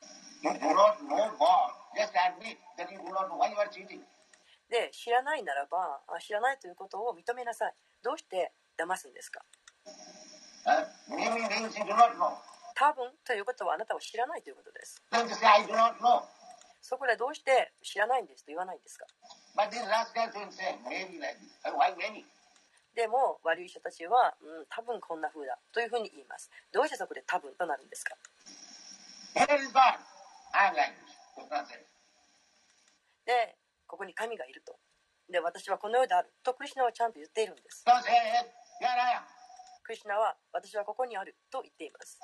[4.70, 7.74] で知らないならばあ知らないということを認めなさい。
[8.02, 9.40] どうして騙すんですか
[10.66, 10.86] ？Uh.
[12.74, 15.00] 多分ということはあなたは知らないということです
[16.84, 19.06] そこでどうして知らないんですと言わないんですか？
[22.94, 26.50] でも悪い人たちは、うん、多分こんなふうだというふうに言います。
[26.72, 28.14] どうしてそこで多分となるんですか？
[33.24, 33.56] で
[33.88, 34.76] ここに神がいると。
[35.32, 37.82] で私はこのようであるとクリシナはちゃんと言っているんです。
[39.82, 42.20] クリシナは私はここにあると言っています、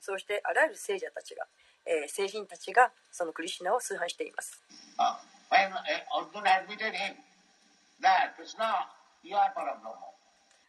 [0.00, 1.46] そしてあらゆる聖者たちが、
[1.86, 4.60] えー、聖人たちがそのクリシナを崇拝しています。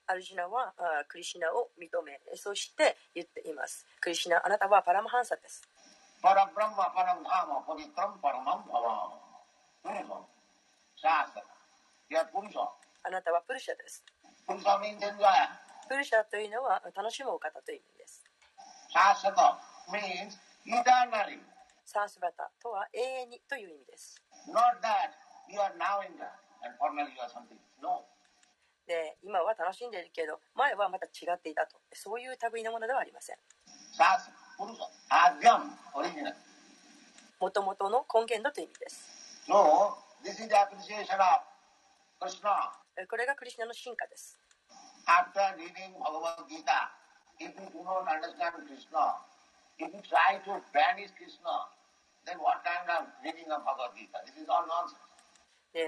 [0.05, 3.87] アルジナはあクリシナを認め、そして言っています。
[4.01, 5.63] クリシナ、あなたはパラムハンサです。
[13.03, 14.03] あなたはプルシャです。
[15.87, 18.23] プルシャというのは楽しむお方という意味です。
[21.85, 24.21] サースバタとは永遠にという意味です。
[28.87, 33.37] で今は楽しんでいるけど、前はまた違っていたと、そういう類のものではありません。
[37.39, 39.43] もともとの根源のという意味です。
[43.09, 44.39] これがクリスナの進化です。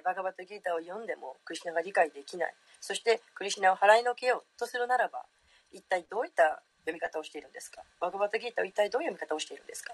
[0.04, 2.54] バガバッギータを読んでもクリスナが理解できない。
[2.82, 5.24] そしてクリスナを払いのけようとするならば、
[5.72, 7.82] 一体どういった読み方をしているんですか？
[8.02, 9.94] バガバッギータは一体どういう読み方をしているんですか？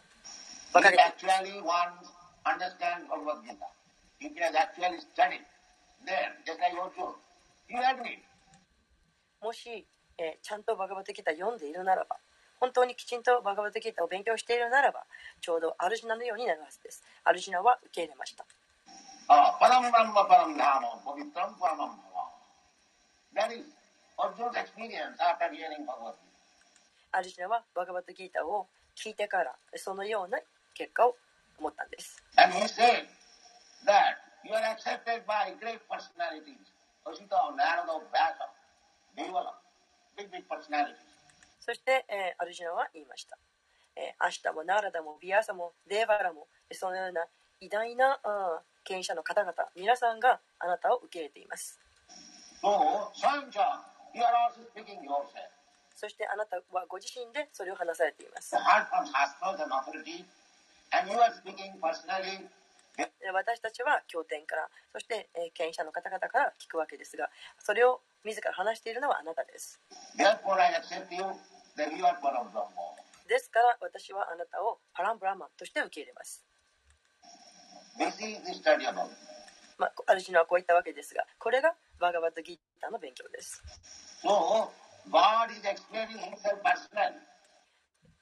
[9.41, 9.85] もし、
[10.41, 12.17] ちゃんとバガバタギター読んでいるならば
[12.59, 15.03] 本当にきちんとバガバタギターを勉強しているならば
[15.41, 17.03] ちょうどアルジナのようになるはずです。
[17.23, 18.45] アルジナは受け入れました。
[27.11, 30.37] アルジナはバガバタギータを聞いてからそのような
[30.75, 31.15] 結果を
[31.59, 32.21] 持ったんです。
[34.43, 36.65] You are accepted by great personalities.
[37.05, 38.47] Asita, Narada, Vyasa,
[39.18, 39.53] Devala,
[40.18, 40.95] big, big personalities.
[41.59, 43.38] そして、えーアルジナは言いました、
[43.95, 47.26] えーアシタもナラダもビアサもデーバラもそのような
[47.59, 51.80] 偉大なあー権威者の方々皆さんがあなたを受け入れています
[52.61, 53.81] So, Sancha,
[54.13, 55.49] you are also speaking yourself.
[55.95, 60.26] そしてあなたはご自身でそれを話されています heard from Shastras and authority,
[60.97, 62.49] and you are speaking personally.
[62.97, 69.80] で私たちは経典からそして、えー権威者の方々から聞くわけですがそれを自ら話しているのはあなたです.
[73.27, 76.45] ですから私はあなたをパランブラーマンとして受け入れます.
[79.77, 83.61] まあ、アルジナはこういったわけですがこれがバーガバットギーターの勉強です
[84.23, 84.69] So.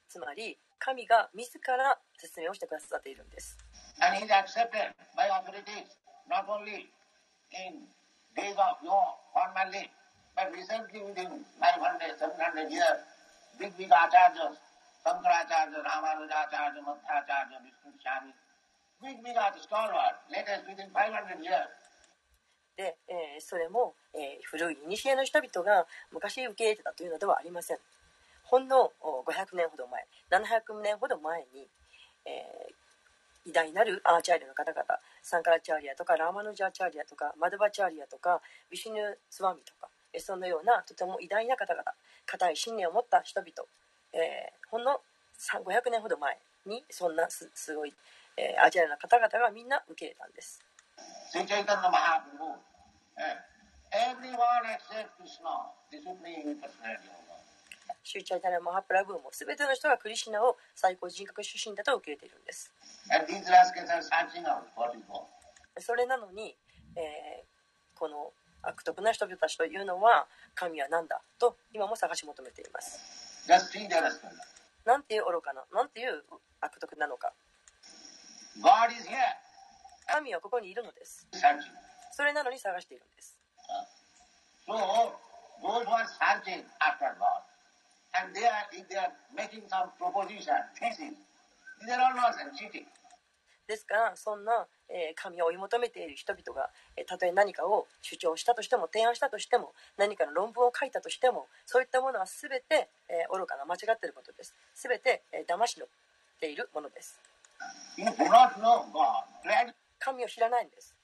[0.08, 3.58] つまり神が自ら説明をしてくださっているんです
[4.00, 5.88] And he is accepted by authorities,
[6.28, 6.88] not only
[7.52, 7.84] in
[8.36, 9.90] days of yore, formerly,
[10.36, 12.98] but recently within 500, 700 years,
[13.58, 14.56] big, big acharyas,
[15.04, 18.32] Sankaracharya, Ramanujacharya, Madhacharya, Vishnu Swami,
[19.02, 21.68] big, big acharyas, stalwart, latest within 500 years.
[22.76, 27.78] で、えーそれも、えー古い古の人々が昔受け入れてたというのではありません
[28.44, 31.68] ほんの500年ほど前700年ほど前に、
[32.24, 32.79] えー
[33.50, 34.84] 偉大なるアーチャーリアの方々
[35.22, 38.40] サンカラチャーリアとかラーマヌジャーチャーリアとかマドバチャーリアとか
[38.70, 41.82] ビシュヌ・スワミとかえーそのようなとても偉大な方々
[42.26, 43.50] 固い信念を持った人々、
[44.14, 45.00] えーほんの
[45.34, 47.92] 3 500年ほど前にそんなすすごい、
[48.36, 50.62] えーアーチャーリアの方々がみんな受け入れたんです
[53.18, 53.50] eh.
[58.02, 62.72] シューチャイタナ・マハプラブーも全ての人がクリシュナを最高人格出身だと受け入れているんです
[65.78, 66.56] それなのに、
[66.96, 67.50] えー
[67.98, 68.32] この
[68.62, 73.44] 悪徳な人々たちというのは神は何だと今も探し求めています.
[74.86, 76.24] なんていう愚かななんていう
[76.62, 77.32] 悪徳なのか
[78.62, 79.16] God is here,
[80.08, 81.26] 神はここにいるのです.
[82.12, 83.36] それなのに探しているんです
[84.66, 84.72] So,
[85.60, 87.44] those who are searching after God,
[88.22, 91.12] and they are, if they are making some proposition, thesis,
[91.84, 92.86] these are all nonsense, cheating.
[93.70, 104.52] ですからそんな、えー神を追い求めている人々が、えーたとえ何かを主張したとしても提案したとしても何かの論文を書いたとしてもそういったものは全て、えー愚かな間違っていることです。
[104.74, 105.88] 全て、えー騙しのっ
[106.40, 107.20] ているものです。
[110.00, 110.94] 神を知らないんです.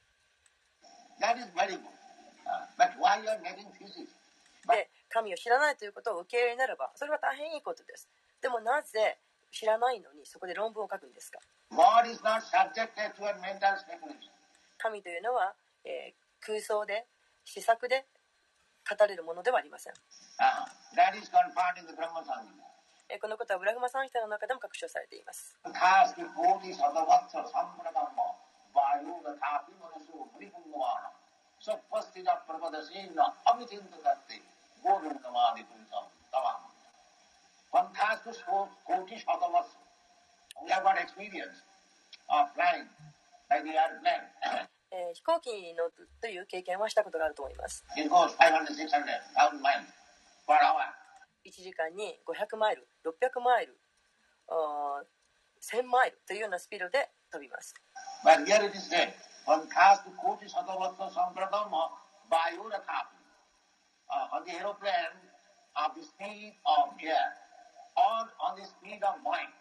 [4.67, 4.75] Uh?
[4.75, 8.09] で神を知らないということを受け入れならばそれは大変いいことです。
[8.41, 9.17] でもなぜ
[9.51, 11.39] 知らないのにそこで論文を書くんですか？
[11.72, 14.30] God is not subjected to a mental speculation.
[14.78, 17.06] 神というのは、えー空想で
[17.44, 18.04] 試作で
[18.82, 19.92] 語れるものではありません、
[20.42, 20.66] Uh,
[20.96, 22.66] that is confirmed in the Brahma Samhita.
[23.08, 28.18] えーこのことはブラグマサンヒタの中でも確証されています तथास्ति कोटि शतवत्सर सम्प्रदम्म
[28.74, 31.02] वायु तथापि मनसो मणिपुङ्गवाण
[31.60, 34.38] सपस्थित प्रपदसेन अमिचिन्त दत्ते
[34.82, 36.60] गोविन्दमादि पुरुषं तवाम
[37.72, 38.32] पंथास्तु
[38.88, 39.80] कोटि शतवत्सर
[40.63, 41.63] We have got experience
[42.29, 42.87] of flying
[43.49, 44.67] by the airplane.
[44.89, 47.83] えー、飛行機に乗るという経験はしたことがあると思います。
[47.95, 48.09] 500,
[51.45, 53.77] 1時間に500マイル、600マイル、
[55.61, 57.73] 1000マイルというようなスピードで飛びます。
[58.23, 59.13] But here it is said,
[59.45, 61.91] on cast Koti Sadavatta Sampradama
[62.31, 63.15] Bayurathapi,
[64.09, 65.15] uh, on the aeroplane
[65.75, 67.15] of the speed of air,
[67.95, 69.51] or on the speed of mind.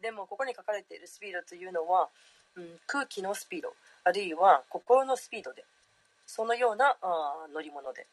[0.00, 2.08] でもここに書かれているスピードというのは、
[2.56, 3.74] うん、空気のスピード
[4.04, 5.64] あるいは心のスピードで
[6.26, 8.06] そのようなあー乗り物で.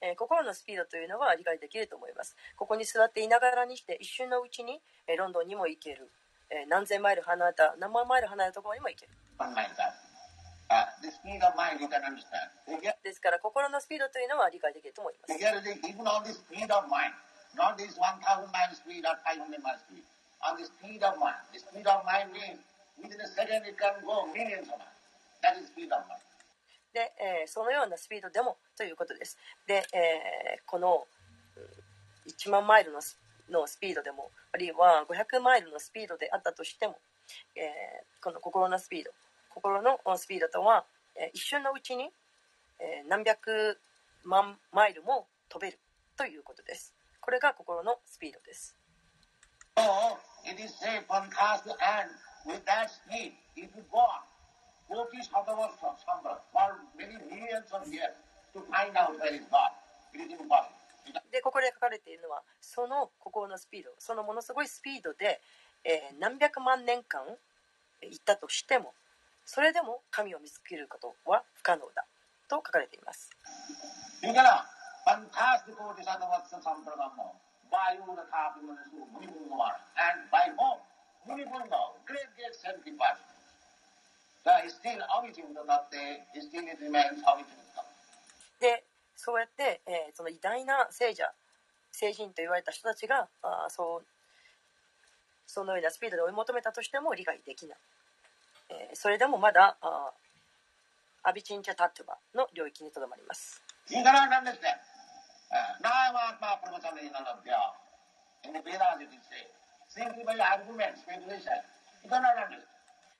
[0.00, 2.36] えー心のスピードというのは理解できると思います。
[2.56, 6.10] ここに座っていながらにして一瞬のうちに、えーロンドンにも行ける、
[6.50, 9.12] えー何千マイル離れた何万マイル離れたところにも行ける。
[13.02, 15.38] ですから心のスピードというのは理解できると思います。
[26.92, 29.38] でそのようなスピードでもということです。
[29.66, 31.06] で、えー、この
[32.26, 33.00] 1万マイルの,
[33.50, 36.98] のスピードでも、あるいは500マイルのスピードであったとしても、
[37.56, 39.10] えー、この心のスピード。
[39.58, 40.84] 心のスピードとは
[41.34, 42.10] 一瞬のうちに
[43.08, 43.80] 何百
[44.22, 45.80] 万マイルも飛べる
[46.16, 46.94] ということです。
[47.20, 48.76] これが心のスピードです。
[61.32, 63.90] でここで書かれているのはその心のスピード。
[63.98, 65.40] そのものすごいスピードで、
[66.20, 67.26] 何百万年間
[68.00, 68.94] 行ったとしても
[69.48, 72.04] それでも神を見つけることは不可能だ
[72.50, 73.30] と書かれています。
[88.60, 88.84] で
[89.16, 91.32] そうやって、えー、その偉大な聖者
[91.90, 94.06] 聖人と言われた人たちがあそ,う
[95.46, 97.78] そのようなスピードで追い求めたとしても理解できない。
[98.70, 99.76] えー、それでもまだ
[101.22, 103.62] アビチンチャタトゥバの領域にとどまります。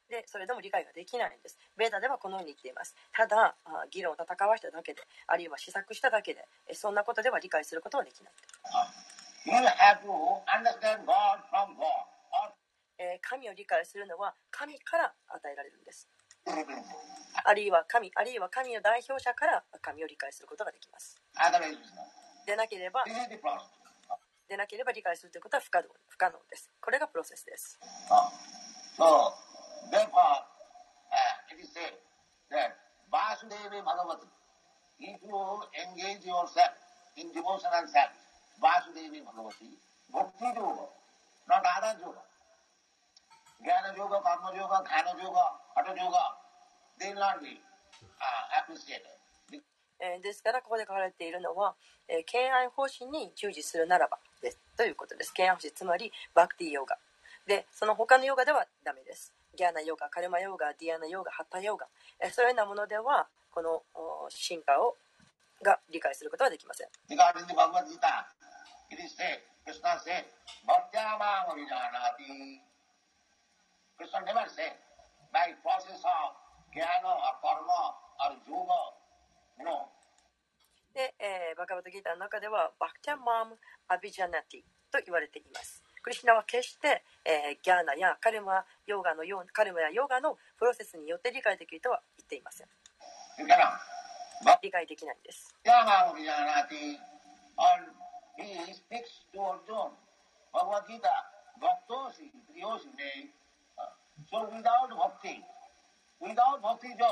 [0.09, 1.59] でそれでも理解ができないんです。
[1.77, 2.97] ベータではこのように言っています。
[3.13, 3.55] ただ、
[3.91, 8.33] 議論を戦わしただけで、あるいは試作しただけで、そんなことでは理解することはできない。
[12.99, 16.09] えー、神を理解するのは神から与えられるんです。
[17.45, 21.17] あるいは神、あるいは神の代表者から神を理解することができます。
[22.47, 23.05] でなければ、
[24.49, 26.71] でなければ理解するということは不可能,不可能です。
[26.81, 27.79] これがプロセスです。
[41.49, 42.28] Not other yoga,
[46.99, 47.61] They not be
[48.19, 49.19] uh, appreciated.
[50.01, 51.75] えーですからここで書かれているのは、
[52.09, 55.33] えー敬愛方針に従事するならばですということです。
[55.33, 56.97] 敬愛方針つまりバクティヨガ。
[57.47, 59.33] で、その他のヨガではダメです。
[59.57, 61.87] ギャーナヨガ、カルマヨガ、ディアナヨガ、ハッタヨガ、
[62.21, 64.97] えーそういうようなものではこのお進化を
[65.63, 67.17] が理解することはできません in
[67.49, 68.25] the Bhagavad Gita,
[68.91, 69.43] it is said,
[73.99, 74.47] Krishna never
[80.95, 83.57] で、えー、バカバタギタの中ではバクチャマー
[83.89, 85.83] アビジャナティと言われています。
[86.03, 92.69] クリシナは決して、えー、ギャナやカルマヨガのようカルやヨガのプロセスによって理解できるとは言っていません。
[94.63, 95.55] 理解できないんです。
[104.27, 105.45] So without bhakti,
[106.19, 107.07] without bhakti jo,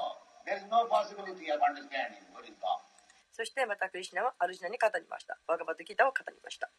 [0.44, 2.82] there's no possibility of understanding what is God.
[3.30, 5.36] そしてまたクリシナはアルジナに語りました。
[5.46, 6.70] バガバドギータを語りました。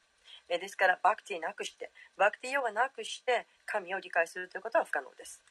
[0.50, 5.44] えですから、バクティなくして、バクティヨガなくして、神を理解するということは不可能です。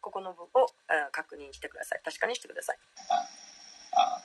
[0.00, 0.66] ここの部分を
[1.12, 2.00] 確認してください。
[2.04, 2.78] 確かにしてください。
[3.94, 4.18] Uh,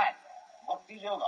[0.00, 0.27] uh,
[0.68, 1.18] భక్తి యోగ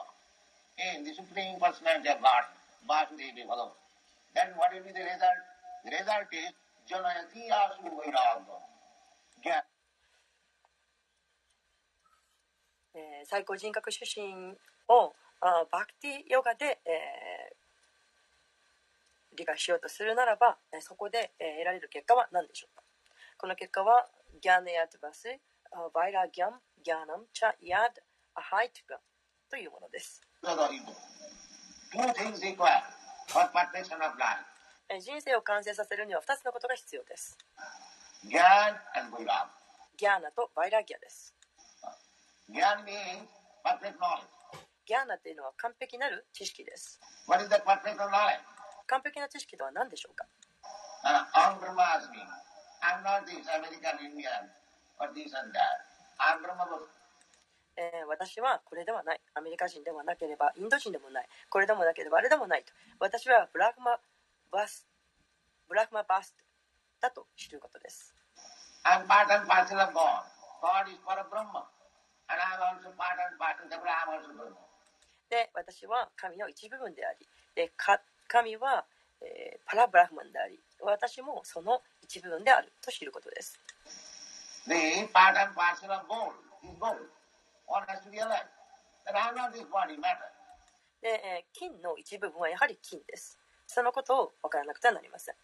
[12.94, 14.56] え、最高人格出身
[14.88, 15.14] を
[15.70, 22.82] バクティヨガで、えー、理解しようとするならば、そこで、えー、得られる結果は何でしょうか
[23.38, 24.06] この結果は
[24.40, 25.28] ギャネヤトバス
[25.94, 28.00] バイラギャンギャナムチャヤアト
[28.88, 29.09] ガン
[29.50, 30.22] というものです。
[35.00, 37.36] 人生を完成させるには2つのことが必要です。
[38.24, 41.34] ギャーナとバイラギアです。
[42.48, 46.98] ギャーナというのは完璧なる知識です。
[47.28, 50.26] 完璧な知識とは何でしょうか？
[51.02, 52.22] アンブラマスミ、ン、
[52.82, 54.26] アンブラマスミ、ン、アンブラマスミ、ン、
[56.18, 56.99] アンブラマスミ、ン、
[57.76, 59.20] えー私はこれではない。
[59.34, 61.26] アメリカ人ではなければインド人でもない。
[61.48, 62.72] これでもなければあれでもないと。
[62.98, 63.98] 私はブラフマ
[64.50, 64.86] バス、
[65.68, 66.34] ブラフマバス
[67.00, 68.14] だと知ることです。
[68.84, 70.24] I'm part and parcel of God.
[70.60, 71.64] God is for a Brahma.
[72.28, 74.56] And I'm also part and parcel, therefore I'm also Brahma.
[75.30, 78.84] で、私は神の一部分であり、でか神は、
[79.22, 83.58] えーパラブラフマンであり、私もその一部分であると知ることです。
[84.66, 84.74] The
[85.12, 86.34] part and parcel of gold
[86.64, 86.98] is gold.
[91.00, 93.38] で、えー金の一部分はやはり金です。
[93.66, 95.34] そのことを分からなくてはなりません。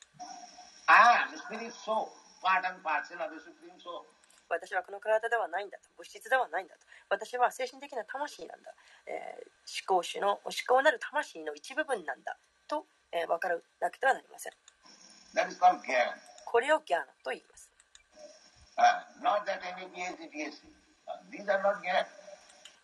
[4.49, 5.89] 私はこの体ではないんだと。
[5.97, 6.87] 物質ではないんだと。
[7.09, 8.75] 私は精神的な魂なんだ、
[9.07, 12.37] えー思考主の思考なる魂の一部分なんだ
[12.69, 14.53] と、えー分からなくてはなりません。
[15.35, 16.15] That is called Gyan.
[16.45, 17.71] これをギャーナと言います。
[18.77, 18.83] Uh,
[21.31, 22.07] Uh.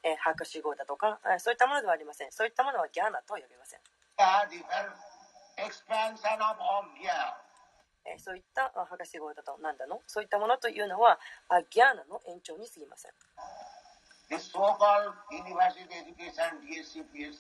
[0.05, 3.81] えー博士号だとか、えーそういったものではありませんそういったものはギャーナとは呼びません.
[8.05, 10.03] えーそういったあ博士号だとなんだの？
[10.07, 13.13] そういったものというのはあギャーナの延長に過ぎません
[14.31, 17.31] This so-called university education, DSC, PhD,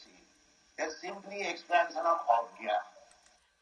[0.86, 2.78] is simply expansion of all Gyan.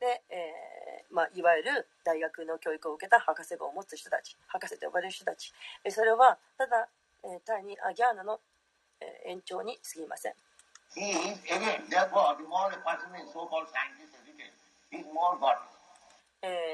[0.01, 5.53] で、えーまあ、いわゆる大学の教育を受けた博士号を持つ人たち博士と呼ばれる人たち
[5.85, 6.89] えーそれはただ、
[7.25, 8.41] えー、タイニアギャーナの、
[9.01, 10.35] えー、延長にすぎません。
[10.97, 11.13] え。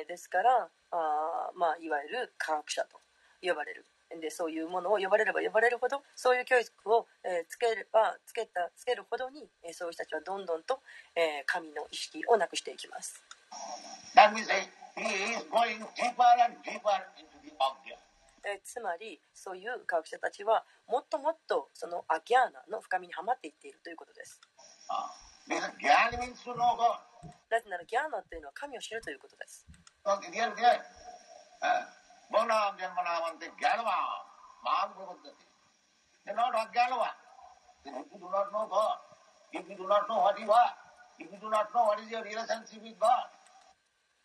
[0.06, 3.00] ー、ですからあ、まあ、いわゆる科学者と
[3.42, 3.84] 呼ばれる。
[4.20, 10.78] でそういうものを呼ばれれば呼ばれるほどそういう教育を、えー、つければつけ,たつけるほどに、えー、そういう人たちはどんどんと、
[11.16, 13.20] えー、神の意識をなくしていきます。
[18.46, 24.40] え、つまりそういう科学者たちはもっともっとそのアギャーナの深みにはまっていっているということです。
[27.50, 29.66] なぜならギャーナというのは神を知るということです。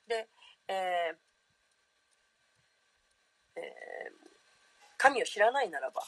[0.07, 0.29] で、
[0.67, 1.15] え
[3.55, 4.31] えー
[4.97, 6.03] 神を知らないならば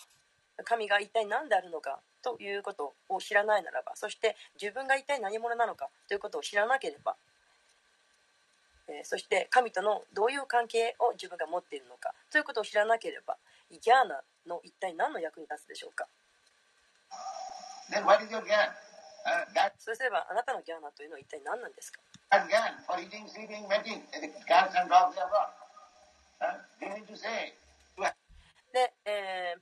[0.66, 7.16] 神が一体何であるのかということを知らないならばそして自分が一体何者なのかということを知らなければ、
[8.88, 13.36] えーそして神とのどういう関係を自分が持っているのかということを知らなければ
[13.72, 16.06] ギャーナの一体何の役に立つでしょうか?
[19.26, 22.00] Uh, そうすればあなたのギャーナというのは一体何なんですか
[22.30, 25.63] ？That Gyan for eating, sleeping, mating, the cats and dogs are God.
[28.74, 29.62] で、えー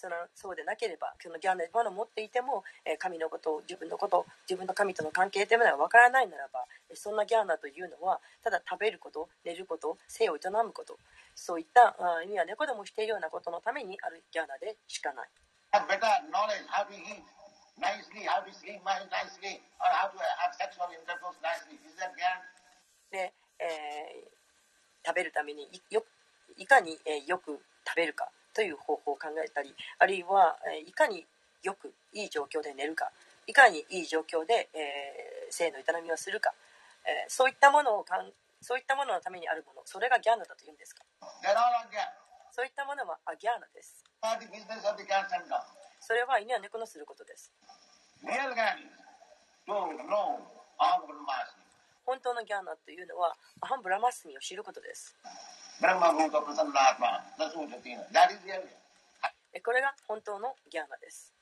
[0.00, 10.96] そのそうでなければそのギャンなものを持っていても、えー神のこと自分のこと自分の神との関係というものがわからないならばえーそんなギャーナというのはただ食べること寝ること性を営むこと
[11.34, 15.28] そういったあ意味は猫でもしているようなことのためにあるギャーナでしかない?
[23.10, 24.37] で、えー
[25.04, 26.04] 食べるためにいよ
[26.56, 31.24] いかに、えーよく食べるかという方法を考えたりあるいは、えーいかに
[31.62, 33.10] よくいい状況で寝るか
[33.46, 36.52] いかにいい状況で、えー性の営みをするか、
[37.04, 38.30] えーそういったものをかん
[38.60, 41.04] そういったもののためにあるものそれがギャーナだというんですか？
[42.52, 44.04] そういったものはアギャーナです.
[46.00, 47.52] それは犬や猫のすることです
[52.08, 55.14] 本当のギャーナというのはアブラマスニを知ることです。
[59.60, 61.34] これが本当のギャーナです。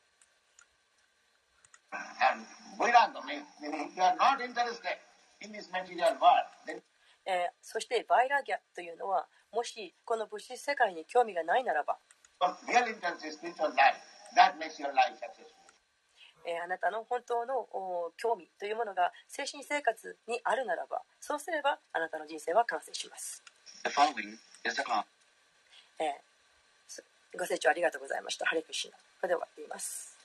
[7.62, 11.96] そしてバイラギャというのはもしこの物質世界に興味がないならば。
[16.46, 23.42] えーあなたの本当のお興味というものが精神生活にあるならばそうすればあなたの人生は完成します、
[23.84, 25.04] The following is a class.
[25.98, 26.12] えー
[26.86, 27.02] そ
[27.36, 30.16] ご清聴ありがとうございましたハレクリシナこれで終わっています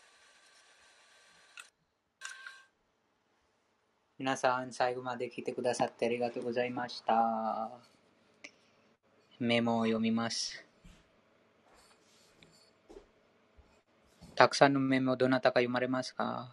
[4.22, 7.72] 皆さん、最後まで聞いてくださってありがとうございました。
[9.40, 10.64] メモを読みます。
[14.36, 16.52] たくさんのメモ、どなたか読まれますか？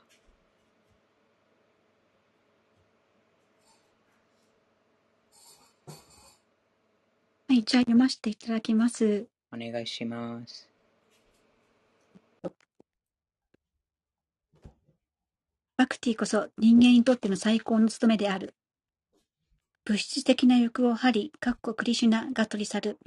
[7.48, 9.26] はい、じゃあ読ませていただきます。
[9.50, 10.68] お願いします。
[15.78, 18.52] バクティこそ人間にとっての最高の務めである。
[19.84, 22.98] 物質的な欲を張り、かっこクリシュナが取り去る。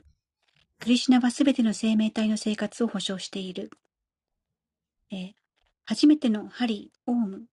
[0.80, 3.70] クリシュナはすべての生命体の生活を保障している。
[5.12, 5.34] え
[5.86, 7.44] 初めてのハリ、オウム、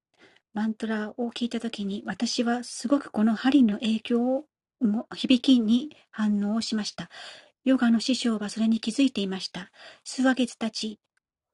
[0.54, 4.44] マントラを聞いたときに、私はすごくこのハリの影響を
[4.80, 7.10] も響きに反応をしました。
[7.64, 9.70] ヨガの師匠はそれに気づいていました。
[10.04, 11.00] 数ヶ月経ち、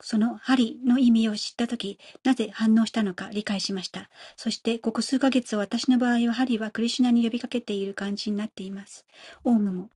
[0.01, 4.11] そのハリの意味を知ったとき、なぜ反応したのか理解しました。
[4.37, 9.07] そして、ここ数ヶ月私の場合はハリはクリシュナに呼びかけている感じになっています。
[9.45, 9.91] オウムも。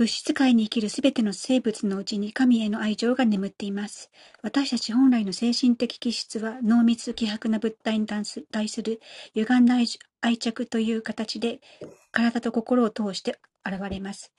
[0.00, 4.10] 物質界に生きるすべての生物のうちに神への愛情が眠っています。
[4.40, 8.24] 私たち本来の精神的気質は濃密希薄な物体に対
[8.70, 8.98] する
[9.34, 9.74] 歪んだ
[10.22, 11.60] 愛着という形で
[12.12, 14.32] 体と心を通して現れます。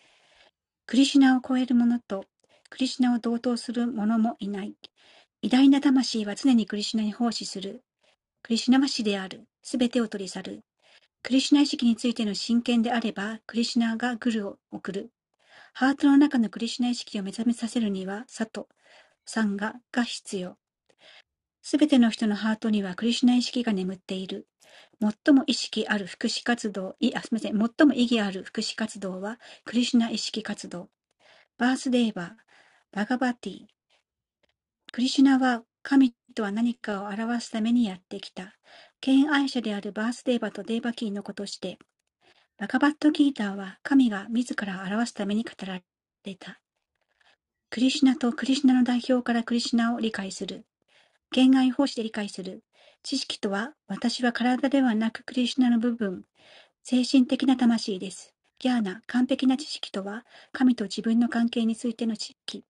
[0.88, 2.26] クリシュナを超えるものと
[2.72, 4.74] クリシュナを同等するものもいない。
[5.44, 7.84] 偉大な魂は常にクリシュナに奉仕する。
[8.42, 9.44] クリシュナは死である。
[9.62, 10.62] すべてを取り去る。
[11.22, 15.12] クリシュナ意識についての真剣であれば、クリシュナがグルを送る。
[15.74, 18.68] ハートの中のクリシュナ意識を目覚めさせるには、サト、
[19.26, 20.58] サンガが必要。
[21.62, 24.48] すべての人のハートにはクリシュナ意識が眠っている。
[25.00, 30.90] 最も意識ある福祉活動、いあすみません、最も意義ある福祉活動はクリシュナ意識活動。
[31.58, 32.30] バースデーバー、
[32.92, 33.66] バガバティ。
[34.92, 38.56] クリシュナは神とは何かを表すためにやってきた。
[39.00, 41.80] 敬愛者であるバースデーバとデーバキーのことして、
[42.62, 45.82] バガバットギーターは神が自ら表すために語ら
[46.24, 46.60] れた。
[47.72, 50.64] クリシュナとクリシュナの代表からクリシュナを理解する。
[51.32, 52.62] 敬愛奉仕で理解する。
[53.02, 56.24] 知識とは、私は体ではなくクリシュナの部分、
[56.84, 58.36] 精神的な魂です。
[58.60, 62.64] ギャーナ、完璧な知識とは、神と自分の関係についての知識。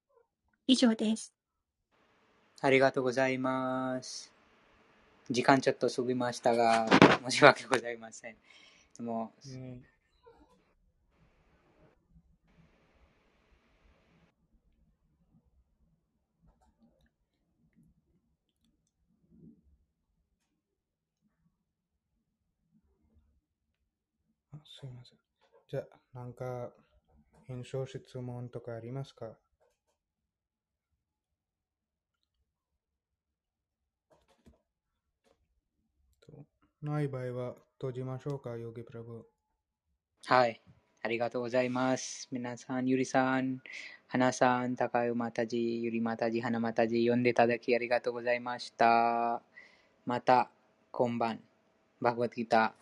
[0.68, 1.34] 以上です。
[2.62, 4.32] ありがとうございます。
[5.30, 6.88] 時間ちょっと過ぎましたが、
[7.30, 8.38] 申し訳ございません。
[8.98, 9.82] でも、うん
[24.54, 25.18] あすいません。
[25.70, 26.74] じゃあ、なんか、
[27.50, 29.38] 印象質問とかありますか？
[36.22, 36.46] と
[36.82, 39.26] ない場合は閉じましょうか、ヨギプラブ。
[40.28, 40.62] はい。
[41.02, 42.30] ありがとうございます。
[42.32, 43.58] 皆さん、ゆりさん、
[44.06, 49.42] 花さん、高代またじ、ゆりまたじ、花またじ、呼んでいただきありがとうございました。
[50.06, 50.52] また、
[50.92, 51.42] 今晩、
[52.00, 52.76] バグワッギタ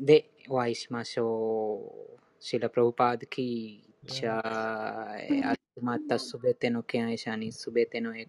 [0.00, 2.20] ーでお会いしましょう。
[2.40, 8.26] シラ・プロパードキー、チャー、集まったすべての敬愛者にすべてのエ